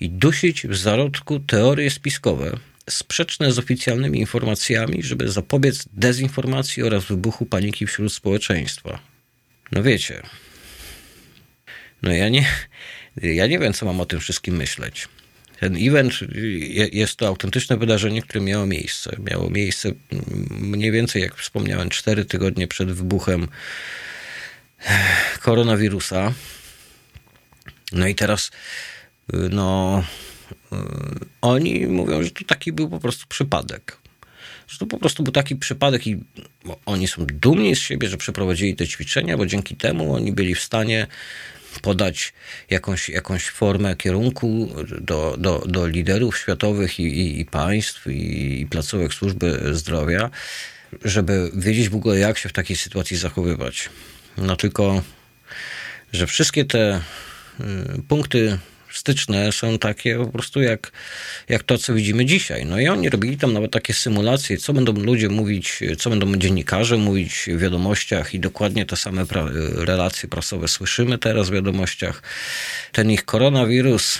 i 0.00 0.10
dusić 0.10 0.66
w 0.66 0.76
zarodku 0.76 1.40
teorie 1.40 1.90
spiskowe, 1.90 2.58
sprzeczne 2.90 3.52
z 3.52 3.58
oficjalnymi 3.58 4.18
informacjami, 4.18 5.02
żeby 5.02 5.28
zapobiec 5.28 5.84
dezinformacji 5.92 6.82
oraz 6.82 7.04
wybuchu 7.04 7.46
paniki 7.46 7.86
wśród 7.86 8.12
społeczeństwa. 8.12 8.98
No 9.72 9.82
wiecie, 9.82 10.22
no 12.02 12.12
ja 12.12 12.28
nie, 12.28 12.46
ja 13.22 13.46
nie 13.46 13.58
wiem, 13.58 13.72
co 13.72 13.86
mam 13.86 14.00
o 14.00 14.06
tym 14.06 14.20
wszystkim 14.20 14.56
myśleć. 14.56 15.08
Ten 15.60 15.76
event 15.76 16.14
jest 16.92 17.16
to 17.16 17.26
autentyczne 17.26 17.76
wydarzenie, 17.76 18.22
które 18.22 18.40
miało 18.40 18.66
miejsce. 18.66 19.16
Miało 19.30 19.50
miejsce 19.50 19.92
mniej 20.50 20.92
więcej, 20.92 21.22
jak 21.22 21.36
wspomniałem, 21.36 21.88
cztery 21.88 22.24
tygodnie 22.24 22.68
przed 22.68 22.92
wybuchem 22.92 23.48
koronawirusa. 25.40 26.32
No 27.92 28.06
i 28.06 28.14
teraz, 28.14 28.50
no, 29.32 30.04
oni 31.40 31.86
mówią, 31.86 32.22
że 32.22 32.30
to 32.30 32.44
taki 32.44 32.72
był 32.72 32.88
po 32.88 33.00
prostu 33.00 33.26
przypadek. 33.28 33.98
Że 34.68 34.78
to 34.78 34.86
po 34.86 34.98
prostu 34.98 35.22
był 35.22 35.32
taki 35.32 35.56
przypadek 35.56 36.06
i 36.06 36.18
oni 36.86 37.08
są 37.08 37.26
dumni 37.26 37.76
z 37.76 37.78
siebie, 37.78 38.08
że 38.08 38.16
przeprowadzili 38.16 38.76
te 38.76 38.86
ćwiczenia, 38.86 39.36
bo 39.36 39.46
dzięki 39.46 39.76
temu 39.76 40.14
oni 40.14 40.32
byli 40.32 40.54
w 40.54 40.60
stanie 40.60 41.06
podać 41.82 42.32
jakąś, 42.70 43.08
jakąś 43.08 43.48
formę 43.48 43.96
kierunku 43.96 44.68
do, 45.00 45.36
do, 45.38 45.64
do 45.66 45.86
liderów 45.86 46.38
światowych 46.38 47.00
i, 47.00 47.02
i, 47.02 47.40
i 47.40 47.44
państw 47.44 48.06
i, 48.06 48.60
i 48.60 48.66
placówek 48.66 49.14
służby 49.14 49.60
zdrowia, 49.72 50.30
żeby 51.04 51.50
wiedzieć 51.54 51.88
w 51.88 51.96
ogóle, 51.96 52.18
jak 52.18 52.38
się 52.38 52.48
w 52.48 52.52
takiej 52.52 52.76
sytuacji 52.76 53.16
zachowywać. 53.16 53.88
No 54.38 54.56
tylko, 54.56 55.02
że 56.12 56.26
wszystkie 56.26 56.64
te 56.64 57.00
y, 57.60 58.02
punkty 58.08 58.58
styczne 58.96 59.52
są 59.52 59.78
takie 59.78 60.16
po 60.16 60.26
prostu 60.26 60.62
jak, 60.62 60.92
jak 61.48 61.62
to, 61.62 61.78
co 61.78 61.94
widzimy 61.94 62.24
dzisiaj. 62.24 62.66
No 62.66 62.80
i 62.80 62.88
oni 62.88 63.10
robili 63.10 63.36
tam 63.36 63.52
nawet 63.52 63.72
takie 63.72 63.94
symulacje, 63.94 64.58
co 64.58 64.72
będą 64.72 64.92
ludzie 64.92 65.28
mówić, 65.28 65.80
co 65.98 66.10
będą 66.10 66.36
dziennikarze 66.36 66.96
mówić 66.96 67.48
w 67.48 67.58
wiadomościach 67.58 68.34
i 68.34 68.40
dokładnie 68.40 68.86
te 68.86 68.96
same 68.96 69.26
pra 69.26 69.48
relacje 69.74 70.28
prasowe 70.28 70.68
słyszymy 70.68 71.18
teraz 71.18 71.48
w 71.48 71.52
wiadomościach. 71.52 72.22
Ten 72.92 73.10
ich 73.10 73.24
koronawirus, 73.24 74.18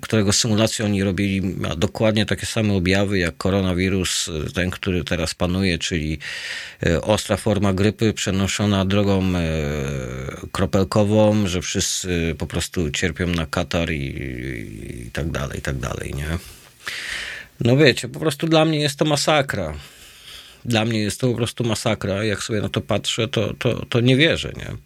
którego 0.00 0.32
symulację 0.32 0.84
oni 0.84 1.02
robili, 1.02 1.42
ma 1.42 1.76
dokładnie 1.76 2.26
takie 2.26 2.46
same 2.46 2.74
objawy 2.74 3.18
jak 3.18 3.36
koronawirus, 3.36 4.30
ten, 4.54 4.70
który 4.70 5.04
teraz 5.04 5.34
panuje, 5.34 5.78
czyli 5.78 6.18
e, 6.86 7.02
ostra 7.02 7.36
forma 7.36 7.72
grypy 7.72 8.12
przenoszona 8.12 8.84
drogą 8.84 9.22
e, 9.36 9.42
kropelkową, 10.52 11.46
że 11.46 11.62
wszyscy 11.62 12.34
po 12.38 12.46
prostu 12.46 12.90
cierpią 12.90 13.26
na 13.26 13.46
katar 13.46 13.92
i 13.92 14.13
i, 14.14 15.10
tak 15.12 15.30
dalej, 15.30 15.58
i 15.58 15.62
tak 15.62 15.78
dalej, 15.78 16.14
nie? 16.14 16.38
No 17.60 17.76
wiecie, 17.76 18.08
po 18.08 18.20
prostu 18.20 18.46
dla 18.46 18.64
mnie 18.64 18.80
jest 18.80 18.98
to 18.98 19.04
masakra. 19.04 19.74
Dla 20.64 20.84
mnie 20.84 20.98
jest 20.98 21.20
to 21.20 21.28
po 21.28 21.34
prostu 21.34 21.64
masakra. 21.64 22.24
Jak 22.24 22.42
sobie 22.42 22.60
na 22.60 22.68
to 22.68 22.80
patrzę, 22.80 23.28
to, 23.28 23.54
to, 23.54 23.86
to 23.86 24.00
nie 24.00 24.16
wierzę, 24.16 24.52
nie? 24.56 24.76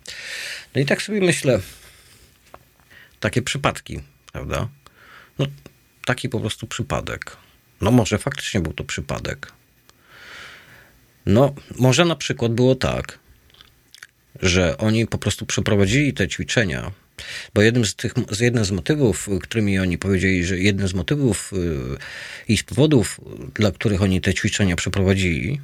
No 0.75 0.81
i 0.81 0.87
tak 0.87 1.03
sobie 1.03 1.21
myślę, 1.21 1.61
takie 3.21 3.43
przypadki, 3.43 4.01
prawda? 4.33 4.69
No, 5.39 5.47
taki 6.05 6.29
po 6.29 6.41
prostu 6.41 6.67
przypadek. 6.67 7.37
No 7.81 7.91
może 7.91 8.19
faktycznie 8.19 8.61
był 8.61 8.73
to 8.73 8.85
przypadek. 8.85 9.53
No, 11.27 11.55
może 11.79 12.05
na 12.05 12.17
przykład 12.17 12.53
było 12.53 12.75
tak, 12.75 13.19
że 14.43 14.79
oni 14.79 15.07
po 15.07 15.19
prostu 15.19 15.47
przeprowadzili 15.47 16.15
te 16.15 16.29
ćwiczenia 16.29 16.91
bo 17.55 17.63
jednym 17.63 17.87
z 17.87 17.95
tych, 17.95 18.15
z 18.31 18.41
jednym 18.41 18.65
z 18.65 18.71
motywów, 18.71 19.29
którymi 19.43 19.79
oni 19.79 19.99
powiedzieli, 19.99 20.45
że 20.45 20.59
jednym 20.59 20.89
z 20.89 20.95
motywów 20.95 21.53
y, 21.53 22.53
i 22.53 22.57
z 22.57 22.63
powodów, 22.63 23.21
dla 23.55 23.73
których 23.73 24.03
oni 24.03 24.21
te 24.21 24.35
ćwiczenia 24.35 24.77
przeprowadzili, 24.77 25.61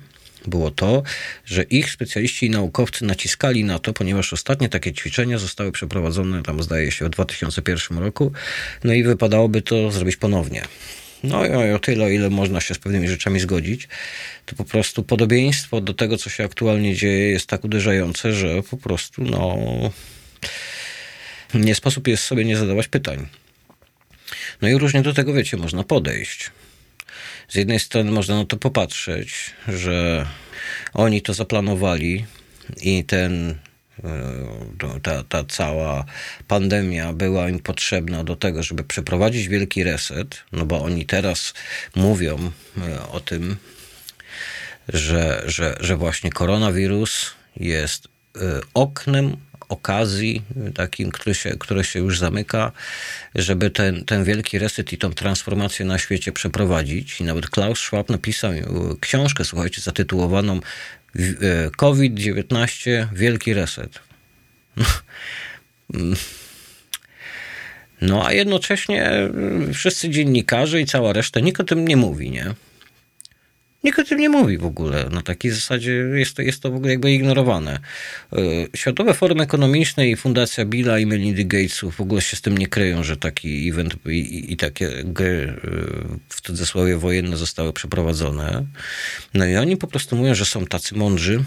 było 0.46 0.70
to, 0.70 1.02
że 1.44 1.62
ich 1.62 1.90
specjaliści 1.90 2.46
i 2.46 2.50
naukowcy 2.50 3.05
naciskali 3.05 3.64
na 3.64 3.78
to, 3.78 3.92
ponieważ 3.92 4.32
ostatnie 4.32 4.68
takie 4.68 4.92
ćwiczenia 4.92 5.38
zostały 5.38 5.72
przeprowadzone 5.72 6.42
tam 6.42 6.62
zdaje 6.62 6.90
się 6.90 7.05
w 7.05 7.11
2001 7.11 7.98
roku, 7.98 8.32
no 8.84 8.92
i 8.92 9.02
wypadałoby 9.02 9.62
to 9.62 9.90
zrobić 9.90 10.16
ponownie. 10.16 10.62
No 11.24 11.46
i 11.46 11.72
o 11.72 11.78
tyle, 11.78 12.14
ile 12.14 12.30
można 12.30 12.61
się 12.61 12.74
z 12.74 12.78
pewnymi 12.78 13.09
rzeczami 13.09 13.40
zgodzić, 13.40 13.88
to 14.46 14.57
po 14.57 14.64
prostu 14.64 15.02
podobieństwo 15.02 15.80
do 15.80 15.94
tego, 15.94 16.16
co 16.16 16.30
się 16.30 16.44
aktualnie 16.44 16.94
dzieje, 16.94 17.30
jest 17.30 17.46
tak 17.46 17.64
uderzające, 17.64 18.32
że 18.32 18.62
po 18.62 18.76
prostu 18.76 19.22
no 19.22 19.59
nie 21.55 21.74
sposób 21.74 22.09
jest 22.09 22.24
sobie 22.24 22.44
nie 22.44 22.57
zadawać 22.57 22.88
pytań. 22.88 23.26
No 24.62 24.68
i 24.68 24.78
różnie 24.78 25.02
do 25.02 25.14
tego, 25.14 25.32
wiecie, 25.32 25.57
można 25.57 25.84
podejść. 25.84 26.50
Z 27.48 27.55
jednej 27.55 27.80
strony 27.80 28.11
można 28.11 28.36
na 28.36 28.44
to 28.44 28.57
popatrzeć, 28.57 29.50
że 29.68 30.26
oni 30.94 31.22
to 31.22 31.34
zaplanowali 31.34 32.24
i 32.82 33.05
ten, 33.05 33.59
e, 34.05 35.00
ta, 35.02 35.24
ta 35.24 35.44
cała 35.44 36.05
pandemia 36.48 37.12
była 37.12 37.48
im 37.48 37.59
potrzebna 37.59 38.24
do 38.24 38.36
tego, 38.36 38.62
żeby 38.62 38.84
przeprowadzić 38.84 39.48
wielki 39.48 39.84
reset, 39.84 40.42
no 40.52 40.66
bo 40.66 40.82
oni 40.82 41.07
teraz 41.07 41.55
mówią 41.96 42.50
e, 42.78 43.09
o 43.09 43.20
tym, 43.20 43.57
że, 44.88 45.42
że, 45.46 45.76
że 45.80 45.96
właśnie 45.96 46.30
koronawirus 46.30 47.30
jest 47.57 48.09
e, 48.36 48.40
oknem 48.74 49.36
okazji, 49.74 50.42
takim, 50.74 51.10
który 51.10 51.34
się, 51.34 51.50
który 51.50 51.84
się 51.84 51.98
już 51.98 52.18
zamyka, 52.18 52.72
żeby 53.34 53.70
ten, 53.70 54.04
ten 54.04 54.24
wielki 54.24 54.58
reset 54.58 54.92
i 54.92 54.98
tą 54.98 55.12
transformację 55.12 55.86
na 55.86 55.98
świecie 55.98 56.32
przeprowadzić. 56.32 57.20
I 57.20 57.24
nawet 57.24 57.50
Klaus 57.50 57.78
Schwab 57.78 58.10
napisał 58.10 58.52
książkę, 59.00 59.44
słuchajcie, 59.44 59.80
zatytułowaną 59.80 60.60
e, 61.16 61.70
COVID-19 61.76 63.06
Wielki 63.12 63.54
Reset. 63.54 63.98
No 68.00 68.26
a 68.26 68.32
jednocześnie 68.32 69.10
wszyscy 69.74 70.10
dziennikarze 70.10 70.80
i 70.80 70.86
cała 70.86 71.12
reszta 71.12 71.40
nikt 71.40 71.60
o 71.60 71.64
tym 71.64 71.88
nie 71.88 71.96
mówi, 71.96 72.30
nie? 72.30 72.54
Nikt 73.85 73.99
o 73.99 74.05
tym 74.05 74.18
nie 74.18 74.28
mówi 74.28 74.59
w 74.59 74.64
ogóle. 74.64 75.09
Na 75.11 75.22
takiej 75.22 75.51
zasadzie 75.51 75.93
jest 75.93 76.37
to, 76.37 76.43
jest 76.43 76.61
to 76.61 76.70
w 76.70 76.74
ogóle 76.74 76.91
jakby 76.91 77.12
ignorowane. 77.12 77.78
E, 78.32 78.37
Światowe 78.76 79.14
Forum 79.14 79.41
Ekonomiczne 79.41 80.09
i 80.09 80.16
Fundacja 80.16 80.64
Billa 80.64 80.99
i 80.99 81.07
Melindy 81.07 81.45
Gatesów 81.45 81.97
w 81.97 82.01
ogóle 82.01 82.22
się 82.22 82.37
z 82.37 82.41
tym 82.41 82.59
nie 82.59 82.66
kryją, 82.66 83.05
że 83.05 83.16
taki 83.16 83.68
event 83.68 83.95
i, 84.07 84.11
i, 84.11 84.53
i 84.53 84.57
takie 84.57 84.91
gry 85.05 85.55
e, 85.57 85.70
w 86.28 86.41
cudzysłowie 86.41 86.97
wojenne 86.97 87.37
zostały 87.37 87.72
przeprowadzone. 87.72 88.64
No 89.35 89.47
i 89.47 89.57
oni 89.57 89.76
po 89.76 89.87
prostu 89.87 90.16
mówią, 90.16 90.35
że 90.35 90.45
są 90.45 90.66
tacy 90.66 90.95
mądrzy 90.95 91.45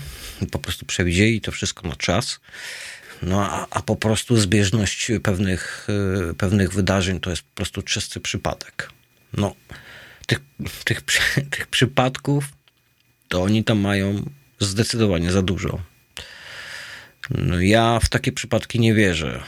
po 0.52 0.60
prostu 0.60 0.86
przewidzieli 0.86 1.42
to 1.42 1.52
wszystko 1.52 1.88
na 1.88 1.96
czas. 1.96 2.40
No 3.22 3.52
a, 3.52 3.68
a 3.70 3.82
po 3.82 3.96
prostu 3.96 4.38
zbieżność 4.38 5.12
pewnych, 5.24 5.88
e, 6.30 6.34
pewnych 6.34 6.74
wydarzeń 6.74 7.20
to 7.20 7.30
jest 7.30 7.42
po 7.42 7.56
prostu 7.56 7.82
czysty 7.82 8.20
przypadek. 8.20 8.90
No 9.34 9.56
tych, 10.28 10.39
tych, 10.84 11.01
tych 11.53 11.67
przypadków, 11.67 12.45
to 13.28 13.43
oni 13.43 13.63
tam 13.63 13.80
mają 13.80 14.30
zdecydowanie 14.59 15.32
za 15.32 15.41
dużo. 15.41 15.82
No 17.30 17.61
ja 17.61 17.99
w 17.99 18.09
takie 18.09 18.32
przypadki 18.32 18.80
nie 18.80 18.93
wierzę. 18.93 19.43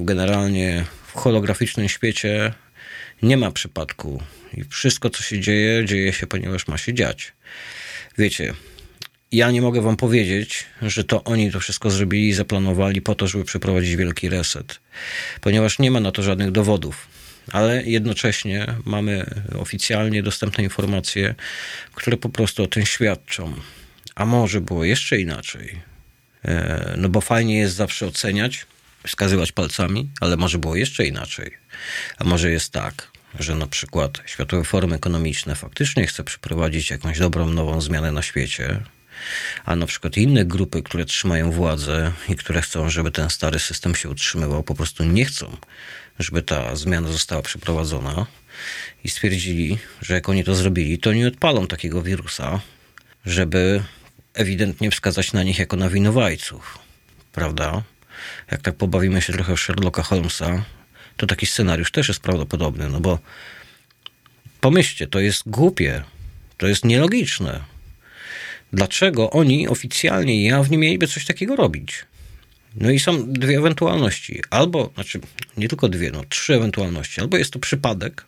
Generalnie 0.00 0.84
w 1.06 1.12
holograficznym 1.12 1.88
świecie 1.88 2.52
nie 3.22 3.36
ma 3.36 3.50
przypadku. 3.50 4.22
I 4.54 4.64
wszystko, 4.64 5.10
co 5.10 5.22
się 5.22 5.40
dzieje, 5.40 5.84
dzieje 5.84 6.12
się, 6.12 6.26
ponieważ 6.26 6.68
ma 6.68 6.78
się 6.78 6.94
dziać. 6.94 7.32
Wiecie, 8.18 8.54
ja 9.32 9.50
nie 9.50 9.62
mogę 9.62 9.80
wam 9.80 9.96
powiedzieć, 9.96 10.66
że 10.82 11.04
to 11.04 11.24
oni 11.24 11.52
to 11.52 11.60
wszystko 11.60 11.90
zrobili 11.90 12.28
i 12.28 12.32
zaplanowali 12.32 13.02
po 13.02 13.14
to, 13.14 13.26
żeby 13.26 13.44
przeprowadzić 13.44 13.96
wielki 13.96 14.28
reset, 14.28 14.80
ponieważ 15.40 15.78
nie 15.78 15.90
ma 15.90 16.00
na 16.00 16.12
to 16.12 16.22
żadnych 16.22 16.50
dowodów 16.50 17.19
ale 17.52 17.82
jednocześnie 17.82 18.66
mamy 18.84 19.26
oficjalnie 19.58 20.22
dostępne 20.22 20.64
informacje, 20.64 21.34
które 21.94 22.16
po 22.16 22.28
prostu 22.28 22.62
o 22.62 22.66
tym 22.66 22.86
świadczą. 22.86 23.54
A 24.14 24.26
może 24.26 24.60
było 24.60 24.84
jeszcze 24.84 25.20
inaczej? 25.20 25.80
E, 26.44 26.94
no 26.96 27.08
bo 27.08 27.20
fajnie 27.20 27.58
jest 27.58 27.74
zawsze 27.74 28.06
oceniać, 28.06 28.66
wskazywać 29.06 29.52
palcami, 29.52 30.10
ale 30.20 30.36
może 30.36 30.58
było 30.58 30.76
jeszcze 30.76 31.06
inaczej. 31.06 31.50
A 32.18 32.24
może 32.24 32.50
jest 32.50 32.72
tak, 32.72 33.10
że 33.38 33.54
na 33.54 33.66
przykład 33.66 34.22
Światowe 34.26 34.64
Forum 34.64 34.92
Ekonomiczne 34.92 35.54
faktycznie 35.54 36.06
chce 36.06 36.24
przeprowadzić 36.24 36.90
jakąś 36.90 37.18
dobrą, 37.18 37.50
nową 37.50 37.80
zmianę 37.80 38.12
na 38.12 38.22
świecie, 38.22 38.80
a 39.64 39.76
na 39.76 39.86
przykład 39.86 40.16
inne 40.16 40.44
grupy, 40.44 40.82
które 40.82 41.04
trzymają 41.04 41.50
władzę 41.50 42.12
i 42.28 42.36
które 42.36 42.62
chcą, 42.62 42.90
żeby 42.90 43.10
ten 43.10 43.30
stary 43.30 43.58
system 43.58 43.94
się 43.94 44.08
utrzymywał, 44.08 44.62
po 44.62 44.74
prostu 44.74 45.04
nie 45.04 45.24
chcą, 45.24 45.56
żeby 46.20 46.42
ta 46.42 46.76
zmiana 46.76 47.08
została 47.08 47.42
przeprowadzona 47.42 48.26
i 49.04 49.10
stwierdzili, 49.10 49.78
że 50.02 50.14
jak 50.14 50.28
oni 50.28 50.44
to 50.44 50.54
zrobili, 50.54 50.98
to 50.98 51.12
nie 51.12 51.28
odpalą 51.28 51.66
takiego 51.66 52.02
wirusa, 52.02 52.60
żeby 53.26 53.82
ewidentnie 54.34 54.90
wskazać 54.90 55.32
na 55.32 55.42
nich 55.42 55.58
jako 55.58 55.76
na 55.76 55.88
winowajców. 55.88 56.78
Prawda? 57.32 57.82
Jak 58.50 58.62
tak 58.62 58.76
pobawimy 58.76 59.22
się 59.22 59.32
trochę 59.32 59.56
Sherlocka 59.56 60.02
Holmesa, 60.02 60.64
to 61.16 61.26
taki 61.26 61.46
scenariusz 61.46 61.90
też 61.90 62.08
jest 62.08 62.20
prawdopodobny, 62.20 62.88
no 62.88 63.00
bo 63.00 63.18
pomyślcie, 64.60 65.06
to 65.06 65.20
jest 65.20 65.42
głupie, 65.46 66.02
to 66.56 66.66
jest 66.66 66.84
nielogiczne. 66.84 67.64
Dlaczego 68.72 69.30
oni 69.30 69.68
oficjalnie 69.68 70.36
i 70.36 70.44
jawnie 70.44 70.78
mieliby 70.78 71.06
coś 71.06 71.26
takiego 71.26 71.56
robić? 71.56 72.04
No 72.76 72.90
i 72.90 72.98
są 72.98 73.32
dwie 73.32 73.58
ewentualności. 73.58 74.42
Albo, 74.50 74.90
znaczy 74.94 75.20
nie 75.56 75.68
tylko 75.68 75.88
dwie, 75.88 76.10
no 76.10 76.24
trzy 76.28 76.54
ewentualności. 76.54 77.20
Albo 77.20 77.36
jest 77.36 77.52
to 77.52 77.58
przypadek, 77.58 78.24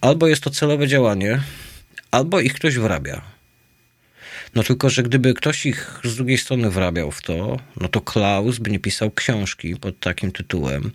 albo 0.00 0.28
jest 0.28 0.42
to 0.42 0.50
celowe 0.50 0.88
działanie, 0.88 1.40
albo 2.10 2.40
ich 2.40 2.54
ktoś 2.54 2.78
wrabia. 2.78 3.22
No 4.54 4.62
tylko, 4.62 4.90
że 4.90 5.02
gdyby 5.02 5.34
ktoś 5.34 5.66
ich 5.66 6.00
z 6.04 6.16
drugiej 6.16 6.38
strony 6.38 6.70
wrabiał 6.70 7.10
w 7.10 7.22
to, 7.22 7.56
no 7.80 7.88
to 7.88 8.00
Klaus 8.00 8.58
by 8.58 8.70
nie 8.70 8.78
pisał 8.78 9.10
książki 9.10 9.76
pod 9.76 10.00
takim 10.00 10.32
tytułem, 10.32 10.92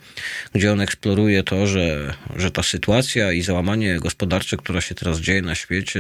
gdzie 0.54 0.72
on 0.72 0.82
eksploruje 0.82 1.44
to, 1.44 1.68
że, 1.68 2.14
że 2.36 2.52
ta 2.52 2.64
sytuacja 2.64 3.32
i 3.32 3.42
załamanie 3.42 4.00
gospodarcze, 4.00 4.58
która 4.58 4.82
się 4.82 4.96
teraz 4.96 5.20
dzieje 5.20 5.42
na 5.42 5.56
świecie, 5.56 6.00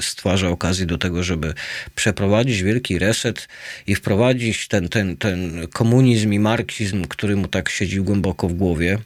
stwarza 0.00 0.48
okazję 0.48 0.86
do 0.86 0.98
tego, 0.98 1.22
żeby 1.22 1.54
przeprowadzić 1.94 2.62
wielki 2.62 2.98
reset 2.98 3.48
i 3.86 3.94
wprowadzić 3.94 4.68
ten, 4.68 4.88
ten, 4.88 5.16
ten 5.16 5.66
komunizm 5.72 6.32
i 6.32 6.38
marksizm, 6.38 7.04
który 7.04 7.36
mu 7.36 7.48
tak 7.48 7.68
siedzi 7.68 8.00
głęboko 8.00 8.48
w 8.48 8.52
głowie. 8.52 8.98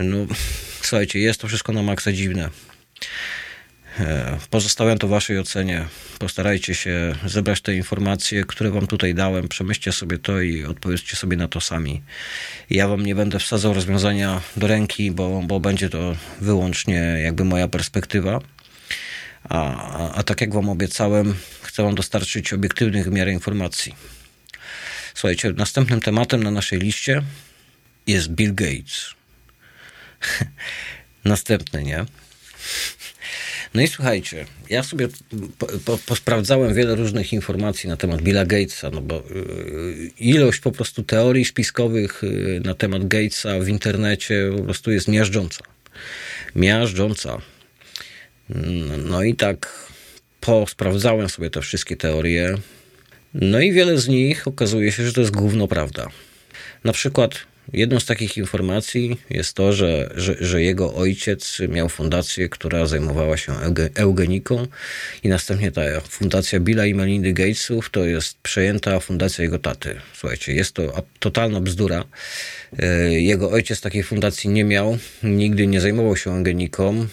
No, 0.00 0.16
słuchajcie, 0.82 1.18
jest 1.18 1.40
to 1.40 1.48
wszystko 1.48 1.72
na 1.72 1.82
maksa 1.82 2.12
dziwne. 2.12 2.50
E, 4.00 4.38
pozostawiam 4.50 4.98
to 4.98 5.08
waszej 5.08 5.38
ocenie. 5.38 5.84
Postarajcie 6.18 6.74
się 6.74 7.14
zebrać 7.26 7.60
te 7.60 7.74
informacje, 7.74 8.44
które 8.44 8.70
wam 8.70 8.86
tutaj 8.86 9.14
dałem. 9.14 9.48
Przemyślcie 9.48 9.92
sobie 9.92 10.18
to 10.18 10.40
i 10.40 10.64
odpowiedzcie 10.64 11.16
sobie 11.16 11.36
na 11.36 11.48
to 11.48 11.60
sami. 11.60 12.02
Ja 12.70 12.88
wam 12.88 13.06
nie 13.06 13.14
będę 13.14 13.38
wsadzał 13.38 13.74
rozwiązania 13.74 14.40
do 14.56 14.66
ręki, 14.66 15.10
bo, 15.10 15.42
bo 15.46 15.60
będzie 15.60 15.88
to 15.88 16.16
wyłącznie 16.40 16.96
jakby 17.22 17.44
moja 17.44 17.68
perspektywa. 17.68 18.40
A, 19.44 19.58
a, 19.98 20.14
a 20.14 20.22
tak 20.22 20.40
jak 20.40 20.54
wam 20.54 20.68
obiecałem, 20.68 21.34
chcę 21.62 21.82
wam 21.82 21.94
dostarczyć 21.94 22.52
obiektywnych 22.52 23.06
w 23.06 23.12
miarę 23.12 23.32
informacji. 23.32 23.94
Słuchajcie, 25.14 25.52
następnym 25.52 26.00
tematem 26.00 26.42
na 26.42 26.50
naszej 26.50 26.78
liście 26.78 27.22
jest 28.06 28.28
Bill 28.28 28.54
Gates. 28.54 29.14
Następny, 31.24 31.82
nie? 31.82 32.06
No 33.74 33.82
i 33.82 33.88
słuchajcie, 33.88 34.46
ja 34.70 34.82
sobie 34.82 35.08
po, 35.58 35.66
po, 35.84 35.98
posprawdzałem 35.98 36.74
wiele 36.74 36.94
różnych 36.94 37.32
informacji 37.32 37.88
na 37.88 37.96
temat 37.96 38.22
Billa 38.22 38.44
Gatesa, 38.44 38.90
no 38.90 39.00
bo 39.00 39.22
y, 39.30 40.10
ilość 40.18 40.60
po 40.60 40.72
prostu 40.72 41.02
teorii 41.02 41.44
spiskowych 41.44 42.24
y, 42.24 42.60
na 42.64 42.74
temat 42.74 43.08
Gatesa 43.08 43.60
w 43.60 43.68
internecie 43.68 44.50
po 44.56 44.62
prostu 44.62 44.90
jest 44.90 45.08
miażdżąca. 45.08 45.64
Miażdżąca. 46.56 47.40
No 48.98 49.22
i 49.22 49.34
tak 49.34 49.88
posprawdzałem 50.40 51.28
sobie 51.28 51.50
te 51.50 51.60
wszystkie 51.60 51.96
teorie. 51.96 52.54
No 53.34 53.60
i 53.60 53.72
wiele 53.72 53.98
z 53.98 54.08
nich 54.08 54.48
okazuje 54.48 54.92
się, 54.92 55.06
że 55.06 55.12
to 55.12 55.20
jest 55.20 55.32
główno 55.32 55.68
prawda. 55.68 56.08
Na 56.84 56.92
przykład 56.92 57.49
Jedną 57.72 58.00
z 58.00 58.06
takich 58.06 58.36
informacji 58.36 59.20
jest 59.30 59.54
to, 59.54 59.72
że, 59.72 60.10
że, 60.14 60.36
że, 60.40 60.62
jego 60.62 60.94
ojciec 60.94 61.58
miał 61.68 61.88
fundację, 61.88 62.48
która 62.48 62.86
zajmowała 62.86 63.36
się 63.36 63.52
eugeniką 63.94 64.66
i 65.22 65.28
następnie 65.28 65.72
ta 65.72 66.00
fundacja 66.00 66.60
Billa 66.60 66.86
i 66.86 66.94
Melindy 66.94 67.32
Gatesów 67.32 67.90
to 67.90 68.04
jest 68.04 68.38
przejęta 68.42 69.00
fundacja 69.00 69.44
jego 69.44 69.58
taty. 69.58 69.94
Słuchajcie, 70.14 70.54
jest 70.54 70.72
to 70.72 71.02
totalna 71.18 71.60
bzdura. 71.60 72.04
E, 72.78 73.12
jego 73.12 73.50
ojciec 73.50 73.80
takiej 73.80 74.02
fundacji 74.02 74.50
nie 74.50 74.64
miał, 74.64 74.98
nigdy 75.22 75.66
nie 75.66 75.80
zajmował 75.80 76.16
się 76.16 76.36
eugeniką. 76.36 77.06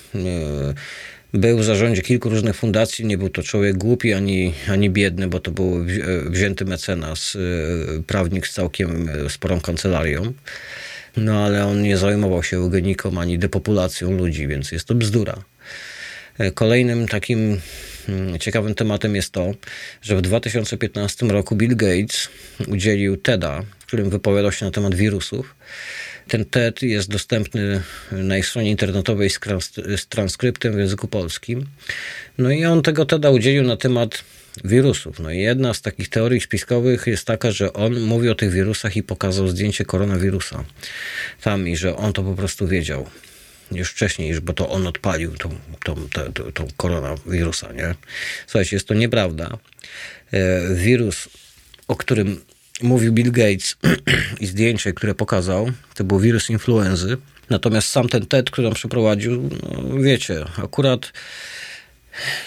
Był 1.38 1.58
w 1.58 1.64
zarządzie 1.64 2.02
kilku 2.02 2.30
różnych 2.30 2.56
fundacji, 2.56 3.06
nie 3.06 3.18
był 3.18 3.30
to 3.30 3.44
człowiek 3.44 3.78
głupi 3.78 4.14
ani, 4.14 4.54
ani 4.70 4.90
biedny, 4.90 5.28
bo 5.28 5.40
to 5.40 5.52
był 5.52 5.86
wzięty 6.26 6.66
mecenas, 6.66 7.36
y, 7.36 8.04
prawnik 8.08 8.48
z 8.48 8.54
całkiem 8.54 9.10
y, 9.10 9.30
sporą 9.30 9.62
kancelarią. 9.62 10.34
No 11.18 11.46
ale 11.46 11.66
on 11.66 11.82
nie 11.82 11.98
zajmował 11.98 12.44
się 12.44 12.58
eugeniką 12.58 13.22
ani 13.22 13.40
depopulacją 13.40 14.12
ludzi, 14.12 14.48
więc 14.48 14.72
jest 14.72 14.86
to 14.86 14.96
bzdura. 14.96 15.44
E, 16.38 16.52
kolejnym 16.52 17.08
takim 17.08 17.60
mm, 18.10 18.40
ciekawym 18.40 18.76
tematem 18.76 19.16
jest 19.16 19.32
to, 19.32 19.52
że 20.02 20.16
w 20.16 20.22
2015 20.22 21.26
roku 21.26 21.56
Bill 21.56 21.76
Gates 21.76 22.30
udzielił 22.68 23.18
TEDa, 23.18 23.64
w 23.80 23.86
którym 23.86 24.10
wypowiadał 24.10 24.52
się 24.52 24.66
na 24.66 24.72
temat 24.72 24.96
wirusów. 24.96 25.56
Ten 26.28 26.46
TED 26.46 26.82
jest 26.82 27.10
dostępny 27.10 27.82
na 28.12 28.38
ich 28.38 28.48
stronie 28.48 28.72
internetowej 28.72 29.30
z, 29.30 30.08
transkryptem 30.10 30.74
w 30.74 30.80
języku 30.80 31.08
polskim. 31.08 31.66
No 32.38 32.52
i 32.52 32.66
on 32.66 32.82
tego 32.82 33.06
TEDa 33.06 33.30
udzielił 33.30 33.64
na 33.64 33.78
temat 33.78 34.24
wirusów. 34.64 35.20
No 35.20 35.32
i 35.32 35.40
jedna 35.40 35.74
z 35.74 35.82
takich 35.82 36.10
teorii 36.10 36.42
spiskowych 36.42 37.08
jest 37.08 37.26
taka, 37.26 37.52
że 37.52 37.74
on 37.74 38.02
mówi 38.02 38.30
o 38.30 38.36
tych 38.36 38.52
wirusach 38.52 38.96
i 38.98 39.04
pokazał 39.04 39.48
zdjęcie 39.48 39.86
koronawirusa 39.86 40.64
tam 41.42 41.68
i 41.68 41.78
że 41.78 41.96
on 41.96 42.14
to 42.14 42.24
po 42.24 42.34
prostu 42.34 42.68
wiedział 42.68 43.08
już 43.72 43.90
wcześniej, 43.90 44.42
bo 44.42 44.54
to 44.54 44.70
on 44.70 44.88
odpalił 44.88 45.38
tą, 45.38 45.50
tą, 45.84 45.96
tą, 46.34 46.52
tą, 46.52 46.68
koronawirusa, 46.78 47.74
nie? 47.74 47.96
Słuchajcie, 48.48 48.76
jest 48.76 48.88
to 48.88 48.94
nieprawda. 48.94 49.58
E, 50.32 50.76
wirus, 50.76 51.30
o 51.88 51.96
którym 51.96 52.42
mówił 52.82 53.14
Bill 53.14 53.32
Gates 53.32 53.78
i 54.40 54.48
zdjęcie, 54.48 54.94
które 54.94 55.16
pokazał, 55.16 55.72
to 55.96 56.04
był 56.04 56.20
wirus 56.20 56.50
influenzy. 56.50 57.18
Natomiast 57.50 57.90
sam 57.90 58.10
ten 58.10 58.26
TED, 58.26 58.52
który 58.52 58.68
on 58.68 58.74
przeprowadził, 58.74 59.50
no 59.84 60.02
wiecie, 60.02 60.46
akurat 60.64 61.14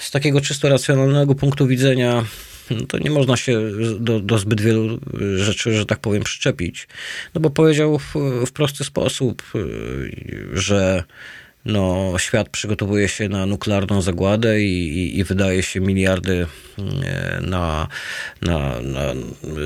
z 0.00 0.10
takiego 0.10 0.40
czysto 0.40 0.68
racjonalnego 0.68 1.34
punktu 1.34 1.66
widzenia 1.66 2.24
no 2.70 2.86
to 2.86 2.98
nie 2.98 3.10
można 3.10 3.36
się 3.36 3.60
do, 4.00 4.20
do, 4.20 4.38
zbyt 4.38 4.60
wielu 4.60 5.00
rzeczy, 5.36 5.74
że 5.74 5.86
tak 5.86 5.98
powiem, 5.98 6.22
przyczepić. 6.22 6.88
No 7.34 7.40
bo 7.40 7.50
powiedział 7.50 7.98
w, 7.98 8.14
w 8.46 8.52
prosty 8.52 8.84
sposób, 8.84 9.42
że 10.52 11.04
no, 11.64 12.14
świat 12.18 12.48
przygotowuje 12.48 13.08
się 13.08 13.28
na 13.28 13.46
nuklearną 13.46 14.02
zagładę 14.02 14.62
i, 14.62 14.88
i, 14.88 15.18
i 15.18 15.24
wydaje 15.24 15.62
się 15.62 15.80
miliardy 15.80 16.46
e, 16.78 17.40
na, 17.40 17.88
na, 18.42 18.80
na 18.80 19.14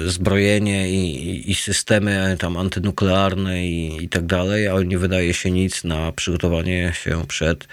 zbrojenie 0.07 0.91
i, 0.91 1.51
i, 1.51 1.55
systemy 1.55 2.37
tam 2.39 2.57
antynuklearne 2.57 3.67
i, 3.67 4.05
i 4.05 4.09
tak 4.09 4.27
dalej, 4.27 4.69
a 4.69 4.83
nie 4.83 4.99
wydaje 4.99 5.35
się 5.35 5.51
nic 5.51 5.85
na 5.85 6.13
przygotowanie 6.13 6.93
się 7.05 7.27
przed 7.29 7.69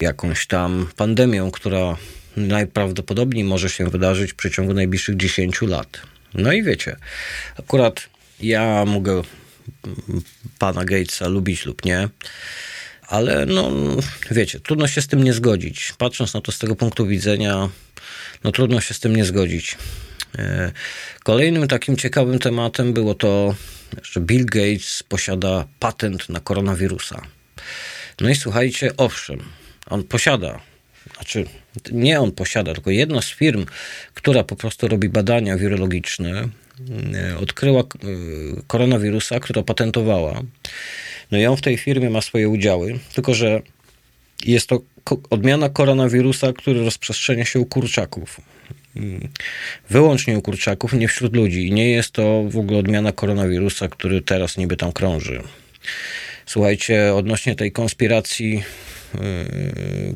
jakąś 0.00 0.46
tam 0.46 0.88
pandemią, 0.96 1.50
która 1.50 1.96
najprawdopodobniej 2.36 3.44
może 3.44 3.70
się 3.70 3.90
wydarzyć 3.90 4.32
w 4.32 4.34
przeciągu 4.34 4.74
najbliższych 4.74 5.16
10 5.16 5.62
lat. 5.62 6.00
No 6.34 6.52
i 6.52 6.62
wiecie, 6.62 6.96
akurat 7.58 8.08
ja 8.40 8.84
mogę 8.84 9.22
pana 10.58 10.84
Gatesa 10.84 11.28
lubić 11.28 11.66
lub 11.66 11.84
nie, 11.84 12.08
ale 13.08 13.46
no 13.46 13.70
wiecie, 14.30 14.60
trudno 14.60 14.88
się 14.88 15.02
z 15.02 15.06
tym 15.06 15.24
nie 15.24 15.32
zgodzić. 15.32 15.92
Patrząc 15.98 16.34
na 16.34 16.40
to 16.40 16.52
z 16.52 16.58
tego 16.58 16.76
punktu 16.76 17.06
widzenia, 17.06 17.68
no 18.44 18.52
trudno 18.52 18.80
się 18.80 18.94
z 18.94 19.00
tym 19.00 19.16
nie 19.16 19.24
zgodzić. 19.24 19.78
E, 20.38 20.72
kolejnym 21.22 21.68
takim 21.68 21.96
ciekawym 21.96 22.38
tematem 22.38 22.92
było 22.92 23.14
to, 23.14 23.54
że 24.02 24.20
Bill 24.20 24.46
Gates 24.46 25.02
posiada 25.08 25.66
patent 25.78 26.28
na 26.28 26.40
koronawirusa. 26.40 27.22
No 28.20 28.28
i 28.28 28.34
słuchajcie, 28.34 28.96
owszem, 28.96 29.42
on 29.86 30.04
posiada, 30.04 30.60
znaczy 31.14 31.46
nie 31.92 32.20
on 32.20 32.32
posiada, 32.32 32.74
tylko 32.74 32.90
jedna 32.90 33.22
z 33.22 33.30
firm, 33.30 33.66
która 34.14 34.44
po 34.44 34.56
prostu 34.56 34.88
robi 34.88 35.08
badania 35.08 35.56
wirologiczne, 35.56 36.48
e, 37.14 37.38
odkryła 37.38 37.80
e, 37.80 37.86
koronawirusa, 38.66 39.40
która 39.40 39.62
patentowała. 39.62 40.42
No 41.30 41.38
i 41.38 41.46
on 41.46 41.56
w 41.56 41.62
tej 41.62 41.76
firmie 41.76 42.10
ma 42.10 42.20
swoje 42.20 42.48
udziały, 42.48 42.98
tylko 43.14 43.34
że 43.34 43.62
jest 44.44 44.66
to 44.66 44.80
odmiana 45.30 45.68
koronawirusa, 45.68 46.52
który 46.52 46.84
rozprzestrzenia 46.84 47.44
się 47.44 47.60
u 47.60 47.66
kurczaków. 47.66 48.40
Wyłącznie 49.90 50.38
u 50.38 50.42
kurczaków, 50.42 50.92
nie 50.92 51.08
wśród 51.08 51.36
ludzi. 51.36 51.66
I 51.66 51.72
nie 51.72 51.90
jest 51.90 52.10
to 52.10 52.44
w 52.48 52.58
ogóle 52.58 52.78
odmiana 52.78 53.12
koronawirusa, 53.12 53.88
który 53.88 54.22
teraz 54.22 54.56
niby 54.56 54.76
tam 54.76 54.92
krąży. 54.92 55.42
Słuchajcie, 56.46 57.14
odnośnie 57.14 57.54
tej 57.54 57.72
konspiracji 57.72 58.62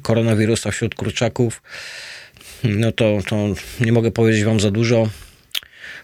koronawirusa 0.03 0.71
wśród 0.71 0.95
kurczaków, 0.95 1.63
no 2.65 2.93
to, 2.93 3.19
to 3.29 3.37
nie 3.81 3.93
mogę 3.93 4.11
powiedzieć 4.11 4.45
wam 4.45 4.61
za 4.61 4.71
dużo. 4.71 5.09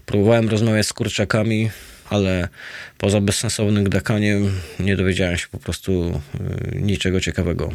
Próbowałem 0.06 0.48
rozmawiać 0.48 0.86
z 0.86 0.92
kurczakami, 0.92 1.70
ale 2.10 2.48
poza 2.98 3.20
bezsensownym 3.20 3.84
gdakaniem 3.84 4.60
nie 4.80 4.96
dowiedziałem 4.96 5.38
się 5.38 5.46
po 5.50 5.58
prostu 5.58 6.20
y, 6.74 6.80
niczego 6.80 7.20
ciekawego. 7.20 7.72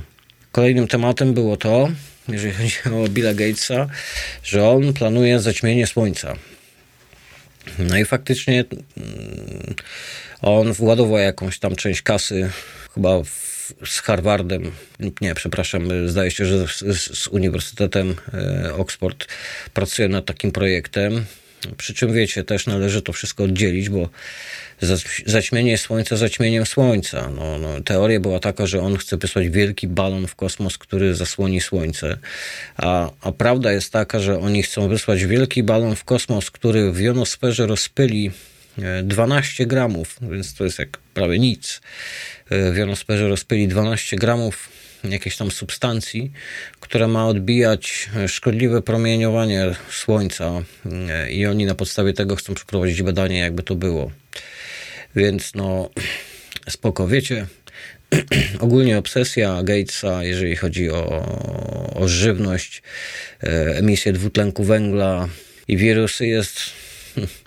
Kolejnym 0.52 0.88
tematem 0.88 1.34
było 1.34 1.58
to, 1.58 1.90
jeżeli 2.28 2.54
chodzi 2.54 2.76
o 2.96 3.10
Billa 3.10 3.34
Gatesa, 3.34 3.88
że 4.44 4.70
on 4.70 4.94
planuje 4.94 5.40
zaćmienie 5.40 5.88
słońca. 5.88 6.36
No 7.80 7.98
i 7.98 8.06
faktycznie 8.06 8.66
mm, 8.98 9.76
on 10.42 10.74
władował 10.74 11.18
jakąś 11.18 11.60
tam 11.60 11.76
część 11.76 12.02
kasy, 12.02 12.50
chyba 12.94 13.24
w 13.24 13.57
z 13.86 14.00
Harvardem, 14.00 14.72
nie, 15.22 15.36
przepraszam, 15.36 16.10
zdaje 16.10 16.32
się, 16.32 16.46
że 16.46 16.68
z, 16.68 17.18
z 17.18 17.28
Uniwersytetem 17.28 18.16
Oxford 18.78 19.28
pracuje 19.74 20.08
nad 20.08 20.26
takim 20.26 20.52
projektem. 20.52 21.26
Przy 21.78 21.94
czym 21.94 22.14
wiecie, 22.14 22.44
też 22.44 22.66
należy 22.66 23.02
to 23.02 23.14
wszystko 23.14 23.44
oddzielić, 23.44 23.90
bo 23.90 24.10
zaćmienie 25.26 25.78
Słońca 25.78 26.18
zaćmieniem 26.18 26.66
Słońca. 26.66 27.30
No, 27.36 27.60
no, 27.60 27.82
teoria 27.82 28.20
była 28.20 28.40
taka, 28.40 28.68
że 28.68 28.82
on 28.82 28.98
chce 28.98 29.18
wysłać 29.18 29.50
wielki 29.50 29.88
balon 29.88 30.28
w 30.28 30.36
kosmos, 30.36 30.78
który 30.78 31.16
zasłoni 31.16 31.62
Słońce. 31.62 32.18
A, 32.78 33.10
a 33.22 33.32
prawda 33.32 33.72
jest 33.72 33.94
taka, 33.94 34.20
że 34.20 34.40
oni 34.40 34.64
chcą 34.64 34.88
wysłać 34.88 35.26
wielki 35.26 35.64
balon 35.64 35.96
w 35.96 36.04
kosmos, 36.04 36.52
który 36.52 36.92
w 36.92 37.00
jonosferze 37.00 37.68
rozpyli 37.68 38.32
12 39.04 39.64
e, 39.64 39.68
gramów, 39.68 40.16
więc 40.22 40.54
to 40.54 40.64
jest 40.64 40.80
jak 40.80 40.98
prawie 40.98 41.40
nic. 41.40 41.82
E, 42.50 42.72
w 42.72 42.78
jonosferze 42.78 43.28
rozpyli 43.28 43.68
12 43.68 44.18
gramów 44.18 44.70
jakiejś 45.04 45.38
tam 45.38 45.52
substancji, 45.52 46.32
która 46.80 47.08
ma 47.08 47.28
odbijać 47.28 48.10
szkodliwe 48.28 48.82
promieniowanie 48.82 49.76
Słońca 49.92 50.52
e, 51.10 51.32
i 51.32 51.46
oni 51.46 51.66
na 51.66 51.76
podstawie 51.76 52.14
tego 52.14 52.36
chcą 52.36 52.54
przeprowadzić 52.54 53.04
badanie, 53.04 53.40
jakby 53.40 53.64
to 53.64 53.76
było. 53.76 54.12
Więc 55.16 55.56
no, 55.56 55.90
spoko, 56.70 57.08
wiecie, 57.08 57.46
ogólnie 58.60 58.98
obsesja 58.98 59.64
Gatesa, 59.64 60.24
jeżeli 60.24 60.56
chodzi 60.56 60.90
o, 60.90 61.24
o 61.96 62.08
żywność, 62.08 62.84
e, 63.44 63.78
emisję 63.78 64.14
dwutlenku 64.14 64.64
węgla 64.64 65.28
i 65.68 65.78
wirusy 65.78 66.28
jest, 66.28 66.60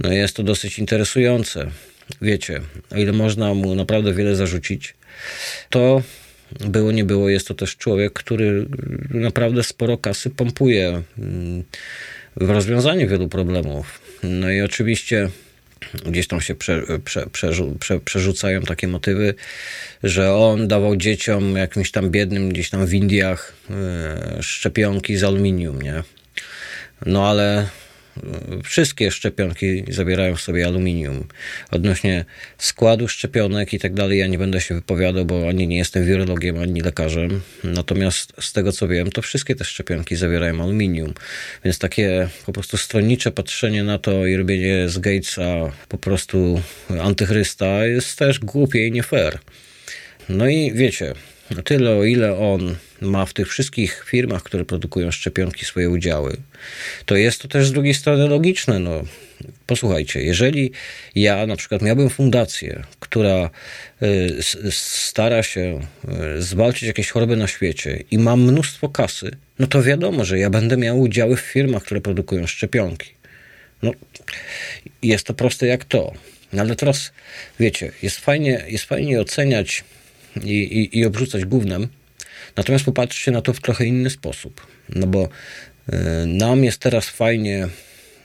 no 0.00 0.12
jest 0.12 0.36
to 0.36 0.42
dosyć 0.42 0.78
interesujące. 0.78 1.70
Wiecie, 2.22 2.60
o 2.90 2.96
ile 2.96 3.12
można 3.12 3.54
mu 3.54 3.74
naprawdę 3.74 4.14
wiele 4.14 4.36
zarzucić, 4.36 4.94
to 5.70 6.02
było 6.60 6.92
nie 6.92 7.04
było, 7.04 7.28
jest 7.28 7.48
to 7.48 7.54
też 7.54 7.76
człowiek, 7.76 8.12
który 8.12 8.66
naprawdę 9.10 9.62
sporo 9.62 9.98
kasy 9.98 10.30
pompuje 10.30 11.02
mm, 11.18 11.64
w 12.36 12.50
rozwiązaniu 12.50 13.08
wielu 13.08 13.28
problemów. 13.28 14.00
No 14.22 14.50
i 14.50 14.60
oczywiście 14.60 15.28
gdzieś 16.06 16.28
tam 16.28 16.40
się 16.40 16.54
prze, 16.54 16.82
prze, 17.04 17.26
prze, 17.78 18.00
przerzucają 18.00 18.62
takie 18.62 18.88
motywy, 18.88 19.34
że 20.02 20.34
on 20.34 20.68
dawał 20.68 20.96
dzieciom 20.96 21.56
jakimś 21.56 21.90
tam 21.90 22.10
biednym 22.10 22.48
gdzieś 22.48 22.70
tam 22.70 22.86
w 22.86 22.94
Indiach 22.94 23.54
e, 23.70 24.42
szczepionki 24.42 25.16
z 25.16 25.24
aluminium, 25.24 25.82
nie? 25.82 26.02
No 27.06 27.28
ale 27.28 27.66
wszystkie 28.64 29.10
szczepionki 29.10 29.84
zawierają 29.88 30.36
w 30.36 30.40
sobie 30.40 30.66
aluminium. 30.66 31.24
Odnośnie 31.70 32.24
składu 32.58 33.08
szczepionek 33.08 33.74
i 33.74 33.78
tak 33.78 33.94
dalej, 33.94 34.18
ja 34.18 34.26
nie 34.26 34.38
będę 34.38 34.60
się 34.60 34.74
wypowiadał, 34.74 35.24
bo 35.24 35.48
ani 35.48 35.68
nie 35.68 35.76
jestem 35.76 36.06
wirologiem, 36.06 36.58
ani 36.58 36.80
lekarzem. 36.80 37.40
Natomiast 37.64 38.32
z 38.40 38.52
tego 38.52 38.72
co 38.72 38.88
wiem, 38.88 39.10
to 39.10 39.22
wszystkie 39.22 39.54
te 39.54 39.64
szczepionki 39.64 40.16
zawierają 40.16 40.62
aluminium. 40.62 41.14
Więc 41.64 41.78
takie 41.78 42.28
po 42.46 42.52
prostu 42.52 42.76
stronnicze 42.76 43.30
patrzenie 43.30 43.84
na 43.84 43.98
to 43.98 44.26
i 44.26 44.36
robienie 44.36 44.88
z 44.88 44.98
Gatesa 44.98 45.72
po 45.88 45.98
prostu 45.98 46.62
antychrysta 47.00 47.86
jest 47.86 48.18
też 48.18 48.38
głupie 48.38 48.86
i 48.86 48.92
nie 48.92 49.02
fair. 49.02 49.38
No 50.28 50.48
i 50.48 50.72
wiecie, 50.74 51.14
tyle 51.64 51.90
o 51.90 52.04
ile 52.04 52.38
on 52.38 52.76
ma 53.00 53.26
w 53.26 53.32
tych 53.32 53.48
wszystkich 53.48 54.04
firmach, 54.06 54.42
które 54.42 54.64
produkują 54.64 55.10
szczepionki, 55.10 55.64
swoje 55.64 55.90
udziały, 55.90 56.36
to 57.06 57.16
jest 57.16 57.42
to 57.42 57.48
też 57.48 57.66
z 57.66 57.72
drugiej 57.72 57.94
strony 57.94 58.28
logiczne. 58.28 58.78
No, 58.78 59.04
posłuchajcie, 59.66 60.22
jeżeli 60.22 60.72
ja 61.14 61.46
na 61.46 61.56
przykład 61.56 61.82
miałbym 61.82 62.10
fundację, 62.10 62.82
która 63.00 63.50
y, 64.02 64.36
stara 64.70 65.42
się 65.42 65.80
y, 66.36 66.42
zwalczyć 66.42 66.82
jakieś 66.82 67.10
choroby 67.10 67.36
na 67.36 67.46
świecie 67.46 68.04
i 68.10 68.18
mam 68.18 68.42
mnóstwo 68.42 68.88
kasy, 68.88 69.30
no 69.58 69.66
to 69.66 69.82
wiadomo, 69.82 70.24
że 70.24 70.38
ja 70.38 70.50
będę 70.50 70.76
miał 70.76 71.00
udziały 71.00 71.36
w 71.36 71.40
firmach, 71.40 71.82
które 71.82 72.00
produkują 72.00 72.46
szczepionki. 72.46 73.10
No, 73.82 73.92
jest 75.02 75.26
to 75.26 75.34
proste 75.34 75.66
jak 75.66 75.84
to. 75.84 76.12
No 76.52 76.62
ale 76.62 76.76
teraz, 76.76 77.12
wiecie, 77.60 77.92
jest 78.02 78.20
fajnie, 78.20 78.64
jest 78.68 78.84
fajnie 78.84 79.20
oceniać 79.20 79.84
i, 80.44 80.48
i, 80.48 80.98
i 80.98 81.06
obrzucać 81.06 81.44
gównem, 81.44 81.88
Natomiast 82.56 82.84
popatrzcie 82.84 83.30
na 83.30 83.42
to 83.42 83.52
w 83.52 83.60
trochę 83.60 83.86
inny 83.86 84.10
sposób. 84.10 84.66
No 84.88 85.06
bo 85.06 85.28
e, 85.92 86.26
nam 86.26 86.64
jest 86.64 86.78
teraz 86.78 87.08
fajnie 87.08 87.68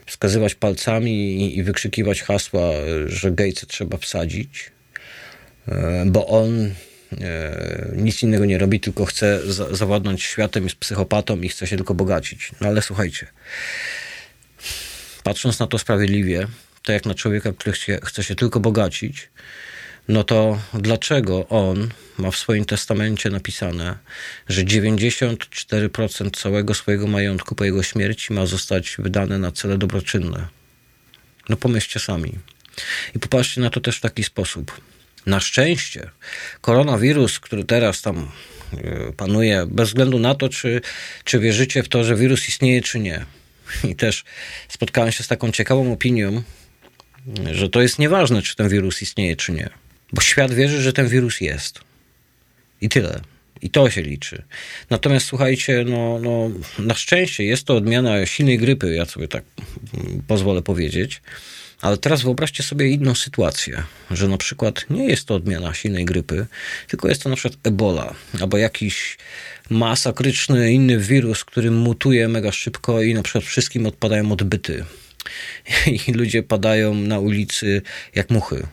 wskazywać 0.05 0.55
palcami 0.55 1.57
i, 1.57 1.63
wykrzykiwać 1.63 2.21
hasła, 2.21 2.71
że 3.05 3.31
Gatesa 3.31 3.65
trzeba 3.67 3.97
wsadzić, 3.97 4.71
e, 5.67 6.03
bo 6.05 6.27
on 6.27 6.71
e, 7.21 7.91
nic 7.95 8.23
innego 8.23 8.45
nie 8.45 8.57
robi, 8.57 8.79
tylko 8.79 9.05
chce 9.05 9.39
zawładnąć 9.71 10.23
światem, 10.23 10.63
jest 10.63 10.75
psychopatą 10.75 11.41
i 11.41 11.49
chce 11.49 11.67
się 11.67 11.75
tylko 11.75 11.93
bogacić. 11.93 12.51
No 12.61 12.67
ale 12.67 12.81
słuchajcie, 12.81 13.27
patrząc 15.23 15.59
na 15.59 15.67
to 15.67 15.77
sprawiedliwie, 15.77 16.47
to 16.83 16.91
jak 16.91 17.05
na 17.05 17.13
człowieka, 17.13 17.53
który 17.53 17.71
chce, 17.71 17.99
chce 18.03 18.23
się 18.23 18.35
tylko 18.35 18.59
bogacić, 18.59 19.29
no 20.07 20.23
to 20.23 20.59
dlaczego 20.73 21.47
on 21.47 21.89
ma 22.17 22.31
w 22.31 22.37
swoim 22.37 22.65
testamencie 22.65 23.29
napisane, 23.29 23.97
że 24.49 24.63
94% 24.63 26.31
całego 26.31 26.73
swojego 26.73 27.07
majątku 27.07 27.55
po 27.55 27.63
jego 27.63 27.83
śmierci 27.83 28.33
ma 28.33 28.45
zostać 28.45 28.95
wydane 28.99 29.39
na 29.39 29.51
cele 29.51 29.77
dobroczynne? 29.77 30.47
No 31.49 31.57
pomyślcie 31.57 31.99
sami. 31.99 32.31
I 33.15 33.19
popatrzcie 33.19 33.61
na 33.61 33.69
to 33.69 33.81
też 33.81 33.97
w 33.97 34.01
taki 34.01 34.23
sposób. 34.23 34.81
Na 35.25 35.39
szczęście 35.39 36.09
koronawirus, 36.61 37.39
który 37.39 37.63
teraz 37.63 38.01
tam 38.01 38.31
e, 38.73 39.13
panuje, 39.13 39.65
bez 39.69 39.89
względu 39.89 40.19
na 40.19 40.35
to, 40.35 40.49
czy, 40.49 40.81
czy 41.23 41.39
wierzycie 41.39 41.83
w 41.83 41.89
to, 41.89 42.03
że 42.03 42.15
wirus 42.15 42.49
istnieje, 42.49 42.81
czy 42.81 42.99
nie. 42.99 43.25
I 43.89 43.95
też 43.95 44.23
spotkałem 44.69 45.11
się 45.11 45.23
z 45.23 45.27
taką 45.27 45.51
ciekawą 45.51 45.93
opinią, 45.93 46.43
że 47.51 47.69
to 47.69 47.81
jest 47.81 47.99
nieważne, 47.99 48.41
czy 48.41 48.55
ten 48.55 48.69
wirus 48.69 49.01
istnieje, 49.01 49.35
czy 49.35 49.51
nie. 49.51 49.84
Bo 50.15 50.21
świat 50.21 50.53
wierzy, 50.53 50.81
że 50.81 50.93
ten 50.93 51.07
wirus 51.07 51.41
jest. 51.41 51.79
I 52.81 52.89
tyle. 52.89 53.21
I 53.61 53.69
to 53.69 53.89
się 53.89 54.01
liczy. 54.01 54.43
Natomiast 54.89 55.25
słuchajcie, 55.25 55.85
no, 55.87 56.19
no, 56.19 56.51
na 56.79 56.93
szczęście 56.93 57.43
jest 57.43 57.63
to 57.63 57.75
odmiana 57.75 58.25
silnej 58.25 58.57
grypy, 58.57 58.95
ja 58.95 59.05
sobie 59.05 59.27
tak 59.27 59.43
pozwolę 60.27 60.61
powiedzieć. 60.61 61.21
Ale 61.81 61.97
teraz 61.97 62.21
wyobraźcie 62.21 62.63
sobie 62.63 62.89
inną 62.89 63.15
sytuację, 63.15 63.83
że 64.11 64.27
na 64.27 64.37
przykład 64.37 64.85
nie 64.89 65.05
jest 65.05 65.25
to 65.25 65.35
odmiana 65.35 65.73
silnej 65.73 66.05
grypy, 66.05 66.45
tylko 66.87 67.07
jest 67.07 67.23
to 67.23 67.29
na 67.29 67.35
przykład 67.35 67.67
ebola 67.67 68.15
albo 68.41 68.57
jakiś 68.57 69.17
masakryczny 69.69 70.73
inny 70.73 70.97
wirus, 70.97 71.45
który 71.45 71.71
mutuje 71.71 72.27
mega 72.27 72.51
szybko 72.51 73.01
i 73.01 73.13
na 73.13 73.23
przykład 73.23 73.43
wszystkim 73.43 73.85
odpadają 73.85 74.31
odbyty. 74.31 74.85
I 76.07 76.13
ludzie 76.13 76.43
padają 76.43 76.93
na 76.93 77.19
ulicy 77.19 77.81
jak 78.15 78.29
muchy 78.29 78.67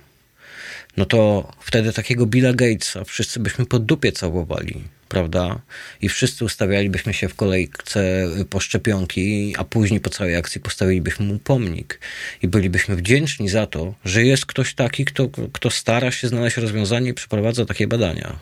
no 0.96 1.04
to 1.04 1.52
wtedy 1.60 1.92
takiego 1.92 2.26
Billa 2.26 2.52
Gatesa 2.52 3.04
wszyscy 3.04 3.40
byśmy 3.40 3.66
po 3.66 3.78
dupie 3.78 4.12
całowali, 4.12 4.82
prawda? 5.08 5.60
I 6.02 6.08
wszyscy 6.08 6.44
ustawialibyśmy 6.44 7.14
się 7.14 7.28
w 7.28 7.34
kolejce 7.34 8.28
po 8.50 8.60
szczepionki, 8.60 9.54
a 9.58 9.64
później 9.64 10.00
po 10.00 10.10
całej 10.10 10.36
akcji 10.36 10.60
postawilibyśmy 10.60 11.26
mu 11.26 11.38
pomnik. 11.38 12.00
I 12.42 12.48
bylibyśmy 12.48 12.96
wdzięczni 12.96 13.48
za 13.48 13.66
to, 13.66 13.94
że 14.04 14.24
jest 14.24 14.46
ktoś 14.46 14.74
taki, 14.74 15.04
kto, 15.04 15.28
kto 15.52 15.70
stara 15.70 16.10
się 16.10 16.28
znaleźć 16.28 16.56
rozwiązanie 16.56 17.10
i 17.10 17.14
przeprowadza 17.14 17.64
takie 17.64 17.86
badania. 17.86 18.38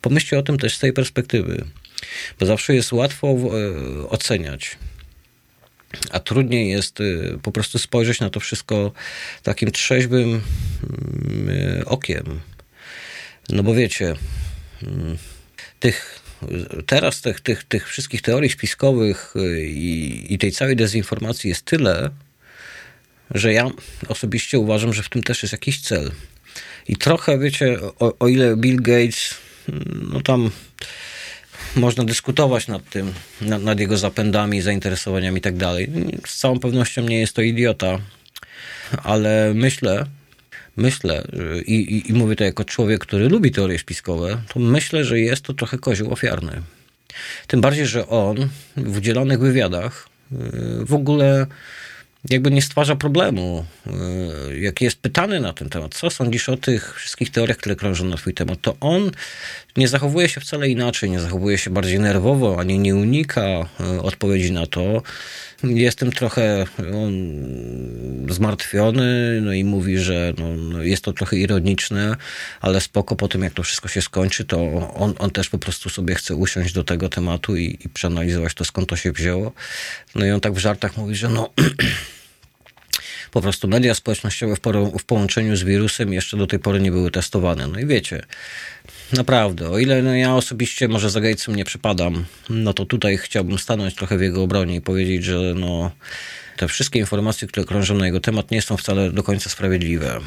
Pomyślcie 0.00 0.38
o 0.38 0.42
tym 0.42 0.58
też 0.58 0.76
z 0.76 0.78
tej 0.78 0.92
perspektywy, 0.92 1.64
bo 2.40 2.46
zawsze 2.46 2.74
jest 2.74 2.92
łatwo 2.92 3.28
e, 3.28 4.08
oceniać 4.08 4.78
a 6.10 6.20
trudniej 6.20 6.70
jest 6.70 7.00
y, 7.00 7.38
po 7.42 7.52
prostu 7.52 7.78
spojrzeć 7.78 8.20
na 8.20 8.30
to 8.30 8.40
wszystko 8.40 8.92
takim 9.42 9.70
trzeźwym 9.70 10.28
mm, 10.28 11.48
y, 11.48 11.84
okiem. 11.86 12.40
No 13.48 13.62
bo 13.62 13.74
wiecie, 13.74 14.14
mm, 14.82 15.18
tych, 15.80 16.20
teraz 16.86 17.20
tych, 17.20 17.40
tych, 17.40 17.64
tych 17.64 17.88
wszystkich 17.88 18.22
teorii 18.22 18.50
spiskowych 18.50 19.34
y, 19.36 19.66
i, 19.66 20.34
i 20.34 20.38
tej 20.38 20.52
całej 20.52 20.76
dezinformacji 20.76 21.50
jest 21.50 21.64
tyle, 21.64 22.10
że 23.30 23.52
ja 23.52 23.70
osobiście 24.08 24.58
uważam, 24.58 24.92
że 24.92 25.02
w 25.02 25.08
tym 25.08 25.22
też 25.22 25.42
jest 25.42 25.52
jakiś 25.52 25.80
cel. 25.80 26.12
I 26.88 26.96
trochę, 26.96 27.38
wiecie, 27.38 27.78
o, 27.80 28.18
o 28.18 28.28
ile 28.28 28.56
Bill 28.56 28.76
Gates, 28.76 29.34
mm, 29.68 30.10
no 30.12 30.20
tam 30.20 30.50
można 31.76 32.04
dyskutować 32.04 32.68
nad 32.68 32.90
tym, 32.90 33.12
nad, 33.40 33.62
nad 33.62 33.80
jego 33.80 33.96
zapędami, 33.96 34.60
zainteresowaniami 34.60 35.38
i 35.38 35.40
tak 35.40 35.56
dalej. 35.56 35.90
Z 36.26 36.36
całą 36.36 36.58
pewnością 36.58 37.02
nie 37.02 37.20
jest 37.20 37.34
to 37.34 37.42
idiota, 37.42 37.98
ale 39.02 39.52
myślę, 39.54 40.06
myślę, 40.76 41.24
i, 41.66 41.74
i, 41.74 42.10
i 42.10 42.12
mówię 42.12 42.36
to 42.36 42.44
jako 42.44 42.64
człowiek, 42.64 43.00
który 43.00 43.28
lubi 43.28 43.50
teorie 43.50 43.78
spiskowe, 43.78 44.42
to 44.54 44.60
myślę, 44.60 45.04
że 45.04 45.20
jest 45.20 45.42
to 45.42 45.54
trochę 45.54 45.78
kozioł 45.78 46.12
ofiarny. 46.12 46.62
Tym 47.46 47.60
bardziej, 47.60 47.86
że 47.86 48.08
on 48.08 48.48
w 48.76 48.96
udzielonych 48.96 49.38
wywiadach 49.38 50.08
y, 50.32 50.36
w 50.84 50.94
ogóle 50.94 51.46
jakby 52.30 52.50
nie 52.50 52.62
stwarza 52.62 52.96
problemu. 52.96 53.64
Y, 54.50 54.60
jak 54.60 54.80
jest 54.80 54.96
pytany 54.96 55.40
na 55.40 55.52
ten 55.52 55.68
temat, 55.68 55.94
co 55.94 56.10
sądzisz 56.10 56.48
o 56.48 56.56
tych 56.56 56.94
wszystkich 56.94 57.30
teoriach, 57.30 57.56
które 57.56 57.76
krążą 57.76 58.04
na 58.04 58.16
twój 58.16 58.34
temat, 58.34 58.58
to 58.62 58.76
on 58.80 59.10
nie 59.76 59.88
zachowuje 59.88 60.28
się 60.28 60.40
wcale 60.40 60.68
inaczej, 60.68 61.10
nie 61.10 61.20
zachowuje 61.20 61.58
się 61.58 61.70
bardziej 61.70 62.00
nerwowo, 62.00 62.60
ani 62.60 62.78
nie 62.78 62.94
unika 62.94 63.68
y, 63.80 64.02
odpowiedzi 64.02 64.52
na 64.52 64.66
to. 64.66 65.02
Jestem 65.64 66.12
trochę 66.12 66.66
zmartwiony, 68.28 69.40
no 69.42 69.52
i 69.52 69.64
mówi, 69.64 69.98
że 69.98 70.32
no, 70.38 70.56
no, 70.56 70.82
jest 70.82 71.04
to 71.04 71.12
trochę 71.12 71.36
ironiczne, 71.36 72.16
ale 72.60 72.80
spoko 72.80 73.16
po 73.16 73.28
tym, 73.28 73.42
jak 73.42 73.52
to 73.52 73.62
wszystko 73.62 73.88
się 73.88 74.02
skończy, 74.02 74.44
to 74.44 74.58
on, 74.94 75.14
on 75.18 75.30
też 75.30 75.48
po 75.48 75.58
prostu 75.58 75.90
sobie 75.90 76.14
chce 76.14 76.34
usiąść 76.34 76.74
do 76.74 76.84
tego 76.84 77.08
tematu 77.08 77.56
i, 77.56 77.78
i 77.84 77.88
przeanalizować 77.88 78.54
to, 78.54 78.64
skąd 78.64 78.88
to 78.88 78.96
się 78.96 79.12
wzięło. 79.12 79.52
No 80.14 80.26
i 80.26 80.30
on 80.30 80.40
tak 80.40 80.52
w 80.52 80.58
żartach 80.58 80.96
mówi, 80.96 81.14
że 81.14 81.28
no 81.28 81.50
po 83.32 83.40
prostu 83.40 83.68
media 83.68 83.94
społecznościowe 83.94 84.56
w, 84.56 84.60
w, 84.98 85.04
połączeniu 85.04 85.56
z 85.56 85.62
wirusem 85.62 86.12
jeszcze 86.12 86.36
do 86.36 86.46
tej 86.46 86.58
pory 86.58 86.80
nie 86.80 86.90
były 86.90 87.10
testowane. 87.10 87.68
No 87.68 87.80
i 87.80 87.86
wiecie, 87.86 88.22
naprawdę, 89.12 89.70
o 89.70 89.78
ile 89.78 90.02
no 90.02 90.14
ja 90.14 90.34
osobiście 90.34 90.88
może 90.88 91.10
za 91.10 91.20
Gatesem 91.20 91.56
nie 91.56 91.64
przypadam, 91.64 92.24
no 92.50 92.74
to 92.74 92.84
tutaj 92.84 93.18
chciałbym 93.18 93.58
stanąć 93.58 93.94
trochę 93.94 94.18
w 94.18 94.22
jego 94.22 94.42
obronie 94.42 94.76
i 94.76 94.80
powiedzieć, 94.80 95.24
że 95.24 95.54
no, 95.56 95.90
te 96.56 96.68
wszystkie 96.68 96.98
informacje, 96.98 97.48
które 97.48 97.66
krążą 97.66 97.94
na 97.94 98.06
jego 98.06 98.20
temat, 98.20 98.50
nie 98.50 98.62
są 98.62 98.76
wcale 98.76 99.12
do 99.12 99.22
końca 99.22 99.50
sprawiedliwe. 99.50 100.20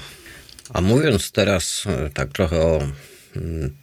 A 0.74 0.82
mówiąc 0.82 1.32
teraz 1.32 1.84
e, 1.88 2.10
tak 2.10 2.30
trochę 2.30 2.62
o 2.62 2.88
mm, 3.36 3.74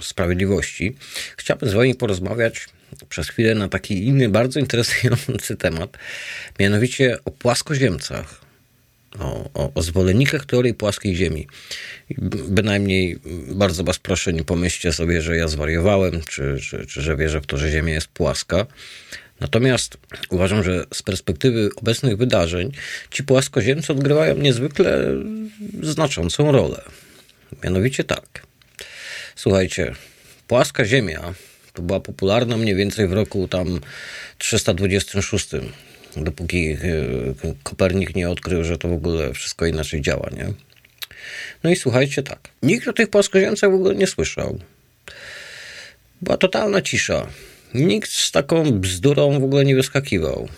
sprawiedliwości, 0.00 0.96
chciałbym 1.36 1.68
z 1.68 1.72
wami 1.72 1.94
porozmawiać 1.94 2.68
przez 3.08 3.28
chwilę 3.28 3.54
na 3.54 3.68
taki 3.68 4.06
inny, 4.06 4.28
bardzo 4.28 4.60
interesujący 4.60 5.56
temat, 5.56 5.98
mianowicie 6.58 7.18
o 7.24 7.30
płaskoziemcach 7.30 8.51
o, 9.18 9.50
o, 9.54 9.72
o 9.74 9.82
zwolennikach 9.82 10.46
teorii 10.46 10.74
płaskiej 10.74 11.16
Ziemi. 11.16 11.46
Bynajmniej 12.48 13.18
bardzo 13.48 13.84
Was 13.84 13.98
proszę, 13.98 14.32
nie 14.32 14.44
pomyślcie 14.44 14.92
sobie, 14.92 15.22
że 15.22 15.36
ja 15.36 15.48
zwariowałem, 15.48 16.20
czy, 16.28 16.58
czy, 16.60 16.86
czy 16.86 17.02
że 17.02 17.16
wierzę 17.16 17.40
w 17.40 17.46
to, 17.46 17.58
że 17.58 17.70
Ziemia 17.70 17.94
jest 17.94 18.06
płaska. 18.08 18.66
Natomiast 19.40 19.96
uważam, 20.30 20.64
że 20.64 20.84
z 20.94 21.02
perspektywy 21.02 21.70
obecnych 21.76 22.16
wydarzeń 22.16 22.72
ci 23.10 23.24
płaskoziemcy 23.24 23.92
odgrywają 23.92 24.36
niezwykle 24.36 25.06
znaczącą 25.82 26.52
rolę. 26.52 26.82
Mianowicie 27.64 28.04
tak. 28.04 28.46
Słuchajcie, 29.36 29.94
płaska 30.46 30.84
Ziemia 30.84 31.34
to 31.72 31.82
była 31.82 32.00
popularna 32.00 32.56
mniej 32.56 32.74
więcej 32.74 33.08
w 33.08 33.12
roku 33.12 33.48
tam 33.48 33.80
326 34.38 35.48
dopóki 36.16 36.70
e, 36.72 36.76
Kopernik 37.62 38.14
nie 38.14 38.30
odkrył, 38.30 38.64
że 38.64 38.78
to 38.78 38.88
w 38.88 38.92
ogóle 38.92 39.34
wszystko 39.34 39.66
inaczej 39.66 40.00
działa, 40.00 40.30
nie? 40.36 40.52
No 41.64 41.70
i 41.70 41.76
słuchajcie, 41.76 42.22
tak. 42.22 42.48
Nikt 42.62 42.88
o 42.88 42.92
tych 42.92 43.10
płaskoziemcach 43.10 43.70
w 43.70 43.74
ogóle 43.74 43.94
nie 43.94 44.06
słyszał. 44.06 44.58
Była 46.22 46.36
totalna 46.36 46.82
cisza. 46.82 47.26
Nikt 47.74 48.10
z 48.10 48.30
taką 48.30 48.70
bzdurą 48.70 49.40
w 49.40 49.44
ogóle 49.44 49.64
nie 49.64 49.74
wyskakiwał. 49.74 50.48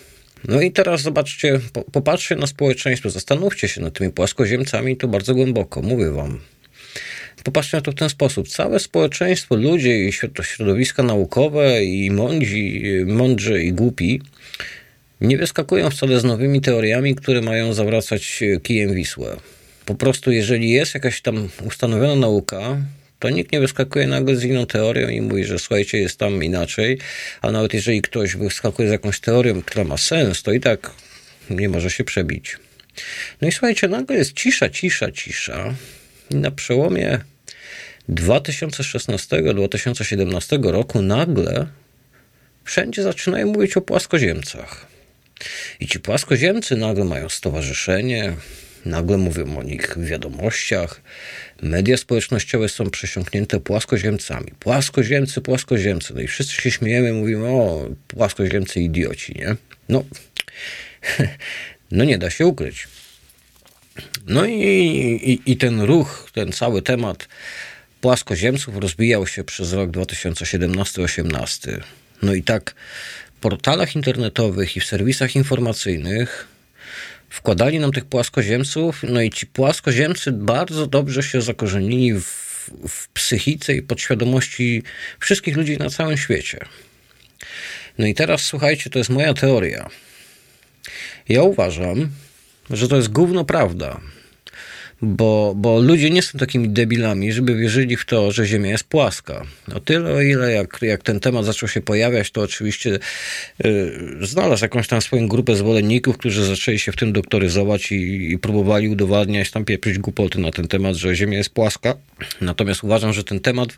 No 0.49 0.61
i 0.61 0.73
teraz 0.73 1.01
zobaczcie, 1.01 1.61
popatrzcie 1.93 2.37
na 2.37 2.47
społeczeństwo, 2.47 3.11
zastanówcie 3.11 3.69
się 3.69 3.81
nad 3.81 3.95
tymi 3.95 4.13
płaskoziemcami 4.13 4.97
to 4.97 5.09
bardzo 5.09 5.35
głęboko, 5.35 5.83
mówię 5.83 6.11
wam. 6.11 6.41
Popatrzcie 7.45 7.77
na 7.77 7.81
to 7.81 7.93
w 7.93 7.95
ten 7.95 8.09
sposób. 8.09 8.49
Całe 8.49 8.79
społeczeństwo, 8.79 9.57
ludzie 9.57 10.09
i 10.09 10.13
środowiska 10.43 11.03
naukowe 11.03 11.85
i 11.85 12.11
mądrzy, 12.11 13.05
mądrzy 13.07 13.63
i 13.63 13.73
głupi 13.73 14.21
nie 15.21 15.37
wyskakują 15.37 15.91
wcale 15.91 16.21
z 16.21 16.25
nowymi 16.25 16.61
teoriami, 16.61 17.15
które 17.15 17.41
mają 17.41 17.73
zawracać 17.73 18.41
kijem 18.63 18.95
Wisłę. 18.95 19.37
Po 19.87 19.95
prostu, 19.95 20.33
jeżeli 20.33 20.71
jest 20.71 20.95
jakaś 20.95 21.21
tam 21.21 21.49
ustanowiona 21.67 22.17
nauka, 22.17 22.77
to 23.19 23.31
nikt 23.31 23.53
nie 23.53 23.61
wyskakuje 23.61 24.07
nagle 24.07 24.37
z 24.37 24.45
inną 24.45 24.67
teorią 24.67 25.09
i 25.09 25.21
mówi, 25.21 25.45
że 25.45 25.59
słuchajcie, 25.59 25.99
jest 25.99 26.19
tam 26.19 26.45
inaczej, 26.45 26.99
a 27.43 27.51
nawet 27.51 27.75
jeżeli 27.75 28.03
ktoś 28.03 28.37
wyskakuje 28.37 28.89
z 28.89 28.93
jakąś 28.93 29.21
teorią, 29.21 29.63
która 29.63 29.85
ma 29.85 29.97
sens, 29.97 30.43
to 30.43 30.53
i 30.53 30.61
tak 30.61 30.91
nie 31.51 31.69
może 31.69 31.91
się 31.91 32.05
przebić. 32.05 32.57
No 33.41 33.49
i 33.49 33.53
słuchajcie, 33.53 33.89
nagle 33.89 34.17
jest 34.17 34.33
cisza, 34.33 34.71
cisza, 34.71 35.13
cisza. 35.13 35.75
I 36.31 36.35
na 36.35 36.51
przełomie 36.51 37.19
2016-2017 38.09 40.71
roku 40.71 41.03
nagle 41.03 41.67
wszędzie 42.65 43.03
zaczynają 43.03 43.47
mówić 43.47 43.77
o 43.77 43.81
płaskoziemcach. 43.81 44.94
I 45.81 45.87
ci 45.87 46.01
płaskoziemcy 46.01 46.77
nagle 46.77 47.05
mają 47.05 47.29
stowarzyszenie, 47.29 48.33
nagle 48.87 49.19
mówią 49.19 49.59
o 49.59 49.63
nich 49.63 49.99
w 49.99 50.05
wiadomościach. 50.05 51.01
Media 51.63 51.97
społecznościowe 51.97 52.69
są 52.69 52.91
przesiąknięte 52.91 53.61
płaskoziemcami. 53.61 54.53
Płaskoziemcy, 54.61 55.41
płaskoziemcy. 55.41 56.15
No 56.15 56.21
i 56.21 56.27
wszyscy 56.27 56.55
się 56.55 56.71
śmiejemy, 56.71 57.13
mówimy, 57.13 57.47
o, 57.47 57.91
płaskoziemcy 58.09 58.81
idioci, 58.81 59.35
nie? 59.35 59.57
No, 59.89 60.05
no 61.91 62.05
nie 62.05 62.19
da 62.19 62.31
się 62.31 62.47
ukryć. 62.47 62.89
No 64.27 64.45
i, 64.45 64.61
i, 65.25 65.53
i 65.53 65.57
ten 65.57 65.81
ruch, 65.81 66.31
ten 66.35 66.53
cały 66.53 66.83
temat 66.83 67.29
płaskoziemców 68.01 68.77
rozbijał 68.77 69.27
się 69.27 69.45
przez 69.45 69.73
rok 69.73 69.91
2017-18. 69.91 71.81
No 72.23 72.35
i 72.35 72.43
tak 72.43 72.75
portalach 73.45 73.97
internetowych 73.97 74.77
i 74.77 74.81
w 74.81 74.85
serwisach 74.85 75.37
informacyjnych 75.37 76.49
wkładali 77.29 77.79
nam 77.79 77.93
tych 77.93 78.05
płaskoziemców, 78.05 79.03
no 79.03 79.23
i 79.23 79.31
ci 79.31 79.47
płaskoziemcy 79.47 80.33
bardzo 80.33 80.87
dobrze 80.87 81.23
się 81.23 81.43
zakorzenili 81.43 82.13
w, 82.15 82.71
w 82.89 83.09
psychice 83.09 83.75
i 83.75 83.83
podświadomości 83.83 84.83
wszystkich 85.21 85.57
ludzi 85.57 85.79
na 85.79 85.91
całym 85.91 86.17
świecie. 86.17 86.59
No 87.99 88.07
i 88.07 88.15
teraz 88.15 88.43
słuchajcie, 88.43 88.91
to 88.91 88.99
jest 88.99 89.11
moja 89.11 89.35
teoria. 89.35 89.91
Ja 91.29 91.43
uważam, 91.43 92.09
że 92.71 92.89
to 92.89 92.97
jest 92.97 93.13
gówno 93.13 93.45
prawda 93.45 94.01
bo, 95.05 95.55
bo 95.57 95.81
ludzie 95.81 96.11
nie 96.11 96.23
są 96.23 96.39
takimi 96.39 96.69
debilami, 96.69 97.33
żeby 97.33 97.55
wierzyli 97.55 97.97
w 97.97 98.05
to, 98.05 98.33
że 98.33 98.47
Ziemia 98.47 98.71
jest 98.71 98.85
płaska. 98.85 99.43
O 99.75 99.81
tyle, 99.81 100.15
o 100.15 100.21
ile 100.21 100.53
jak, 100.53 100.79
jak 100.83 101.03
ten 101.03 101.21
temat 101.21 101.45
zaczął 101.45 101.69
się 101.69 101.81
pojawiać, 101.81 102.31
to 102.31 102.41
oczywiście 102.41 102.99
y, 103.65 103.93
znalazł 104.21 104.65
jakąś 104.65 104.89
tam 104.89 105.03
swoją 105.03 105.29
grupę 105.29 105.57
zwolenników, 105.57 106.19
którzy 106.19 106.45
zaczęli 106.45 106.79
się 106.79 106.93
w 106.93 106.97
tym 106.97 107.13
doktoryzować 107.13 107.93
i, 107.93 108.33
i 108.33 108.39
próbowali 108.39 108.89
udowadniać, 108.89 109.51
tam 109.51 109.65
pieprzyć 109.65 109.99
głupoty 109.99 110.39
na 110.39 110.51
ten 110.51 110.69
temat, 110.69 110.97
że 110.97 111.17
Ziemia 111.17 111.39
jest 111.39 111.51
płaska. 111.51 111.95
Natomiast 112.41 112.85
uważam, 112.85 113.13
że 113.13 113.25
ten 113.25 113.41
temat 113.41 113.69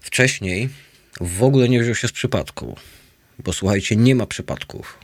wcześniej 0.00 0.68
w 1.20 1.42
ogóle 1.42 1.68
nie 1.68 1.80
wziął 1.80 1.94
się 1.94 2.08
z 2.08 2.12
przypadku. 2.12 2.76
Bo 3.38 3.52
słuchajcie, 3.52 3.96
nie 3.96 4.14
ma 4.14 4.26
przypadków. 4.26 4.98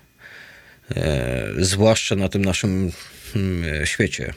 E, 0.96 1.46
zwłaszcza 1.59 2.16
na 2.16 2.28
tym 2.28 2.44
naszym 2.44 2.92
hmm, 3.32 3.86
świecie 3.86 4.34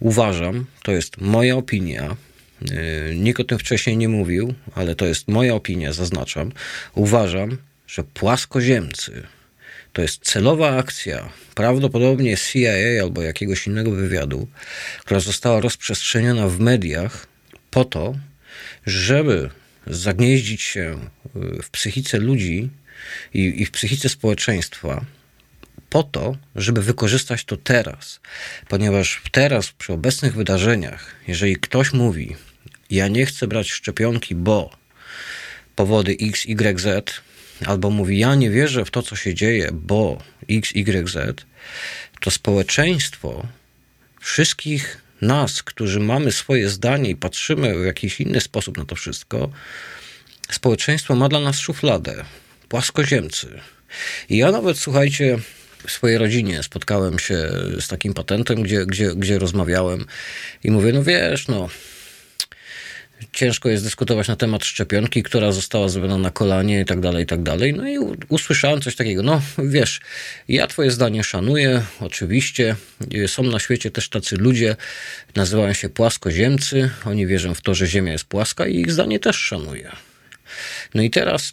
Uważam, 0.00 0.66
to 0.82 0.92
jest 0.92 1.20
moja 1.20 1.56
opinia, 1.56 2.16
y, 2.62 3.14
nikt 3.16 3.40
o 3.40 3.44
tym 3.44 3.58
wcześniej 3.58 3.96
nie 3.96 4.08
mówił, 4.08 4.54
ale 4.74 4.94
to 4.94 5.06
jest 5.06 5.28
moja 5.28 5.54
opinia, 5.54 5.92
zaznaczam. 5.92 6.52
Uważam, 6.94 7.58
że 7.86 8.04
płaskoziemcy 8.04 9.22
to 9.96 10.02
jest 10.02 10.22
celowa 10.22 10.76
akcja, 10.76 11.28
prawdopodobnie 11.54 12.36
CIA 12.36 13.02
albo 13.02 13.22
jakiegoś 13.22 13.66
innego 13.66 13.90
wywiadu, 13.90 14.48
która 15.00 15.20
została 15.20 15.60
rozprzestrzeniona 15.60 16.48
w 16.48 16.60
mediach 16.60 17.26
po 17.70 17.84
to, 17.84 18.14
żeby 18.86 19.50
zagnieździć 19.86 20.62
się 20.62 20.98
w 21.62 21.70
psychice 21.70 22.18
ludzi 22.18 22.70
i, 23.34 23.62
i 23.62 23.66
w 23.66 23.70
psychice 23.70 24.08
społeczeństwa, 24.08 25.04
po 25.90 26.02
to, 26.02 26.36
żeby 26.56 26.82
wykorzystać 26.82 27.44
to 27.44 27.56
teraz. 27.56 28.20
Ponieważ 28.68 29.22
teraz, 29.32 29.72
przy 29.72 29.92
obecnych 29.92 30.34
wydarzeniach, 30.34 31.14
jeżeli 31.28 31.56
ktoś 31.56 31.92
mówi, 31.92 32.36
ja 32.90 33.08
nie 33.08 33.26
chcę 33.26 33.46
brać 33.46 33.70
szczepionki, 33.70 34.34
bo 34.34 34.70
powody 35.76 36.16
X, 36.20 36.44
Y, 36.46 36.80
Z, 36.80 37.20
albo 37.66 37.90
mówi, 37.90 38.18
ja 38.18 38.34
nie 38.34 38.50
wierzę 38.50 38.84
w 38.84 38.90
to, 38.90 39.02
co 39.02 39.16
się 39.16 39.34
dzieje, 39.34 39.68
bo 39.72 40.22
X, 40.50 40.70
Y, 40.74 41.08
Z, 41.08 41.44
to 42.20 42.30
społeczeństwo 42.30 43.46
wszystkich 44.20 44.98
nas, 45.20 45.62
którzy 45.62 46.00
mamy 46.00 46.32
swoje 46.32 46.68
zdanie 46.68 47.10
i 47.10 47.16
patrzymy 47.16 47.78
w 47.78 47.84
jakiś 47.84 48.20
inny 48.20 48.40
sposób 48.40 48.78
na 48.78 48.84
to 48.84 48.94
wszystko, 48.94 49.50
społeczeństwo 50.50 51.14
ma 51.14 51.28
dla 51.28 51.40
nas 51.40 51.58
szufladę, 51.58 52.24
płaskoziemcy. 52.68 53.60
I 54.28 54.36
ja 54.36 54.50
nawet, 54.50 54.78
słuchajcie, 54.78 55.38
w 55.86 55.90
swojej 55.90 56.18
rodzinie 56.18 56.62
spotkałem 56.62 57.18
się 57.18 57.48
z 57.80 57.88
takim 57.88 58.14
patentem, 58.14 58.62
gdzie, 58.62 58.86
gdzie, 58.86 59.14
gdzie 59.14 59.38
rozmawiałem 59.38 60.04
i 60.64 60.70
mówię, 60.70 60.92
no 60.92 61.02
wiesz, 61.02 61.48
no 61.48 61.68
ciężko 63.32 63.68
jest 63.68 63.84
dyskutować 63.84 64.28
na 64.28 64.36
temat 64.36 64.64
szczepionki, 64.64 65.22
która 65.22 65.52
została 65.52 65.88
zrobiona 65.88 66.18
na 66.18 66.30
kolanie 66.30 66.80
i 66.80 66.84
tak 66.84 67.00
dalej, 67.00 67.24
i 67.24 67.26
tak 67.26 67.42
dalej. 67.42 67.74
No 67.74 67.88
i 67.88 67.98
usłyszałem 68.28 68.80
coś 68.80 68.96
takiego, 68.96 69.22
no 69.22 69.42
wiesz, 69.58 70.00
ja 70.48 70.66
twoje 70.66 70.90
zdanie 70.90 71.24
szanuję, 71.24 71.82
oczywiście. 72.00 72.76
Są 73.26 73.42
na 73.42 73.58
świecie 73.58 73.90
też 73.90 74.08
tacy 74.08 74.36
ludzie, 74.36 74.76
nazywają 75.34 75.72
się 75.72 75.88
płaskoziemcy, 75.88 76.90
oni 77.04 77.26
wierzą 77.26 77.54
w 77.54 77.60
to, 77.60 77.74
że 77.74 77.86
Ziemia 77.86 78.12
jest 78.12 78.24
płaska 78.24 78.66
i 78.66 78.80
ich 78.80 78.92
zdanie 78.92 79.20
też 79.20 79.36
szanuję. 79.36 79.92
No 80.94 81.02
i 81.02 81.10
teraz 81.10 81.52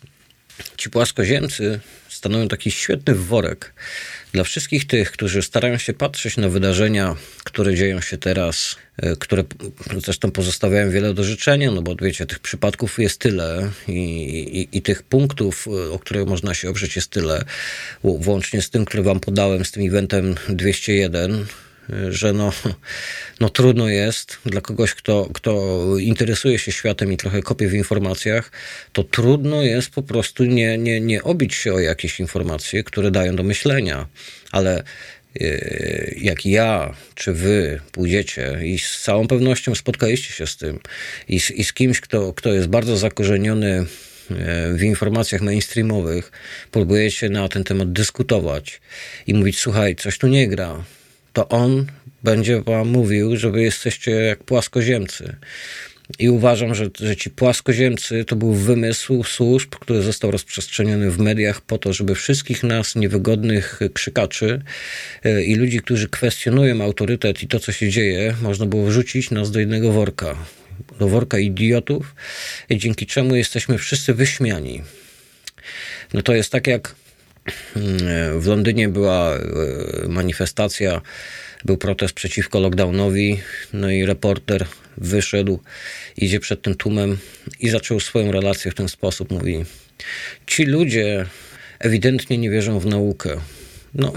ci 0.78 0.90
płaskoziemcy 0.90 1.80
stanowią 2.10 2.48
taki 2.48 2.72
świetny 2.72 3.16
worek 3.16 3.74
dla 4.34 4.44
wszystkich 4.44 4.88
tych, 4.88 5.12
którzy 5.12 5.42
starają 5.42 5.78
się 5.78 5.94
patrzeć 5.94 6.38
na 6.38 6.50
wydarzenia, 6.50 7.16
które 7.44 7.76
dzieją 7.76 8.02
się 8.02 8.18
teraz, 8.18 8.76
e, 8.98 9.16
które 9.16 9.44
zresztą 10.04 10.32
pozostawiają 10.32 10.92
wiele 10.92 11.14
do 11.14 11.24
życzenia, 11.24 11.72
no 11.72 11.82
bo 11.82 11.96
wiecie, 11.96 12.26
tych 12.26 12.40
przypadków 12.40 13.00
jest 13.00 13.20
tyle 13.20 13.70
i, 13.88 13.94
i, 13.94 14.78
i 14.78 14.82
tych 14.82 15.04
punktów, 15.04 15.68
e, 15.68 15.92
o 15.92 16.00
które 16.00 16.26
można 16.26 16.54
się 16.54 16.70
oprzeć 16.70 16.96
jest 16.96 17.10
tyle, 17.10 17.44
włącznie 18.04 18.62
z 18.62 18.70
tym, 18.70 18.86
który 18.86 19.04
wam 19.04 19.20
podałem, 19.20 19.66
z 19.66 19.72
tym 19.72 19.88
eventem 19.88 20.36
201, 20.50 21.46
że 22.10 22.34
no, 22.34 22.54
no 23.40 23.50
trudno 23.50 23.90
jest 23.90 24.38
dla 24.46 24.62
kogoś, 24.62 24.94
kto, 24.94 25.30
kto 25.34 25.84
interesuje 26.00 26.60
się 26.60 26.72
światem 26.72 27.12
i 27.12 27.18
trochę 27.18 27.42
kopie 27.42 27.68
w 27.68 27.74
informacjach, 27.74 28.52
to 28.94 29.04
trudno 29.04 29.62
jest 29.62 29.90
po 29.90 30.04
prostu 30.04 30.46
nie, 30.46 30.78
nie, 30.78 31.02
nie 31.02 31.24
obić 31.24 31.56
się 31.56 31.74
o 31.74 31.80
jakieś 31.80 32.20
informacje, 32.20 32.84
które 32.84 33.12
dają 33.12 33.36
do 33.36 33.44
myślenia. 33.44 34.08
Ale 34.52 34.84
e, 35.42 35.46
jak 36.18 36.46
ja 36.46 36.96
czy 37.16 37.34
wy 37.34 37.82
pójdziecie 37.92 38.60
i 38.64 38.80
z 38.80 39.02
całą 39.02 39.28
pewnością 39.28 39.76
spotkaliście 39.76 40.34
się 40.34 40.48
z 40.48 40.58
tym 40.58 40.80
i 41.28 41.40
z, 41.40 41.52
i 41.52 41.64
z 41.64 41.74
kimś, 41.74 42.02
kto, 42.02 42.34
kto 42.34 42.54
jest 42.54 42.68
bardzo 42.68 42.98
zakorzeniony 42.98 43.86
e, 44.32 44.74
w 44.74 44.84
informacjach 44.84 45.42
mainstreamowych, 45.42 46.32
próbujecie 46.72 47.30
na 47.30 47.50
ten 47.50 47.64
temat 47.64 47.92
dyskutować 47.92 48.82
i 49.28 49.34
mówić: 49.34 49.60
Słuchaj, 49.60 49.96
coś 49.96 50.18
tu 50.18 50.28
nie 50.28 50.48
gra 50.48 50.84
to 51.34 51.50
on 51.50 51.86
będzie 52.24 52.62
wam 52.62 52.88
mówił, 52.88 53.38
że 53.38 53.52
wy 53.52 53.62
jesteście 53.62 54.12
jak 54.12 54.44
płaskoziemcy. 54.44 55.36
I 56.20 56.30
uważam, 56.30 56.76
że, 56.76 56.90
że 57.00 57.16
ci 57.16 57.30
płaskoziemcy 57.30 58.26
to 58.26 58.36
był 58.36 58.54
wymysł 58.54 59.24
służb, 59.24 59.70
który 59.70 60.02
został 60.02 60.32
rozprzestrzeniony 60.32 61.12
w 61.12 61.20
mediach 61.20 61.62
po 61.62 61.78
to, 61.78 61.94
żeby 61.94 62.16
wszystkich 62.16 62.64
nas, 62.64 62.96
niewygodnych 62.96 63.80
krzykaczy 63.94 64.62
e, 65.24 65.44
i 65.44 65.56
ludzi, 65.56 65.80
którzy 65.80 66.10
kwestionują 66.10 66.82
autorytet 66.82 67.44
i 67.44 67.48
to, 67.48 67.60
co 67.60 67.72
się 67.72 67.90
dzieje, 67.90 68.36
można 68.42 68.66
było 68.66 68.86
wrzucić 68.86 69.32
nas 69.32 69.52
do 69.52 69.60
jednego 69.60 69.92
worka. 69.92 70.36
Do 71.00 71.08
worka 71.08 71.40
idiotów, 71.40 72.16
dzięki 72.72 73.06
czemu 73.06 73.36
jesteśmy 73.36 73.78
wszyscy 73.78 74.14
wyśmiani. 74.14 74.82
No 76.14 76.22
to 76.22 76.34
jest 76.34 76.52
tak 76.52 76.68
jak 76.68 76.96
w 78.40 78.46
Londynie 78.46 78.90
była 78.90 79.36
e, 79.36 79.40
manifestacja, 80.08 81.02
był 81.66 81.78
protest 81.78 82.14
przeciwko 82.14 82.60
lockdownowi, 82.60 83.40
no 83.74 83.92
i 83.92 84.06
reporter 84.06 84.66
wyszedł, 84.98 85.60
idzie 86.18 86.40
przed 86.40 86.62
tym 86.62 86.76
tłumem 86.76 87.18
i 87.60 87.70
zaczął 87.70 88.00
swoją 88.00 88.32
relację 88.32 88.72
w 88.72 88.76
ten 88.76 88.90
sposób. 88.90 89.32
Mówi: 89.32 89.66
Ci 90.48 90.66
ludzie 90.66 91.26
ewidentnie 91.80 92.38
nie 92.38 92.50
wierzą 92.50 92.80
w 92.80 92.86
naukę. 92.86 93.38
No, 93.94 94.14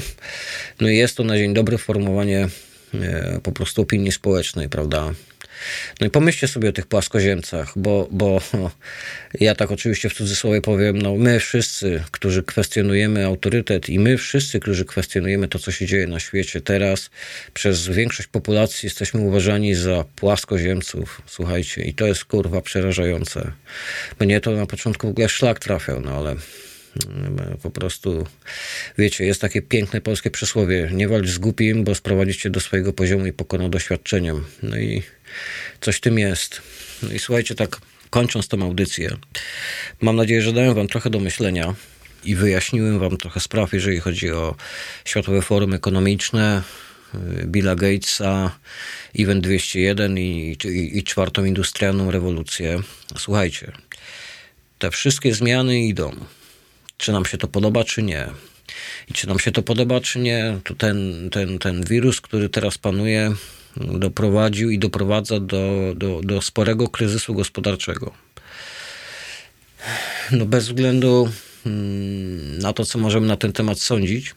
no 0.80 0.88
jest 0.88 1.16
to 1.16 1.24
na 1.24 1.36
dzień 1.36 1.54
dobry 1.54 1.78
formowanie 1.78 2.48
e, 2.94 3.40
po 3.42 3.52
prostu 3.52 3.82
opinii 3.82 4.12
społecznej, 4.12 4.68
prawda? 4.68 5.12
No 6.00 6.06
i 6.06 6.10
pomyślcie 6.10 6.48
sobie 6.48 6.68
o 6.68 6.72
tych 6.72 6.86
płaskoziemcach, 6.86 7.72
bo, 7.76 8.08
bo 8.10 8.40
ja 9.40 9.54
tak 9.54 9.70
oczywiście 9.70 10.08
w 10.08 10.14
cudzysłowie 10.14 10.60
powiem, 10.60 11.02
no 11.02 11.16
my 11.16 11.40
wszyscy, 11.40 12.02
którzy 12.10 12.42
kwestionujemy 12.42 13.26
autorytet 13.26 13.88
i 13.88 13.98
my 13.98 14.18
wszyscy, 14.18 14.60
którzy 14.60 14.84
kwestionujemy 14.84 15.48
to, 15.48 15.58
co 15.58 15.72
się 15.72 15.86
dzieje 15.86 16.06
na 16.06 16.20
świecie 16.20 16.60
teraz, 16.60 17.10
przez 17.54 17.88
większość 17.88 18.28
populacji 18.28 18.86
jesteśmy 18.86 19.20
uważani 19.20 19.74
za 19.74 20.04
płaskoziemców, 20.16 21.22
słuchajcie, 21.26 21.82
i 21.82 21.94
to 21.94 22.06
jest 22.06 22.24
kurwa 22.24 22.60
przerażające. 22.60 23.52
Mnie 24.20 24.40
to 24.40 24.50
na 24.50 24.66
początku 24.66 25.06
w 25.06 25.10
ogóle 25.10 25.28
szlak 25.28 25.58
trafiał, 25.58 26.00
no 26.00 26.10
ale 26.10 26.36
po 27.62 27.70
prostu, 27.70 28.26
wiecie, 28.98 29.24
jest 29.24 29.40
takie 29.40 29.62
piękne 29.62 30.00
polskie 30.00 30.30
przysłowie: 30.30 30.90
nie 30.92 31.08
walcz 31.08 31.28
z 31.28 31.38
głupim, 31.38 31.84
bo 31.84 31.94
sprowadzicie 31.94 32.50
do 32.50 32.60
swojego 32.60 32.92
poziomu 32.92 33.26
i 33.26 33.32
pokona 33.32 33.68
doświadczeniem. 33.68 34.44
No 34.62 34.78
i 34.78 35.02
coś 35.80 35.96
w 35.96 36.00
tym 36.00 36.18
jest. 36.18 36.62
No 37.02 37.12
i 37.12 37.18
słuchajcie, 37.18 37.54
tak 37.54 37.80
kończąc 38.10 38.48
tę 38.48 38.56
audycję, 38.60 39.16
mam 40.00 40.16
nadzieję, 40.16 40.42
że 40.42 40.52
dałem 40.52 40.74
wam 40.74 40.88
trochę 40.88 41.10
do 41.10 41.20
myślenia 41.20 41.74
i 42.24 42.34
wyjaśniłem 42.34 42.98
wam 42.98 43.16
trochę 43.16 43.40
spraw, 43.40 43.72
jeżeli 43.72 44.00
chodzi 44.00 44.30
o 44.30 44.54
Światowe 45.04 45.42
Forum 45.42 45.74
Ekonomiczne, 45.74 46.62
y, 47.14 47.46
Billa 47.46 47.74
Gatesa, 47.74 48.58
Event 49.18 49.44
201 49.44 50.18
i, 50.18 50.56
i, 50.64 50.98
i 50.98 51.04
czwartą 51.04 51.44
industrialną 51.44 52.10
rewolucję. 52.10 52.80
Słuchajcie, 53.18 53.72
te 54.78 54.90
wszystkie 54.90 55.34
zmiany 55.34 55.80
idą. 55.80 56.16
Czy 56.98 57.12
nam 57.12 57.24
się 57.24 57.38
to 57.38 57.48
podoba, 57.48 57.84
czy 57.84 58.02
nie. 58.02 58.26
I 59.08 59.12
czy 59.12 59.28
nam 59.28 59.38
się 59.38 59.52
to 59.52 59.62
podoba, 59.62 60.00
czy 60.00 60.18
nie, 60.18 60.58
to 60.64 60.74
ten, 60.74 61.28
ten, 61.32 61.58
ten 61.58 61.84
wirus, 61.84 62.20
który 62.20 62.48
teraz 62.48 62.78
panuje, 62.78 63.34
doprowadził 63.76 64.70
i 64.70 64.78
doprowadza 64.78 65.40
do, 65.40 65.94
do, 65.96 66.20
do 66.22 66.42
sporego 66.42 66.88
kryzysu 66.88 67.34
gospodarczego. 67.34 68.12
No 70.30 70.46
bez 70.46 70.66
względu 70.66 71.28
mm, 71.66 72.58
na 72.58 72.72
to, 72.72 72.84
co 72.84 72.98
możemy 72.98 73.26
na 73.26 73.36
ten 73.36 73.52
temat 73.52 73.80
sądzić, 73.80 74.34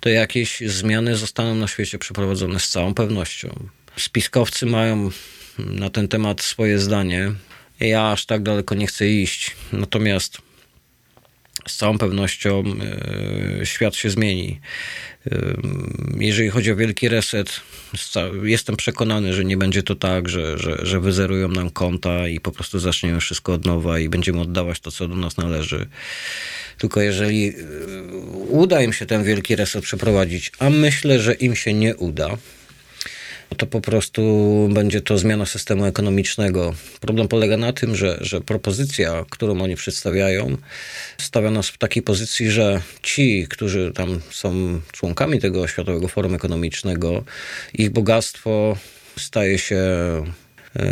to 0.00 0.08
jakieś 0.08 0.60
zmiany 0.60 1.16
zostaną 1.16 1.54
na 1.54 1.68
świecie 1.68 1.98
przeprowadzone 1.98 2.60
z 2.60 2.68
całą 2.68 2.94
pewnością. 2.94 3.68
Spiskowcy 3.96 4.66
mają 4.66 5.10
na 5.58 5.90
ten 5.90 6.08
temat 6.08 6.42
swoje 6.42 6.78
zdanie. 6.78 7.32
Ja 7.80 8.12
aż 8.12 8.26
tak 8.26 8.42
daleko 8.42 8.74
nie 8.74 8.86
chcę 8.86 9.08
iść. 9.08 9.56
Natomiast 9.72 10.38
z 11.68 11.76
całą 11.76 11.98
pewnością 11.98 12.64
e, 13.60 13.66
świat 13.66 13.96
się 13.96 14.10
zmieni. 14.10 14.60
Jeżeli 16.18 16.48
chodzi 16.48 16.72
o 16.72 16.76
wielki 16.76 17.08
reset, 17.08 17.60
jestem 18.42 18.76
przekonany, 18.76 19.34
że 19.34 19.44
nie 19.44 19.56
będzie 19.56 19.82
to 19.82 19.94
tak, 19.94 20.28
że, 20.28 20.58
że, 20.58 20.86
że 20.86 21.00
wyzerują 21.00 21.48
nam 21.48 21.70
konta 21.70 22.28
i 22.28 22.40
po 22.40 22.52
prostu 22.52 22.78
zaczniemy 22.78 23.20
wszystko 23.20 23.52
od 23.52 23.64
nowa 23.64 23.98
i 23.98 24.08
będziemy 24.08 24.40
oddawać 24.40 24.80
to, 24.80 24.90
co 24.90 25.08
do 25.08 25.16
nas 25.16 25.36
należy. 25.36 25.86
Tylko 26.78 27.00
jeżeli 27.00 27.48
y, 27.48 27.54
uda 28.48 28.82
im 28.82 28.92
się 28.92 29.06
ten 29.06 29.24
wielki 29.24 29.56
reset 29.56 29.84
przeprowadzić, 29.84 30.52
a 30.58 30.70
myślę, 30.70 31.20
że 31.20 31.34
im 31.34 31.56
się 31.56 31.74
nie 31.74 31.96
uda, 31.96 32.36
to 33.56 33.66
po 33.66 33.80
prostu 33.80 34.22
będzie 34.72 35.00
to 35.00 35.18
zmiana 35.18 35.46
systemu 35.46 35.84
ekonomicznego. 35.84 36.74
Problem 37.00 37.28
polega 37.28 37.56
na 37.56 37.72
tym, 37.72 37.96
że, 37.96 38.18
że 38.20 38.40
propozycja, 38.40 39.24
którą 39.30 39.60
oni 39.60 39.76
przedstawiają, 39.76 40.56
stawia 41.18 41.50
nas 41.50 41.68
w 41.68 41.78
takiej 41.78 42.02
pozycji, 42.02 42.50
że 42.50 42.80
ci, 43.02 43.46
którzy 43.50 43.92
tam 43.94 44.20
są 44.30 44.80
członkami 44.92 45.40
tego 45.40 45.68
Światowego 45.68 46.08
Forum 46.08 46.34
Ekonomicznego, 46.34 47.24
ich 47.74 47.90
bogactwo 47.90 48.76
staje 49.16 49.58
się 49.58 49.82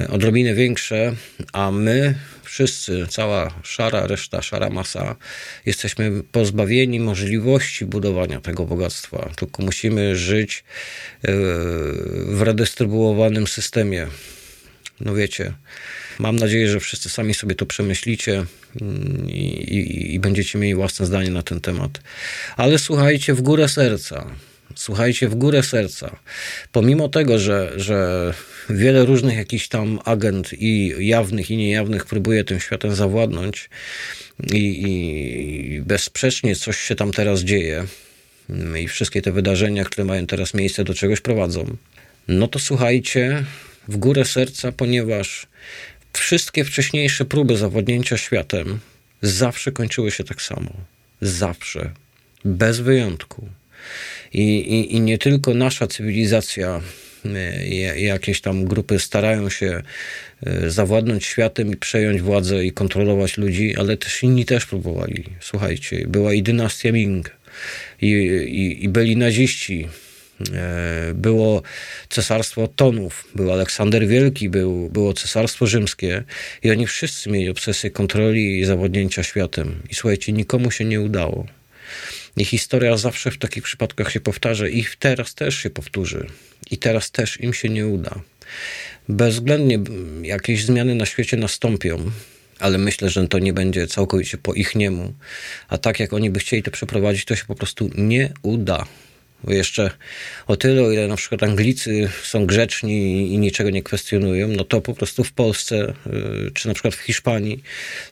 odrobinę 0.09 0.55
większe, 0.55 1.14
a 1.53 1.70
my 1.70 2.14
wszyscy, 2.43 3.07
cała 3.09 3.55
szara 3.62 4.07
reszta, 4.07 4.43
szara 4.43 4.70
masa, 4.70 5.16
jesteśmy 5.66 6.22
pozbawieni 6.32 7.01
możliwości 7.01 7.87
budowania 7.87 8.41
tego 8.41 8.64
bogactwa. 8.64 9.30
Tylko 9.37 9.62
musimy 9.62 10.16
żyć 10.16 10.64
e, 11.22 11.32
w 12.26 12.43
redystrybuowanym 12.43 13.47
systemie. 13.47 14.07
No 15.01 15.14
wiecie, 15.14 15.53
mam 16.18 16.37
nadzieję, 16.37 16.68
że 16.68 16.80
wszyscy 16.80 17.09
sami 17.09 17.35
sobie 17.35 17.55
to 17.55 17.66
przemyślicie 17.66 18.45
mm, 18.80 19.30
i, 19.30 19.47
i, 19.74 20.14
i 20.14 20.20
będziecie 20.20 20.59
mieli 20.59 20.74
własne 20.74 21.07
zdanie 21.07 21.30
na 21.30 21.43
ten 21.43 21.61
temat. 21.61 22.01
Ale 22.57 22.78
słuchajcie 22.78 23.35
w 23.35 23.43
górę 23.43 23.68
serca 23.68 24.26
słuchajcie, 24.77 25.29
w 25.29 25.35
górę 25.35 25.62
serca. 25.62 26.16
Pomimo 26.72 27.09
tego, 27.09 27.39
że, 27.39 27.72
że 27.77 28.35
wiele 28.70 29.05
różnych 29.05 29.37
jakichś 29.37 29.68
tam 29.68 29.99
agent 30.05 30.53
i 30.53 30.95
jawnych 30.99 31.51
i 31.51 31.57
niejawnych 31.57 32.07
próbuje 32.07 32.45
tym 32.45 32.61
światem 32.61 32.95
zawładnąć 32.95 33.70
i, 34.53 34.83
i 34.83 35.81
bezsprzecznie 35.83 36.57
coś 36.57 36.81
się 36.81 36.95
tam 36.95 37.12
teraz 37.12 37.41
dzieje 37.41 37.87
i 38.81 38.89
wszystkie 38.89 39.22
te 39.22 39.33
wydarzenia, 39.33 39.85
które 39.85 40.05
mają 40.05 40.27
teraz 40.27 40.55
miejsce, 40.55 40.85
do 40.85 40.95
czegoś 40.95 41.20
prowadzą, 41.20 41.77
no 42.29 42.49
to 42.49 42.59
słuchajcie 42.59 43.45
w 43.89 43.97
górę 43.97 44.25
serca, 44.25 44.72
ponieważ 44.72 45.47
wszystkie 46.12 46.64
wcześniejsze 46.64 47.25
próby 47.25 47.57
zawładnięcia 47.57 48.16
światem 48.16 48.81
zawsze 49.22 49.72
kończyły 49.72 50.11
się 50.11 50.25
tak 50.25 50.43
samo. 50.43 50.70
Zawsze. 51.20 51.91
Bez 52.45 52.81
wyjątku. 52.81 53.49
I, 54.35 54.43
i, 54.43 54.97
I 54.97 55.01
nie 55.01 55.18
tylko 55.18 55.55
nasza 55.55 55.87
cywilizacja 55.87 56.80
jakieś 57.97 58.41
tam 58.41 58.64
grupy 58.64 58.99
starają 58.99 59.49
się 59.49 59.82
zawładnąć 60.66 61.24
światem 61.24 61.72
i 61.72 61.76
przejąć 61.76 62.22
władzę 62.22 62.64
i 62.64 62.72
kontrolować 62.72 63.39
ludzi, 63.39 63.76
ale 63.76 63.97
też 63.97 64.22
inni 64.22 64.45
też 64.45 64.66
próbowali. 64.66 65.24
Słuchajcie, 65.41 66.05
była 66.09 66.32
i 66.32 66.43
dynastia 66.43 66.93
Ming, 66.93 67.30
i, 68.03 68.09
i, 68.09 68.85
i 68.85 68.89
byli 68.89 69.16
naziści, 69.16 69.89
E, 70.53 71.12
było 71.14 71.62
cesarstwo 72.09 72.68
Tonów, 72.68 73.28
był 73.35 73.53
Aleksander 73.53 74.07
Wielki, 74.07 74.49
był, 74.49 74.91
było 74.91 75.12
cesarstwo 75.12 75.66
rzymskie 75.66 76.24
i 76.62 76.70
oni 76.70 76.87
wszyscy 76.87 77.30
mieli 77.30 77.49
obsesję 77.49 77.91
kontroli 77.91 78.61
i 78.61 78.64
zawodnięcia 78.64 79.22
światem. 79.22 79.82
I 79.91 79.95
słuchajcie, 79.95 80.32
nikomu 80.32 80.70
się 80.70 80.85
nie 80.85 81.01
udało. 81.01 81.47
I 82.37 82.45
historia 82.45 82.97
zawsze 82.97 83.30
w 83.30 83.39
takich 83.39 83.64
przypadkach 83.64 84.12
się 84.12 84.20
powtarza 84.20 84.68
i 84.68 84.87
teraz 84.99 85.35
też 85.35 85.59
się 85.59 85.70
powtórzy. 85.70 86.26
I 86.70 86.78
teraz 86.78 87.11
też 87.11 87.41
im 87.41 87.55
się 87.55 87.68
nie 87.68 87.87
uda. 87.87 88.20
Bezwzględnie 89.09 89.78
jakieś 90.22 90.64
zmiany 90.64 90.95
na 90.95 91.07
świecie 91.07 91.37
nastąpią, 91.37 92.11
ale 92.59 92.78
myślę, 92.78 93.11
że 93.11 93.28
to 93.28 93.39
nie 93.39 93.53
będzie 93.53 93.87
całkowicie 93.87 94.39
po 94.39 94.55
ich 94.55 94.74
niemu. 94.74 95.14
A 95.68 95.78
tak 95.78 96.01
jak 96.01 96.12
oni 96.12 96.30
by 96.30 96.41
chcieli 96.41 96.62
to 96.62 96.70
przeprowadzić, 96.70 97.24
to 97.24 97.37
się 97.37 97.45
po 97.45 97.55
prostu 97.55 97.91
nie 97.95 98.32
uda. 98.43 98.87
Bo 99.45 99.53
jeszcze 99.53 99.91
o 100.47 100.57
tyle, 100.57 100.83
o 100.83 100.93
ile 100.93 101.09
na 101.09 101.17
przykład 101.17 101.43
Anglicy 101.43 102.09
są 102.23 102.47
grzeczni 102.47 103.33
i 103.35 103.39
niczego 103.39 103.71
nie 103.71 103.83
kwestionują, 103.83 104.49
no 104.49 104.65
to 104.65 104.81
po 104.81 104.95
prostu 104.95 105.25
w 105.25 105.33
Polsce, 105.33 105.95
y, 106.47 106.51
czy 106.55 106.69
na 106.69 106.75
przykład 106.75 106.95
w 106.95 107.01
Hiszpanii, 107.01 107.63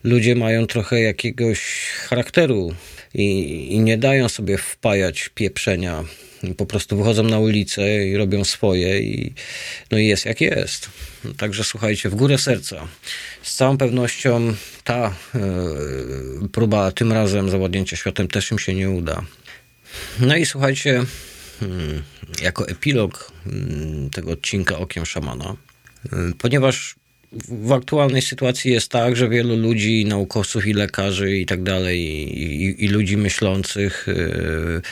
ludzie 0.05 0.35
mają 0.35 0.67
trochę 0.67 1.01
jakiegoś 1.01 1.61
charakteru 2.09 2.75
i, 3.15 3.67
i 3.75 3.81
nie 3.81 3.99
dają 3.99 4.29
sobie 4.29 4.59
wpajać 4.59 5.31
pieprzenia. 5.35 6.05
Po 6.57 6.67
prostu 6.67 6.97
wychodzą 6.97 7.23
na 7.23 7.39
ulicę 7.39 8.07
i 8.07 8.17
robią 8.17 8.45
swoje 8.45 9.01
i 9.01 9.33
no 9.91 9.99
i 9.99 10.07
jest 10.07 10.27
jak 10.27 10.41
jest. 10.41 10.91
Także 11.37 11.65
słuchajcie, 11.65 12.09
w 12.09 12.15
górę 12.15 12.39
serca. 12.39 12.89
Z 13.43 13.55
całą 13.55 13.79
pewnością 13.79 14.55
ta 14.85 15.15
y, 16.45 16.49
próba 16.49 16.93
tym 16.93 17.13
razem 17.13 17.51
zawładnięcia 17.51 17.97
światem 17.97 18.29
też 18.29 18.51
im 18.51 18.59
się 18.59 18.75
nie 18.75 18.91
uda. 18.91 19.23
No 20.21 20.37
i 20.37 20.47
słuchajcie, 20.47 21.05
hmm, 21.61 22.03
jako 22.43 22.69
epilog 22.69 23.33
hmm, 23.45 24.11
tego 24.11 24.31
odcinka 24.31 24.79
Okiem 24.79 25.07
Szamana, 25.07 25.57
hmm, 26.11 26.35
ponieważ 26.35 26.95
w 27.49 27.73
aktualnej 27.73 28.23
sytuacji 28.23 28.73
jest 28.73 28.89
tak, 28.89 29.17
że 29.17 29.29
wielu 29.29 29.57
ludzi, 29.57 30.05
naukowców 30.05 30.67
i 30.67 30.73
lekarzy 30.73 31.37
i 31.37 31.47
tak 31.47 31.63
dalej, 31.63 32.01
i, 32.01 32.85
i 32.85 32.89
ludzi 32.89 33.17
myślących 33.17 34.07
yy, 34.07 34.83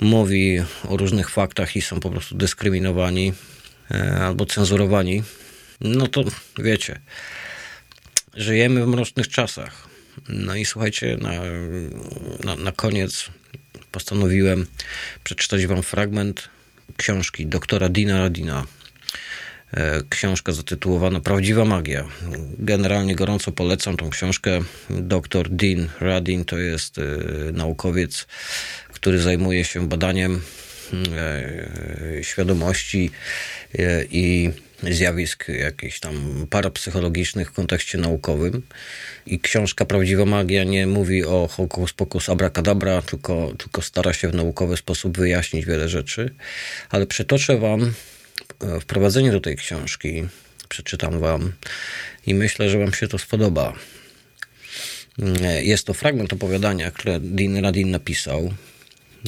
mówi 0.00 0.58
o 0.88 0.96
różnych 0.96 1.30
faktach 1.30 1.76
i 1.76 1.82
są 1.82 2.00
po 2.00 2.10
prostu 2.10 2.34
dyskryminowani 2.34 3.32
yy, 3.90 4.12
albo 4.12 4.46
cenzurowani, 4.46 5.22
no 5.80 6.06
to 6.06 6.24
wiecie, 6.58 7.00
żyjemy 8.34 8.84
w 8.84 8.88
mrocznych 8.88 9.28
czasach. 9.28 9.88
No 10.28 10.56
i 10.56 10.64
słuchajcie, 10.64 11.18
na, 11.20 11.32
na, 12.44 12.56
na 12.56 12.72
koniec 12.72 13.30
postanowiłem 13.92 14.66
przeczytać 15.24 15.66
wam 15.66 15.82
fragment 15.82 16.48
książki 16.96 17.46
doktora 17.46 17.88
Dina 17.88 18.18
Radina. 18.18 18.66
E, 19.74 20.02
książka 20.08 20.52
zatytułowana 20.52 21.20
Prawdziwa 21.20 21.64
magia. 21.64 22.08
Generalnie 22.58 23.14
gorąco 23.14 23.52
polecam 23.52 23.96
tą 23.96 24.10
książkę. 24.10 24.60
Dr 24.90 25.48
Dean 25.50 25.88
Radin 26.00 26.44
to 26.44 26.58
jest 26.58 26.98
e, 26.98 27.02
naukowiec, 27.52 28.26
który 28.92 29.18
zajmuje 29.18 29.64
się 29.64 29.88
badaniem 29.88 30.40
e, 31.16 32.24
świadomości 32.24 33.10
i 34.10 34.50
zjawisk 34.82 35.48
jakichś 35.48 36.00
tam 36.00 36.46
parapsychologicznych 36.50 37.48
w 37.48 37.52
kontekście 37.52 37.98
naukowym. 37.98 38.62
I 39.26 39.40
książka 39.40 39.84
Prawdziwa 39.84 40.24
Magia 40.24 40.64
nie 40.64 40.86
mówi 40.86 41.24
o 41.24 41.48
hokus 41.48 41.92
pokus 41.92 42.28
abracadabra, 42.28 43.02
tylko, 43.02 43.52
tylko 43.58 43.82
stara 43.82 44.12
się 44.12 44.28
w 44.28 44.34
naukowy 44.34 44.76
sposób 44.76 45.18
wyjaśnić 45.18 45.66
wiele 45.66 45.88
rzeczy. 45.88 46.34
Ale 46.90 47.06
przytoczę 47.06 47.58
wam 47.58 47.92
e, 48.60 48.80
wprowadzenie 48.80 49.32
do 49.32 49.40
tej 49.40 49.56
książki. 49.56 50.24
Przeczytam 50.68 51.20
wam 51.20 51.52
i 52.26 52.34
myślę, 52.34 52.70
że 52.70 52.78
wam 52.78 52.92
się 52.92 53.08
to 53.08 53.18
spodoba. 53.18 53.72
E, 55.42 55.64
jest 55.64 55.86
to 55.86 55.94
fragment 55.94 56.32
opowiadania, 56.32 56.90
które 56.90 57.20
Dean 57.20 57.56
Radin 57.56 57.90
napisał. 57.90 58.54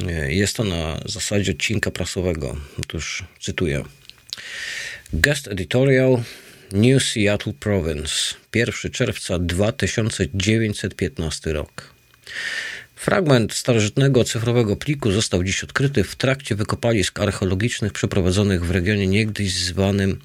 E, 0.09 0.33
jest 0.33 0.57
to 0.57 0.65
na 0.65 1.01
zasadzie 1.05 1.53
odcinka 1.53 1.91
prasowego. 1.91 2.57
Otóż 2.79 3.25
cytuję. 3.41 3.85
Guest 5.13 5.49
Editorial 5.49 6.23
New 6.73 7.03
Seattle 7.03 7.53
Province 7.53 8.35
1 8.55 8.91
czerwca 8.93 9.39
2915 9.39 11.53
rok. 11.53 11.95
Fragment 12.97 13.55
starożytnego 13.55 14.25
cyfrowego 14.25 14.77
pliku 14.77 15.13
został 15.13 15.45
dziś 15.45 15.65
odkryty 15.65 16.05
w 16.05 16.17
trakcie 16.17 16.55
wykopalisk 16.55 17.21
archeologicznych 17.21 17.93
przeprowadzonych 17.93 18.65
w 18.65 18.71
regionie 18.71 19.07
niegdyś 19.07 19.53
zwanym 19.53 20.19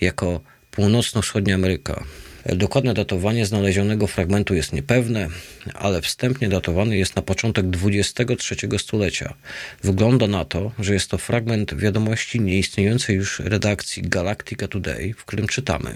jako 0.00 0.40
Północno-Wschodnia 0.70 1.54
Ameryka. 1.54 2.04
Dokładne 2.46 2.94
datowanie 2.94 3.46
znalezionego 3.46 4.06
fragmentu 4.06 4.54
jest 4.54 4.72
niepewne, 4.72 5.28
ale 5.74 6.02
wstępnie 6.02 6.48
datowany 6.48 6.96
jest 6.96 7.16
na 7.16 7.22
początek 7.22 7.66
XXIII 7.84 8.78
stulecia. 8.78 9.34
Wygląda 9.82 10.26
na 10.26 10.44
to, 10.44 10.72
że 10.78 10.94
jest 10.94 11.10
to 11.10 11.18
fragment 11.18 11.74
wiadomości 11.74 12.40
nieistniejącej 12.40 13.16
już 13.16 13.40
redakcji 13.40 14.02
Galactica 14.02 14.68
Today, 14.68 15.14
w 15.18 15.24
którym 15.24 15.46
czytamy. 15.46 15.94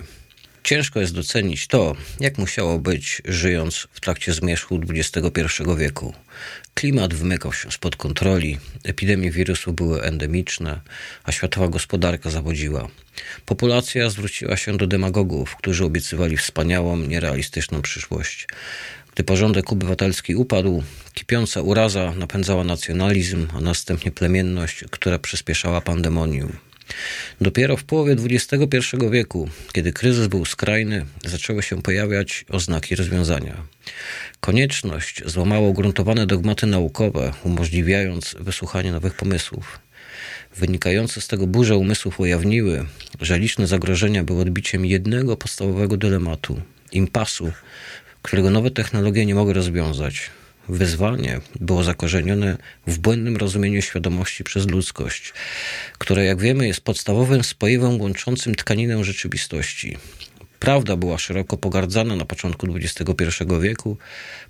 Ciężko 0.64 1.00
jest 1.00 1.14
docenić 1.14 1.66
to, 1.66 1.96
jak 2.20 2.38
musiało 2.38 2.78
być, 2.78 3.22
żyjąc 3.24 3.88
w 3.92 4.00
trakcie 4.00 4.32
zmierzchu 4.32 4.80
XXI 4.90 5.42
wieku. 5.78 6.14
Klimat 6.78 7.14
wymykał 7.14 7.52
się 7.52 7.70
spod 7.70 7.96
kontroli, 7.96 8.58
epidemie 8.84 9.30
wirusu 9.30 9.72
były 9.72 10.02
endemiczne, 10.02 10.80
a 11.24 11.32
światowa 11.32 11.68
gospodarka 11.68 12.30
zawodziła. 12.30 12.88
Populacja 13.46 14.10
zwróciła 14.10 14.56
się 14.56 14.76
do 14.76 14.86
demagogów, 14.86 15.56
którzy 15.56 15.84
obiecywali 15.84 16.36
wspaniałą, 16.36 16.96
nierealistyczną 16.96 17.82
przyszłość. 17.82 18.46
Gdy 19.14 19.24
porządek 19.24 19.72
obywatelski 19.72 20.34
upadł, 20.36 20.82
kipiąca 21.14 21.62
uraza 21.62 22.14
napędzała 22.16 22.64
nacjonalizm, 22.64 23.46
a 23.54 23.60
następnie 23.60 24.12
plemienność, 24.12 24.84
która 24.90 25.18
przyspieszała 25.18 25.80
pandemonium. 25.80 26.67
Dopiero 27.40 27.76
w 27.76 27.84
połowie 27.84 28.16
XXI 28.30 28.78
wieku, 29.10 29.48
kiedy 29.72 29.92
kryzys 29.92 30.26
był 30.26 30.44
skrajny, 30.44 31.06
zaczęły 31.24 31.62
się 31.62 31.82
pojawiać 31.82 32.44
oznaki 32.48 32.94
rozwiązania. 32.94 33.56
Konieczność 34.40 35.22
złamała 35.26 35.68
ugruntowane 35.68 36.26
dogmaty 36.26 36.66
naukowe, 36.66 37.32
umożliwiając 37.44 38.36
wysłuchanie 38.40 38.92
nowych 38.92 39.14
pomysłów. 39.14 39.78
Wynikające 40.56 41.20
z 41.20 41.28
tego 41.28 41.46
burze 41.46 41.76
umysłów 41.76 42.20
ujawniły, 42.20 42.86
że 43.20 43.38
liczne 43.38 43.66
zagrożenia 43.66 44.24
były 44.24 44.42
odbiciem 44.42 44.86
jednego 44.86 45.36
podstawowego 45.36 45.96
dylematu 45.96 46.60
impasu, 46.92 47.52
którego 48.22 48.50
nowe 48.50 48.70
technologie 48.70 49.26
nie 49.26 49.34
mogły 49.34 49.52
rozwiązać 49.54 50.30
Wyzwanie 50.68 51.40
było 51.60 51.84
zakorzenione 51.84 52.56
w 52.86 52.98
błędnym 52.98 53.36
rozumieniu 53.36 53.82
świadomości 53.82 54.44
przez 54.44 54.66
ludzkość, 54.66 55.32
które, 55.98 56.24
jak 56.24 56.40
wiemy, 56.40 56.66
jest 56.66 56.80
podstawowym 56.80 57.44
spoiwem 57.44 58.00
łączącym 58.00 58.54
tkaninę 58.54 59.04
rzeczywistości. 59.04 59.96
Prawda 60.58 60.96
była 60.96 61.18
szeroko 61.18 61.56
pogardzana 61.56 62.16
na 62.16 62.24
początku 62.24 62.66
XXI 62.76 63.44
wieku, 63.60 63.96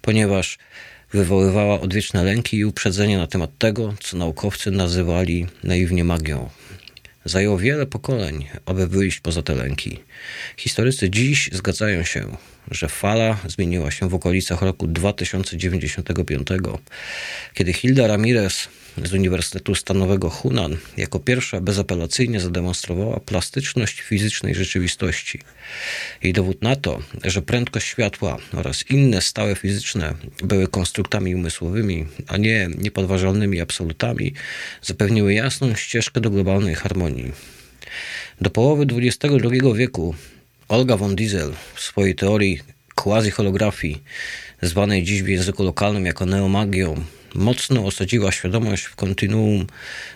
ponieważ 0.03 0.59
wywoływała 1.13 1.81
odwieczne 1.81 2.25
lęki 2.25 2.57
i 2.57 2.65
uprzedzenia 2.65 3.19
na 3.19 3.27
temat 3.27 3.51
tego, 3.59 3.95
co 4.01 4.17
naukowcy 4.17 4.71
nazywali 4.71 5.47
naiwnie 5.65 6.05
magią. 6.05 6.49
Zajęło 7.29 7.59
wiele 7.59 7.87
pokoleń, 7.87 8.47
aby 8.67 8.87
wyjść 8.87 9.21
poza 9.21 9.43
te 9.43 9.55
lęki. 9.55 9.99
Historycy 10.57 11.11
dziś 11.11 11.51
zgadzają 11.53 12.05
się, 12.05 12.37
że 12.71 12.89
fala 12.89 13.39
zmieniła 13.47 13.91
się 13.91 14.09
w 14.09 14.15
okolicach 14.15 14.63
roku 14.63 14.87
2095, 14.87 16.49
kiedy 17.55 17.73
Hilda 17.73 18.07
Ramirez 18.07 18.69
z 19.05 19.13
Uniwersytetu 19.13 19.75
Stanowego 19.75 20.31
Hunan 20.31 20.77
jako 20.97 21.19
pierwsza 21.21 21.61
bezapelacyjnie 21.61 22.41
zademonstrowała 22.41 23.21
plastyczność 23.21 24.01
fizycznej 24.01 24.55
rzeczywistości. 24.55 25.41
Jej 26.23 26.33
dowód 26.33 26.63
na 26.63 26.77
to, 26.77 27.03
że 27.25 27.43
prędkość 27.43 27.87
światła 27.87 28.39
oraz 28.53 28.91
inne 28.91 29.23
stałe 29.23 29.55
fizyczne 29.55 30.15
były 30.43 30.69
konstruktami 30.69 31.35
umysłowymi, 31.35 32.07
a 32.27 32.37
nie 32.37 32.69
niepodważalnymi 32.79 33.61
absolutami, 33.61 34.35
zapewniły 34.83 35.35
jasną 35.35 35.75
ścieżkę 35.75 36.21
do 36.21 36.31
globalnej 36.31 36.75
harmonii. 36.75 37.33
Do 38.41 38.51
połowy 38.51 38.87
XXI 39.03 39.29
wieku 39.75 40.15
Olga 40.69 40.97
von 40.97 41.17
Diesel 41.17 41.53
w 41.75 41.81
swojej 41.81 42.15
teorii 42.15 42.61
quasi-holografii, 42.95 44.03
zwanej 44.63 45.03
dziś 45.03 45.23
w 45.23 45.29
języku 45.29 45.65
lokalnym 45.65 46.07
jako 46.07 46.27
neomagią, 46.27 47.05
mocno 47.35 47.87
osadziła 47.87 48.33
świadomość 48.33 48.85
w 48.85 48.97
kontinuum 48.97 49.67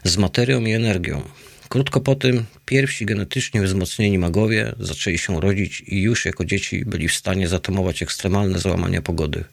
z 0.05 0.17
materią 0.17 0.61
i 0.61 0.73
energią. 0.73 1.23
Krótko 1.69 2.01
po 2.01 2.15
tym 2.15 2.45
pierwsi 2.67 3.07
genetycznie 3.07 3.63
wzmocnieni 3.63 4.19
magowie 4.19 4.73
zaczęli 4.81 5.19
się 5.19 5.41
rodzić 5.41 5.83
i 5.87 6.01
już 6.01 6.25
jako 6.25 6.45
dzieci 6.45 6.85
byli 6.85 7.09
w 7.09 7.15
stanie 7.15 7.49
zatamować 7.49 8.03
ekstremalne 8.03 8.59
załamania 8.59 9.03
pogody. 9.03 9.45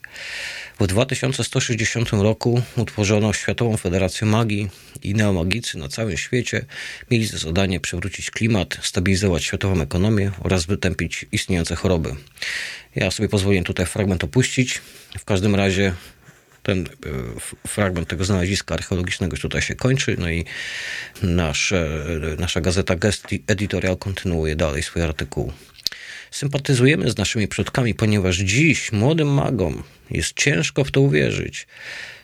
W 0.80 0.88
2160 0.88 2.10
roku 2.12 2.62
utworzono 2.78 3.34
Światową 3.34 3.78
Federację 3.78 4.28
Magii 4.28 4.70
i 5.04 5.14
neomagicy 5.14 5.78
na 5.78 5.88
całym 5.88 6.18
świecie 6.18 6.66
mieli 7.12 7.26
za 7.26 7.38
zadanie 7.38 7.80
przywrócić 7.80 8.32
klimat, 8.32 8.78
stabilizować 8.82 9.44
światową 9.44 9.82
ekonomię 9.82 10.32
oraz 10.40 10.66
wytępić 10.66 11.26
istniejące 11.32 11.76
choroby. 11.76 12.16
Ja 12.96 13.12
sobie 13.12 13.30
pozwoliłem 13.30 13.66
tutaj 13.66 13.86
fragment 13.86 14.24
opuścić. 14.24 14.82
W 15.20 15.26
każdym 15.26 15.56
razie 15.56 15.94
ten 16.64 16.80
e, 16.80 16.88
fragment 17.68 18.08
tego 18.08 18.26
znaleziska 18.26 18.76
archeologicznego 18.76 19.34
już 19.34 19.42
tutaj 19.42 19.62
się 19.62 19.76
kończy, 19.76 20.16
no 20.20 20.30
i 20.30 20.46
nasze, 21.22 22.06
nasza 22.38 22.62
gazeta 22.62 22.96
Gest 22.96 23.28
Editorial 23.48 23.98
kontynuuje 23.98 24.56
dalej 24.56 24.84
swój 24.84 25.02
artykuł. 25.02 25.54
Sympatyzujemy 26.32 27.12
z 27.12 27.18
naszymi 27.18 27.48
przodkami, 27.48 27.94
ponieważ 27.94 28.38
dziś 28.38 28.92
młodym 28.92 29.28
magom 29.28 29.84
jest 30.12 30.34
ciężko 30.34 30.84
w 30.84 30.92
to 30.92 31.02
uwierzyć, 31.02 31.68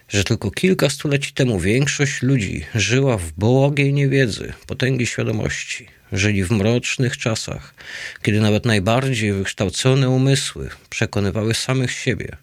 że 0.09 0.23
tylko 0.23 0.51
kilka 0.51 0.89
stuleci 0.89 1.33
temu 1.33 1.59
większość 1.59 2.21
ludzi 2.21 2.65
żyła 2.75 3.17
w 3.17 3.31
błogiej 3.31 3.93
niewiedzy, 3.93 4.53
potęgi 4.67 5.05
świadomości. 5.05 5.94
Żyli 6.11 6.43
w 6.43 6.51
mrocznych 6.51 7.17
czasach, 7.17 7.73
kiedy 8.21 8.39
nawet 8.39 8.65
najbardziej 8.65 9.33
wykształcone 9.33 10.09
umysły 10.09 10.69
przekonywały 10.89 11.53
samych 11.53 11.91
siebie, 11.91 12.37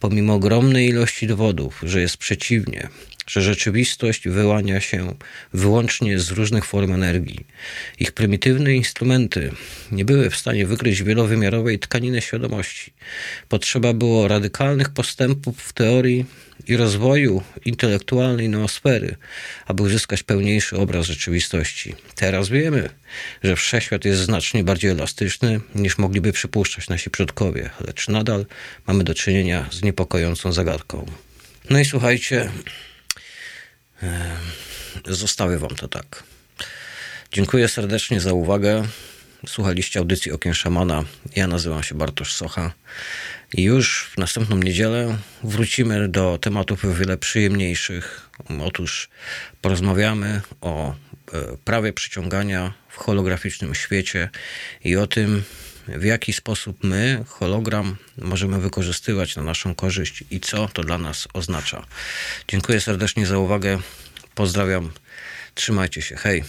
pomimo 0.00 0.34
ogromnej 0.34 0.88
ilości 0.88 1.26
dowodów, 1.26 1.80
że 1.82 2.00
jest 2.00 2.16
przeciwnie, 2.16 2.88
że 3.26 3.42
rzeczywistość 3.42 4.28
wyłania 4.28 4.80
się 4.80 5.14
wyłącznie 5.52 6.18
z 6.18 6.30
różnych 6.30 6.64
form 6.64 6.92
energii. 6.92 7.46
Ich 7.98 8.12
prymitywne 8.12 8.74
instrumenty 8.74 9.52
nie 9.92 10.04
były 10.04 10.30
w 10.30 10.36
stanie 10.36 10.66
wykryć 10.66 11.02
wielowymiarowej 11.02 11.78
tkaniny 11.78 12.20
świadomości. 12.20 12.92
Potrzeba 13.48 13.92
było 13.92 14.28
radykalnych 14.28 14.88
postępów 14.90 15.58
w 15.58 15.72
teorii 15.72 16.26
i 16.66 16.76
rozwoju 16.76 17.42
intelektualnej 17.64 18.48
noosfery, 18.48 19.16
aby 19.66 19.82
uzyskać 19.82 20.22
pełniejszy 20.22 20.76
obraz 20.76 21.06
rzeczywistości. 21.06 21.94
Teraz 22.14 22.48
wiemy, 22.48 22.88
że 23.42 23.56
wszechświat 23.56 24.04
jest 24.04 24.20
znacznie 24.20 24.64
bardziej 24.64 24.90
elastyczny 24.90 25.60
niż 25.74 25.98
mogliby 25.98 26.32
przypuszczać 26.32 26.88
nasi 26.88 27.10
przodkowie, 27.10 27.70
lecz 27.86 28.08
nadal 28.08 28.46
mamy 28.86 29.04
do 29.04 29.14
czynienia 29.14 29.68
z 29.72 29.82
niepokojącą 29.82 30.52
zagadką. 30.52 31.06
No 31.70 31.78
i 31.78 31.84
słuchajcie, 31.84 32.50
zostawię 35.06 35.58
wam 35.58 35.76
to 35.76 35.88
tak. 35.88 36.22
Dziękuję 37.32 37.68
serdecznie 37.68 38.20
za 38.20 38.32
uwagę. 38.32 38.84
Słuchaliście 39.46 39.98
audycji 40.00 40.32
Okien 40.32 40.54
Szamana. 40.54 41.04
Ja 41.36 41.46
nazywam 41.46 41.82
się 41.82 41.94
Bartosz 41.94 42.34
Socha. 42.34 42.72
I 43.54 43.62
już 43.62 44.10
w 44.14 44.18
następną 44.18 44.56
niedzielę 44.56 45.18
wrócimy 45.44 46.08
do 46.08 46.38
tematów 46.38 46.84
o 46.84 46.94
wiele 46.94 47.16
przyjemniejszych. 47.16 48.30
Otóż 48.60 49.08
porozmawiamy 49.60 50.40
o 50.60 50.90
e, 50.90 50.94
prawie 51.64 51.92
przyciągania 51.92 52.72
w 52.88 52.96
holograficznym 52.96 53.74
świecie 53.74 54.30
i 54.84 54.96
o 54.96 55.06
tym, 55.06 55.42
w 55.88 56.04
jaki 56.04 56.32
sposób 56.32 56.84
my 56.84 57.24
hologram 57.28 57.96
możemy 58.18 58.60
wykorzystywać 58.60 59.36
na 59.36 59.42
naszą 59.42 59.74
korzyść 59.74 60.24
i 60.30 60.40
co 60.40 60.68
to 60.68 60.82
dla 60.82 60.98
nas 60.98 61.28
oznacza. 61.32 61.86
Dziękuję 62.48 62.80
serdecznie 62.80 63.26
za 63.26 63.38
uwagę. 63.38 63.78
Pozdrawiam. 64.34 64.90
Trzymajcie 65.54 66.02
się. 66.02 66.16
Hej. 66.16 66.44